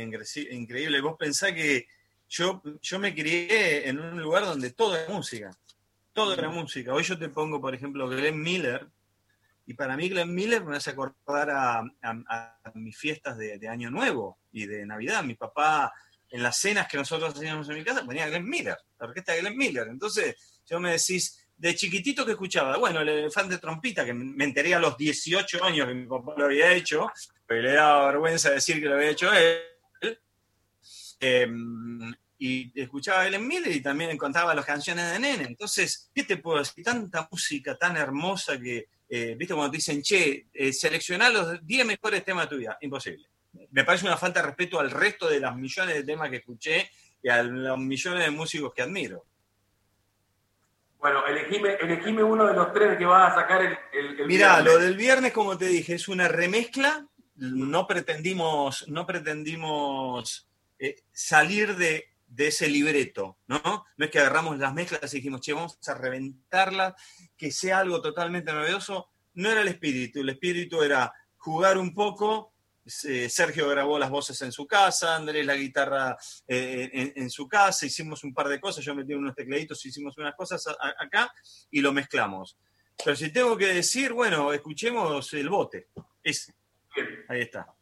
increíble. 0.50 1.00
Vos 1.00 1.16
pensás 1.18 1.52
que 1.52 1.88
yo, 2.28 2.60
yo 2.82 2.98
me 2.98 3.14
crié 3.14 3.88
en 3.88 3.98
un 3.98 4.20
lugar 4.20 4.44
donde 4.44 4.72
todo 4.72 4.94
es 4.94 5.08
música 5.08 5.50
todo 6.12 6.34
era 6.34 6.50
música. 6.50 6.92
Hoy 6.92 7.04
yo 7.04 7.18
te 7.18 7.28
pongo, 7.28 7.60
por 7.60 7.74
ejemplo, 7.74 8.08
Glenn 8.08 8.42
Miller, 8.42 8.86
y 9.70 9.74
para 9.74 9.96
mí 9.96 10.08
Glenn 10.08 10.34
Miller 10.34 10.64
me 10.64 10.78
hace 10.78 10.90
acordar 10.90 11.48
a, 11.48 11.84
mis 12.74 12.98
fiestas 12.98 13.38
de, 13.38 13.68
Año 13.68 13.88
Nuevo 13.88 14.40
y 14.50 14.66
de 14.66 14.84
Navidad. 14.84 15.22
Mi 15.22 15.36
papá, 15.36 15.92
en 16.28 16.42
las 16.42 16.58
cenas 16.58 16.88
que 16.88 16.96
nosotros 16.96 17.32
hacíamos 17.32 17.68
en 17.68 17.76
mi 17.76 17.84
casa, 17.84 18.04
ponía 18.04 18.28
Glenn 18.28 18.48
Miller, 18.48 18.76
la 18.98 19.06
orquesta 19.06 19.32
de 19.32 19.42
Glenn 19.42 19.56
Miller. 19.56 19.86
Entonces, 19.86 20.34
yo 20.66 20.80
me 20.80 20.90
decís, 20.90 21.46
de 21.56 21.76
chiquitito 21.76 22.26
que 22.26 22.32
escuchaba, 22.32 22.78
bueno, 22.78 23.00
el 23.00 23.10
elefante 23.10 23.58
trompita, 23.58 24.04
que 24.04 24.12
me 24.12 24.42
enteré 24.42 24.74
a 24.74 24.80
los 24.80 24.96
18 24.96 25.62
años 25.62 25.86
que 25.86 25.94
mi 25.94 26.06
papá 26.06 26.34
lo 26.36 26.46
había 26.46 26.72
hecho, 26.72 27.08
pero 27.46 27.62
le 27.62 27.72
daba 27.74 28.06
vergüenza 28.06 28.50
decir 28.50 28.80
que 28.80 28.86
lo 28.86 28.96
había 28.96 29.10
hecho 29.10 29.32
él. 29.32 30.18
Eh, 31.20 31.48
y 32.38 32.72
escuchaba 32.74 33.20
a 33.20 33.28
Ellen 33.28 33.46
Miller 33.46 33.70
y 33.70 33.82
también 33.82 34.10
encontraba 34.10 34.52
las 34.52 34.66
canciones 34.66 35.12
de 35.12 35.20
Nene. 35.20 35.44
Entonces, 35.44 36.10
¿qué 36.12 36.24
te 36.24 36.38
puedo 36.38 36.58
decir? 36.58 36.82
Tanta 36.82 37.28
música 37.30 37.76
tan 37.76 37.96
hermosa 37.96 38.58
que, 38.58 38.88
eh, 39.12 39.34
viste, 39.36 39.54
cuando 39.54 39.72
te 39.72 39.78
dicen, 39.78 40.02
che, 40.02 40.46
eh, 40.54 40.72
seleccionar 40.72 41.32
los 41.32 41.66
10 41.66 41.84
mejores 41.84 42.24
temas 42.24 42.44
de 42.44 42.56
tu 42.56 42.60
vida. 42.60 42.78
Imposible. 42.80 43.26
Me 43.72 43.82
parece 43.82 44.06
una 44.06 44.16
falta 44.16 44.40
de 44.40 44.46
respeto 44.46 44.78
al 44.78 44.90
resto 44.90 45.28
de 45.28 45.40
los 45.40 45.56
millones 45.56 45.96
de 45.96 46.04
temas 46.04 46.30
que 46.30 46.36
escuché 46.36 46.88
y 47.20 47.28
a 47.28 47.42
los 47.42 47.76
millones 47.76 48.24
de 48.24 48.30
músicos 48.30 48.72
que 48.72 48.82
admiro. 48.82 49.26
Bueno, 51.00 51.26
elegime, 51.26 52.22
uno 52.22 52.46
de 52.46 52.54
los 52.54 52.72
tres 52.72 52.96
que 52.96 53.04
vas 53.04 53.32
a 53.32 53.40
sacar 53.40 53.62
el, 53.62 54.20
el, 54.20 54.26
Mirá, 54.26 54.60
lo 54.60 54.78
del 54.78 54.96
viernes, 54.96 55.32
como 55.32 55.58
te 55.58 55.66
dije, 55.66 55.94
es 55.94 56.06
una 56.06 56.28
remezcla. 56.28 57.06
No 57.34 57.86
pretendimos, 57.86 58.86
no 58.88 59.06
pretendimos 59.06 60.46
eh, 60.78 60.96
salir 61.10 61.74
de 61.76 62.09
de 62.30 62.46
ese 62.46 62.68
libreto, 62.68 63.38
¿no? 63.48 63.84
No 63.96 64.04
es 64.04 64.10
que 64.10 64.20
agarramos 64.20 64.56
las 64.58 64.72
mezclas 64.72 65.12
y 65.12 65.16
dijimos, 65.16 65.40
che, 65.40 65.52
vamos 65.52 65.76
a 65.86 65.94
reventarlas, 65.94 66.94
que 67.36 67.50
sea 67.50 67.80
algo 67.80 68.00
totalmente 68.00 68.52
novedoso. 68.52 69.10
No 69.34 69.50
era 69.50 69.62
el 69.62 69.68
espíritu, 69.68 70.20
el 70.20 70.28
espíritu 70.28 70.82
era 70.82 71.12
jugar 71.36 71.76
un 71.76 71.92
poco. 71.92 72.54
Sergio 72.86 73.68
grabó 73.68 73.98
las 73.98 74.10
voces 74.10 74.40
en 74.42 74.52
su 74.52 74.66
casa, 74.66 75.14
Andrés 75.14 75.44
la 75.44 75.54
guitarra 75.54 76.16
eh, 76.48 77.12
en, 77.14 77.30
su 77.30 77.46
casa, 77.46 77.86
hicimos 77.86 78.24
un 78.24 78.34
par 78.34 78.48
de 78.48 78.58
cosas, 78.58 78.84
yo 78.84 78.94
metí 78.94 79.12
unos 79.14 79.34
tecladitos, 79.34 79.84
hicimos 79.86 80.16
unas 80.18 80.34
cosas 80.34 80.66
acá 80.98 81.32
y 81.70 81.80
lo 81.80 81.92
mezclamos. 81.92 82.58
Pero 83.04 83.14
si 83.14 83.32
tengo 83.32 83.56
que 83.56 83.66
decir, 83.66 84.12
bueno, 84.12 84.52
escuchemos 84.52 85.32
el 85.34 85.48
bote. 85.48 85.88
Ese. 86.22 86.54
Ahí 87.28 87.42
está. 87.42 87.72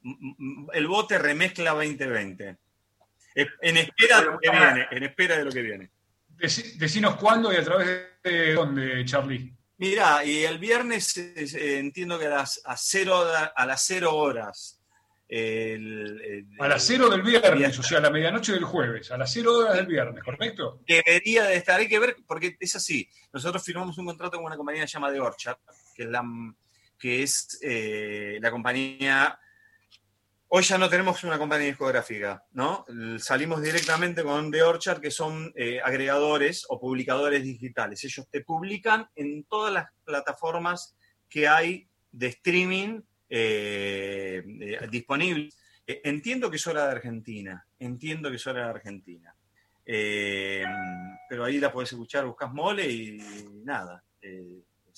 El 0.73 0.87
bote 0.87 1.19
remezcla 1.19 1.71
2020. 1.71 2.59
En 3.61 3.77
espera 3.77 4.21
de 4.21 4.27
lo 4.27 4.39
que 4.39 4.51
viene, 4.51 4.87
en 4.91 5.03
espera 5.05 5.37
de 5.37 5.45
lo 5.45 5.53
que 5.53 5.63
viene. 5.63 5.91
Decinos 6.39 7.17
cuándo 7.17 7.53
y 7.53 7.57
a 7.57 7.65
través 7.65 7.89
de 8.23 8.55
dónde, 8.55 9.05
Charlie. 9.05 9.53
Mira, 9.79 10.25
y 10.25 10.45
el 10.45 10.59
viernes 10.59 11.17
eh, 11.17 11.79
entiendo 11.79 12.19
que 12.19 12.27
a 12.27 12.31
las, 12.31 12.61
a 12.65 12.77
cero, 12.77 13.25
a 13.55 13.67
las 13.67 13.85
cero 13.87 14.15
horas. 14.15 14.81
a 15.31 16.69
las 16.69 16.85
cero 16.85 17.09
del 17.09 17.23
viernes, 17.23 17.79
o 17.79 17.83
sea, 17.83 17.99
a 17.99 18.01
la 18.01 18.11
medianoche 18.11 18.53
del 18.53 18.65
jueves, 18.65 19.11
a 19.13 19.17
las 19.17 19.33
cero 19.33 19.59
horas 19.59 19.77
del 19.77 19.87
viernes, 19.87 20.25
¿correcto? 20.25 20.81
Debería 20.87 21.45
de 21.45 21.57
estar, 21.57 21.79
hay 21.79 21.89
que 21.89 22.01
ver, 22.01 22.17
porque 22.27 22.57
es 22.59 22.75
así. 22.75 23.09
Nosotros 23.33 23.63
firmamos 23.65 23.97
un 23.99 24.07
contrato 24.07 24.37
con 24.37 24.47
una 24.47 24.57
compañía 24.57 24.85
llamada 24.85 25.15
The 25.15 25.21
Orchard, 25.21 25.59
que 25.95 26.03
es 26.03 26.09
la, 26.09 26.25
que 26.99 27.23
es, 27.23 27.59
eh, 27.63 28.39
la 28.41 28.51
compañía 28.51 29.39
Hoy 30.51 30.63
ya 30.63 30.79
no 30.79 30.89
tenemos 30.89 31.23
una 31.25 31.37
compañía 31.37 31.67
discográfica, 31.67 32.43
¿no? 32.53 32.87
Salimos 33.19 33.61
directamente 33.61 34.23
con 34.23 34.51
The 34.51 34.63
Orchard, 34.63 34.99
que 34.99 35.11
son 35.11 35.53
eh, 35.55 35.79
agregadores 35.85 36.65
o 36.71 36.81
publicadores 36.81 37.43
digitales. 37.43 38.03
Ellos 38.05 38.27
te 38.31 38.41
publican 38.41 39.11
en 39.15 39.45
todas 39.45 39.75
las 39.75 39.89
plataformas 40.05 40.97
que 41.29 41.47
hay 41.47 41.87
de 42.11 42.29
streaming 42.29 43.03
eh, 43.29 44.43
eh, 44.61 44.89
disponibles. 44.91 45.55
entiendo 45.87 46.51
que 46.51 46.57
es 46.57 46.67
hora 46.67 46.87
de 46.87 46.93
Argentina, 46.93 47.67
entiendo 47.79 48.31
que 48.31 48.37
es 48.37 48.47
hora 48.47 48.65
de 48.65 48.71
Argentina. 48.71 49.35
pero 49.85 51.45
ahí 51.45 51.59
la 51.59 51.71
puedes 51.71 51.93
escuchar, 51.93 52.25
buscas 52.25 52.51
mole 52.55 52.91
y 52.91 53.19
nada. 53.65 54.03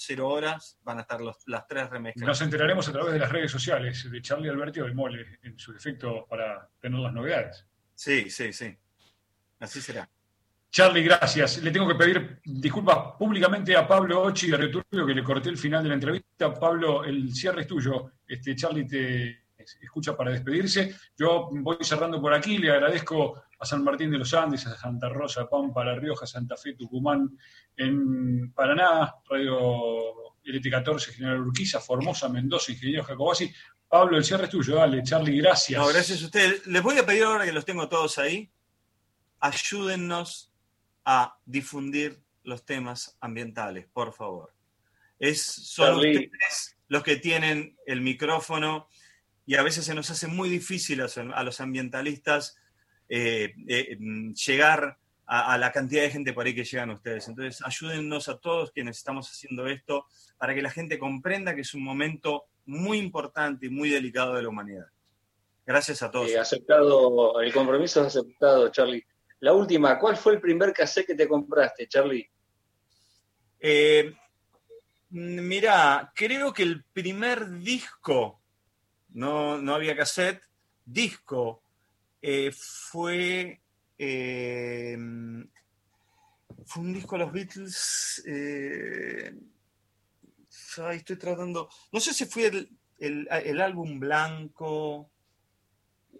Cero 0.03 0.29
horas, 0.29 0.79
van 0.83 0.99
a 0.99 1.01
estar 1.03 1.21
los, 1.21 1.37
las 1.47 1.67
tres 1.67 1.91
remezclas. 1.91 2.27
Nos 2.27 2.41
enteraremos 2.41 2.89
a 2.89 2.93
través 2.93 3.13
de 3.13 3.19
las 3.19 3.31
redes 3.31 3.51
sociales 3.51 4.11
de 4.11 4.23
Charlie 4.23 4.49
Alberti 4.49 4.81
o 4.81 4.87
de 4.87 4.95
Mole, 4.95 5.39
en 5.43 5.59
su 5.59 5.73
defecto, 5.73 6.27
para 6.29 6.69
tener 6.81 6.99
las 7.01 7.13
novedades. 7.13 7.67
Sí, 7.95 8.31
sí, 8.31 8.53
sí. 8.53 8.75
Así 9.59 9.81
será. 9.83 10.09
Charlie, 10.71 11.03
gracias. 11.03 11.59
Le 11.63 11.71
tengo 11.71 11.87
que 11.87 11.97
pedir 11.97 12.41
disculpas 12.45 13.17
públicamente 13.19 13.77
a 13.77 13.87
Pablo 13.87 14.23
Ochi 14.23 14.51
de 14.51 14.57
Returbio, 14.57 15.05
que 15.05 15.15
le 15.15 15.23
corté 15.23 15.51
el 15.51 15.59
final 15.59 15.83
de 15.83 15.89
la 15.91 15.97
entrevista. 15.97 16.55
Pablo, 16.55 17.05
el 17.05 17.35
cierre 17.35 17.63
es 17.63 17.67
tuyo. 17.67 18.13
Este, 18.27 18.57
Charlie 18.57 18.87
te 18.87 19.45
escucha 19.81 20.17
para 20.17 20.31
despedirse. 20.31 20.95
Yo 21.17 21.49
voy 21.51 21.79
cerrando 21.81 22.21
por 22.21 22.33
aquí. 22.35 22.59
Le 22.59 22.71
agradezco 22.71 23.43
a 23.59 23.65
San 23.65 23.85
Martín 23.85 24.11
de 24.11 24.19
los 24.19 24.33
Andes, 24.35 24.67
a 24.67 24.77
Santa 24.77 25.09
Rosa, 25.09 25.49
Pampa, 25.49 25.85
La 25.85 25.95
Rioja, 25.95 26.27
Santa 26.27 26.57
Fe, 26.57 26.75
Tucumán, 26.75 27.37
en 27.77 28.53
Paraná, 28.53 29.15
Radio 29.29 30.35
LT14, 30.45 31.15
General 31.15 31.41
Urquiza, 31.41 31.81
Formosa, 31.81 32.29
Mendoza, 32.29 32.73
Ingeniero 32.73 33.05
Jacobasi. 33.05 33.53
Pablo, 33.89 34.17
el 34.17 34.25
cierre 34.25 34.45
es 34.45 34.51
tuyo. 34.51 34.77
Dale, 34.77 35.03
Charlie, 35.03 35.41
gracias. 35.41 35.81
No, 35.81 35.89
gracias 35.89 36.23
a 36.23 36.27
ustedes. 36.27 36.67
Les 36.67 36.83
voy 36.83 36.99
a 36.99 37.07
pedir 37.07 37.25
ahora 37.25 37.45
que 37.45 37.53
los 37.53 37.65
tengo 37.65 37.89
todos 37.89 38.19
ahí, 38.19 38.51
ayúdennos 39.41 40.53
a 41.05 41.37
difundir 41.45 42.23
los 42.45 42.65
temas 42.65 43.17
ambientales, 43.21 43.87
por 43.93 44.13
favor. 44.13 44.55
Es, 45.19 45.43
son 45.43 45.97
ustedes 45.97 46.77
los 46.91 47.03
que 47.03 47.17
tienen 47.17 47.77
el 47.87 48.01
micrófono 48.01 48.89
y 49.47 49.57
a 49.57 49.63
veces 49.63 49.85
se 49.85 49.95
nos 49.95 50.11
hace 50.11 50.27
muy 50.27 50.49
difícil 50.49 51.01
a, 51.01 51.43
los 51.43 51.61
ambientalistas 51.61 52.57
eh, 53.09 53.55
eh, 53.69 53.99
llegar 54.47 54.99
a, 55.27 55.57
la 55.59 55.71
cantidad 55.71 56.03
de 56.03 56.11
gente 56.11 56.33
por 56.33 56.45
ahí 56.45 56.55
que 56.55 56.65
llegan 56.65 56.91
ustedes. 56.91 57.29
Entonces, 57.29 57.63
ayúdennos 57.65 58.29
a 58.29 58.39
todos 58.39 58.73
quienes 58.73 58.97
estamos 58.97 59.31
haciendo 59.31 59.69
esto 59.69 60.07
para 60.37 60.55
que 60.55 60.63
la 60.63 60.71
gente 60.71 60.99
comprenda 60.99 61.55
que 61.55 61.61
es 61.61 61.73
un 61.73 61.85
momento 61.85 62.47
muy 62.67 62.99
importante 62.99 63.67
y 63.67 63.71
muy 63.71 63.91
delicado 63.91 64.35
de 64.35 64.43
la 64.43 64.49
humanidad. 64.49 64.87
Gracias 65.65 66.03
a 66.03 66.11
todos. 66.11 66.31
Eh, 66.31 66.39
aceptado, 66.39 67.41
el 67.41 67.53
compromiso 67.53 68.01
es 68.01 68.09
aceptado, 68.09 68.71
Charlie. 68.71 69.05
La 69.39 69.53
última, 69.53 69.99
¿cuál 70.01 70.17
fue 70.17 70.35
el 70.35 70.41
primer 70.41 70.73
cassette 70.73 71.07
que 71.07 71.15
te 71.15 71.29
compraste, 71.29 71.87
Charlie? 71.87 72.29
Eh, 73.61 74.13
mira, 75.11 76.13
creo 76.15 76.53
que 76.53 76.65
el 76.65 76.85
primer 76.93 77.49
disco, 77.61 78.40
no, 79.13 79.61
no 79.61 79.75
había 79.75 79.97
cassette, 79.97 80.43
disco, 80.85 81.63
eh, 82.23 82.53
fue, 82.53 83.61
eh, 83.99 84.97
fue 86.67 86.83
un 86.83 86.93
disco 86.93 87.17
de 87.17 87.25
los 87.25 87.33
Beatles. 87.33 88.23
estoy 90.93 91.17
tratando, 91.17 91.69
no 91.93 92.01
sé 92.01 92.15
si 92.15 92.27
fue 92.27 92.69
el 92.99 93.61
álbum 93.61 93.99
blanco 94.01 95.11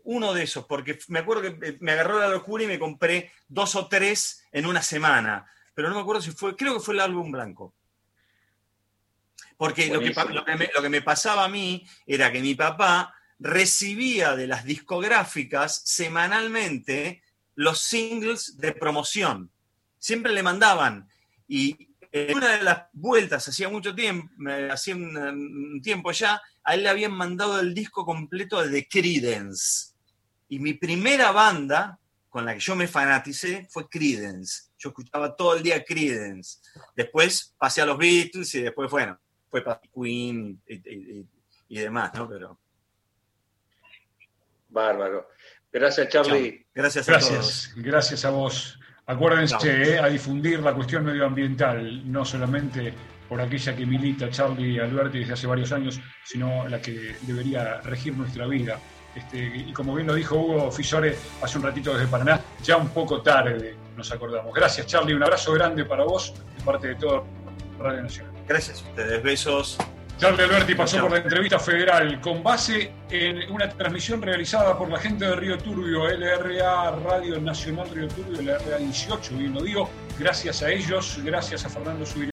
uno 0.05 0.33
de 0.33 0.43
esos, 0.45 0.67
porque 0.67 0.99
me 1.09 1.21
acuerdo 1.21 1.43
que 1.43 1.69
eh, 1.69 1.79
me 1.81 1.93
agarró 1.93 2.19
la 2.19 2.29
locura 2.29 2.65
y 2.65 2.67
me 2.67 2.79
compré 2.79 3.33
dos 3.49 3.75
o 3.77 3.89
tres 3.89 4.45
en 4.53 4.67
una 4.67 4.83
semana, 4.83 5.51
pero 5.75 5.89
no 5.89 5.95
me 5.97 6.01
acuerdo 6.01 6.23
si 6.23 6.33
fue, 6.33 6.57
creo 6.57 6.75
que 6.75 6.81
fue 6.81 6.95
el 6.95 7.01
álbum 7.01 7.31
blanco. 7.31 7.75
Porque 9.57 9.89
lo 9.89 10.01
que, 10.01 10.15
lo 10.15 10.83
que, 10.83 10.89
me, 10.89 11.03
pasaba 11.03 11.45
a 11.45 11.49
mí 11.49 11.87
era 12.07 12.33
que 12.33 12.41
mi 12.41 12.55
papá 12.55 13.15
recibía 13.39 14.37
de 14.37 14.47
las 14.47 14.65
discográficas 14.65 15.83
semanalmente 15.85 17.23
los 17.55 17.81
singles 17.81 18.57
de 18.59 18.73
promoción. 18.73 19.51
Siempre 19.99 20.33
le 20.33 20.43
mandaban. 20.43 21.09
Y 21.47 21.91
en 22.13 22.37
una 22.37 22.57
de 22.57 22.63
las 22.63 22.85
vueltas, 22.93 23.47
hacía 23.49 23.69
mucho 23.69 23.95
tiempo, 23.95 24.29
hacía 24.71 24.97
un, 24.97 25.81
tiempo 25.83 26.11
ya, 26.13 26.41
a 26.65 26.75
él 26.75 26.83
le 26.83 26.89
habían 26.89 27.13
mandado 27.13 27.61
el 27.61 27.75
disco 27.75 28.05
completo 28.05 28.63
de 28.63 28.71
The 28.71 28.89
Creedence. 28.89 29.95
Y 30.49 30.59
mi 30.59 30.75
primera 30.75 31.31
banda 31.33 31.99
con 32.29 32.45
la 32.45 32.55
que 32.55 32.61
yo 32.61 32.75
me 32.77 32.89
fanaticé 32.89 33.67
fue 33.71 33.89
Creedence. 33.89 34.71
Yo 34.79 34.91
escuchaba 34.91 35.35
todo 35.37 35.57
el 35.57 35.63
día 35.63 35.85
Creedence. 35.85 36.59
Después 36.97 37.55
pasé 37.59 37.83
a 37.83 37.87
los 37.87 37.99
Beatles 37.99 38.55
y 38.55 38.63
después, 38.63 38.91
bueno, 38.91 39.19
fue 39.51 39.63
para 39.63 39.81
Queen 39.95 40.63
y, 40.67 41.79
demás, 41.79 42.13
¿no? 42.15 42.29
Pero... 42.29 42.59
Bárbaro. 44.69 45.29
Gracias, 45.73 46.09
Charlie. 46.09 46.67
Gracias 46.75 47.09
a 47.09 47.13
gracias, 47.13 47.73
Gracias 47.77 48.25
a 48.25 48.31
vos. 48.31 48.79
Acuérdense 49.07 49.95
eh, 49.95 49.99
a 49.99 50.07
difundir 50.07 50.61
la 50.61 50.73
cuestión 50.73 51.05
medioambiental, 51.05 52.11
no 52.11 52.25
solamente 52.25 52.95
por 53.29 53.41
aquella 53.41 53.75
que 53.75 53.87
milita 53.87 54.31
Charlie 54.31 54.81
Alberti 54.81 55.21
desde 55.21 55.33
hace 55.33 55.47
varios 55.47 55.73
años, 55.73 56.01
sino 56.25 56.69
la 56.69 56.81
que 56.81 57.17
debería 57.23 57.81
regir 57.81 58.17
nuestra 58.17 58.47
vida. 58.47 58.79
Este, 59.15 59.39
y 59.39 59.73
como 59.73 59.95
bien 59.95 60.07
lo 60.07 60.15
dijo 60.15 60.37
Hugo 60.37 60.71
Fisore 60.71 61.17
hace 61.43 61.59
un 61.59 61.65
ratito 61.65 61.93
desde 61.95 62.07
Paraná, 62.07 62.41
ya 62.63 62.77
un 62.77 62.91
poco 62.91 63.21
tarde 63.23 63.75
nos 63.97 64.11
acordamos. 64.13 64.55
Gracias 64.55 64.87
Charlie, 64.87 65.15
un 65.15 65.23
abrazo 65.23 65.53
grande 65.53 65.85
para 65.85 66.05
vos 66.05 66.33
de 66.57 66.65
parte 66.65 66.89
de 66.89 66.95
toda 66.95 67.23
Radio 67.79 68.03
Nacional. 68.03 68.30
Gracias 68.51 68.83
a 68.83 68.89
ustedes, 68.89 69.23
besos. 69.23 69.79
Charlie 70.19 70.43
Alberti 70.43 70.75
pasó 70.75 71.01
por 71.03 71.13
la 71.13 71.19
entrevista 71.19 71.61
federal 71.61 72.21
con 72.21 72.43
base 72.43 72.93
en 73.09 73.49
una 73.49 73.69
transmisión 73.69 74.21
realizada 74.21 74.77
por 74.77 74.91
la 74.91 74.99
gente 74.99 75.25
de 75.25 75.37
Río 75.37 75.57
Turbio, 75.57 76.09
LRA 76.09 76.91
Radio 76.97 77.41
Nacional 77.41 77.89
Río 77.91 78.09
Turbio, 78.09 78.43
LRA 78.43 78.79
18, 78.79 79.37
bien 79.37 79.55
lo 79.55 79.63
digo. 79.63 79.89
Gracias 80.19 80.65
a 80.65 80.71
ellos, 80.73 81.21
gracias 81.23 81.65
a 81.65 81.69
Fernando 81.69 82.05
Subir 82.05 82.31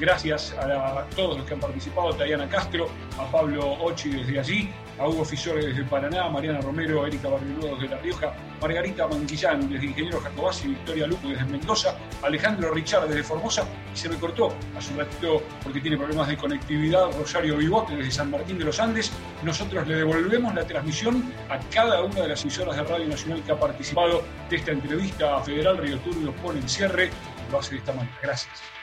Gracias 0.00 0.54
a, 0.58 1.04
todos 1.14 1.36
los 1.36 1.46
que 1.46 1.52
han 1.52 1.60
participado, 1.60 2.14
Tayana 2.14 2.48
Castro, 2.48 2.88
a 3.18 3.30
Pablo 3.30 3.74
Ochi 3.82 4.08
desde 4.08 4.40
allí, 4.40 4.70
a 4.98 5.06
Hugo 5.06 5.26
Fisore 5.26 5.66
desde 5.66 5.84
Paraná, 5.84 6.26
Mariana 6.30 6.62
Romero, 6.62 7.06
Erika 7.06 7.28
Barriludo 7.28 7.74
desde 7.74 7.88
La 7.94 7.98
Rioja, 7.98 8.32
Margarita 8.62 9.06
Manquillán 9.06 9.68
desde 9.68 9.84
Ingeniero 9.84 10.18
Jacobasi, 10.22 10.68
Victoria 10.68 11.06
Luco 11.06 11.28
desde 11.28 11.44
Mendoza, 11.44 11.98
Alejandro 12.22 12.72
Richard 12.72 13.08
desde 13.08 13.22
Formosa, 13.22 13.66
y 13.92 13.96
se 13.98 14.08
me 14.08 14.16
cortó 14.16 14.54
hace 14.74 14.90
un 14.94 15.00
ratito 15.00 15.42
porque 15.62 15.82
tiene 15.82 15.98
problemas 15.98 16.28
de 16.28 16.38
conectividad, 16.38 17.12
Rosario 17.18 17.58
Vivote 17.58 17.94
desde 17.94 18.10
San 18.10 18.30
Martín 18.30 18.58
de 18.58 18.64
los 18.64 18.80
Andes. 18.80 19.12
Nosotros 19.42 19.86
le 19.86 19.96
devolvemos 19.96 20.54
la 20.54 20.66
transmisión 20.66 21.30
a 21.50 21.58
cada 21.70 22.02
una 22.02 22.22
de 22.22 22.28
las 22.28 22.40
emisoras 22.40 22.74
de 22.74 22.84
Radio 22.84 23.06
Nacional 23.06 23.42
que 23.42 23.52
ha 23.52 23.60
participado 23.60 24.22
de 24.48 24.56
esta 24.56 24.72
entrevista 24.72 25.42
federal. 25.42 25.76
Río 25.76 25.98
Turbio 25.98 26.32
pone 26.36 26.60
el 26.60 26.68
cierre, 26.70 27.10
lo 27.52 27.58
hace 27.58 27.72
de 27.72 27.76
esta 27.80 27.92
manera. 27.92 28.16
Gracias. 28.22 28.79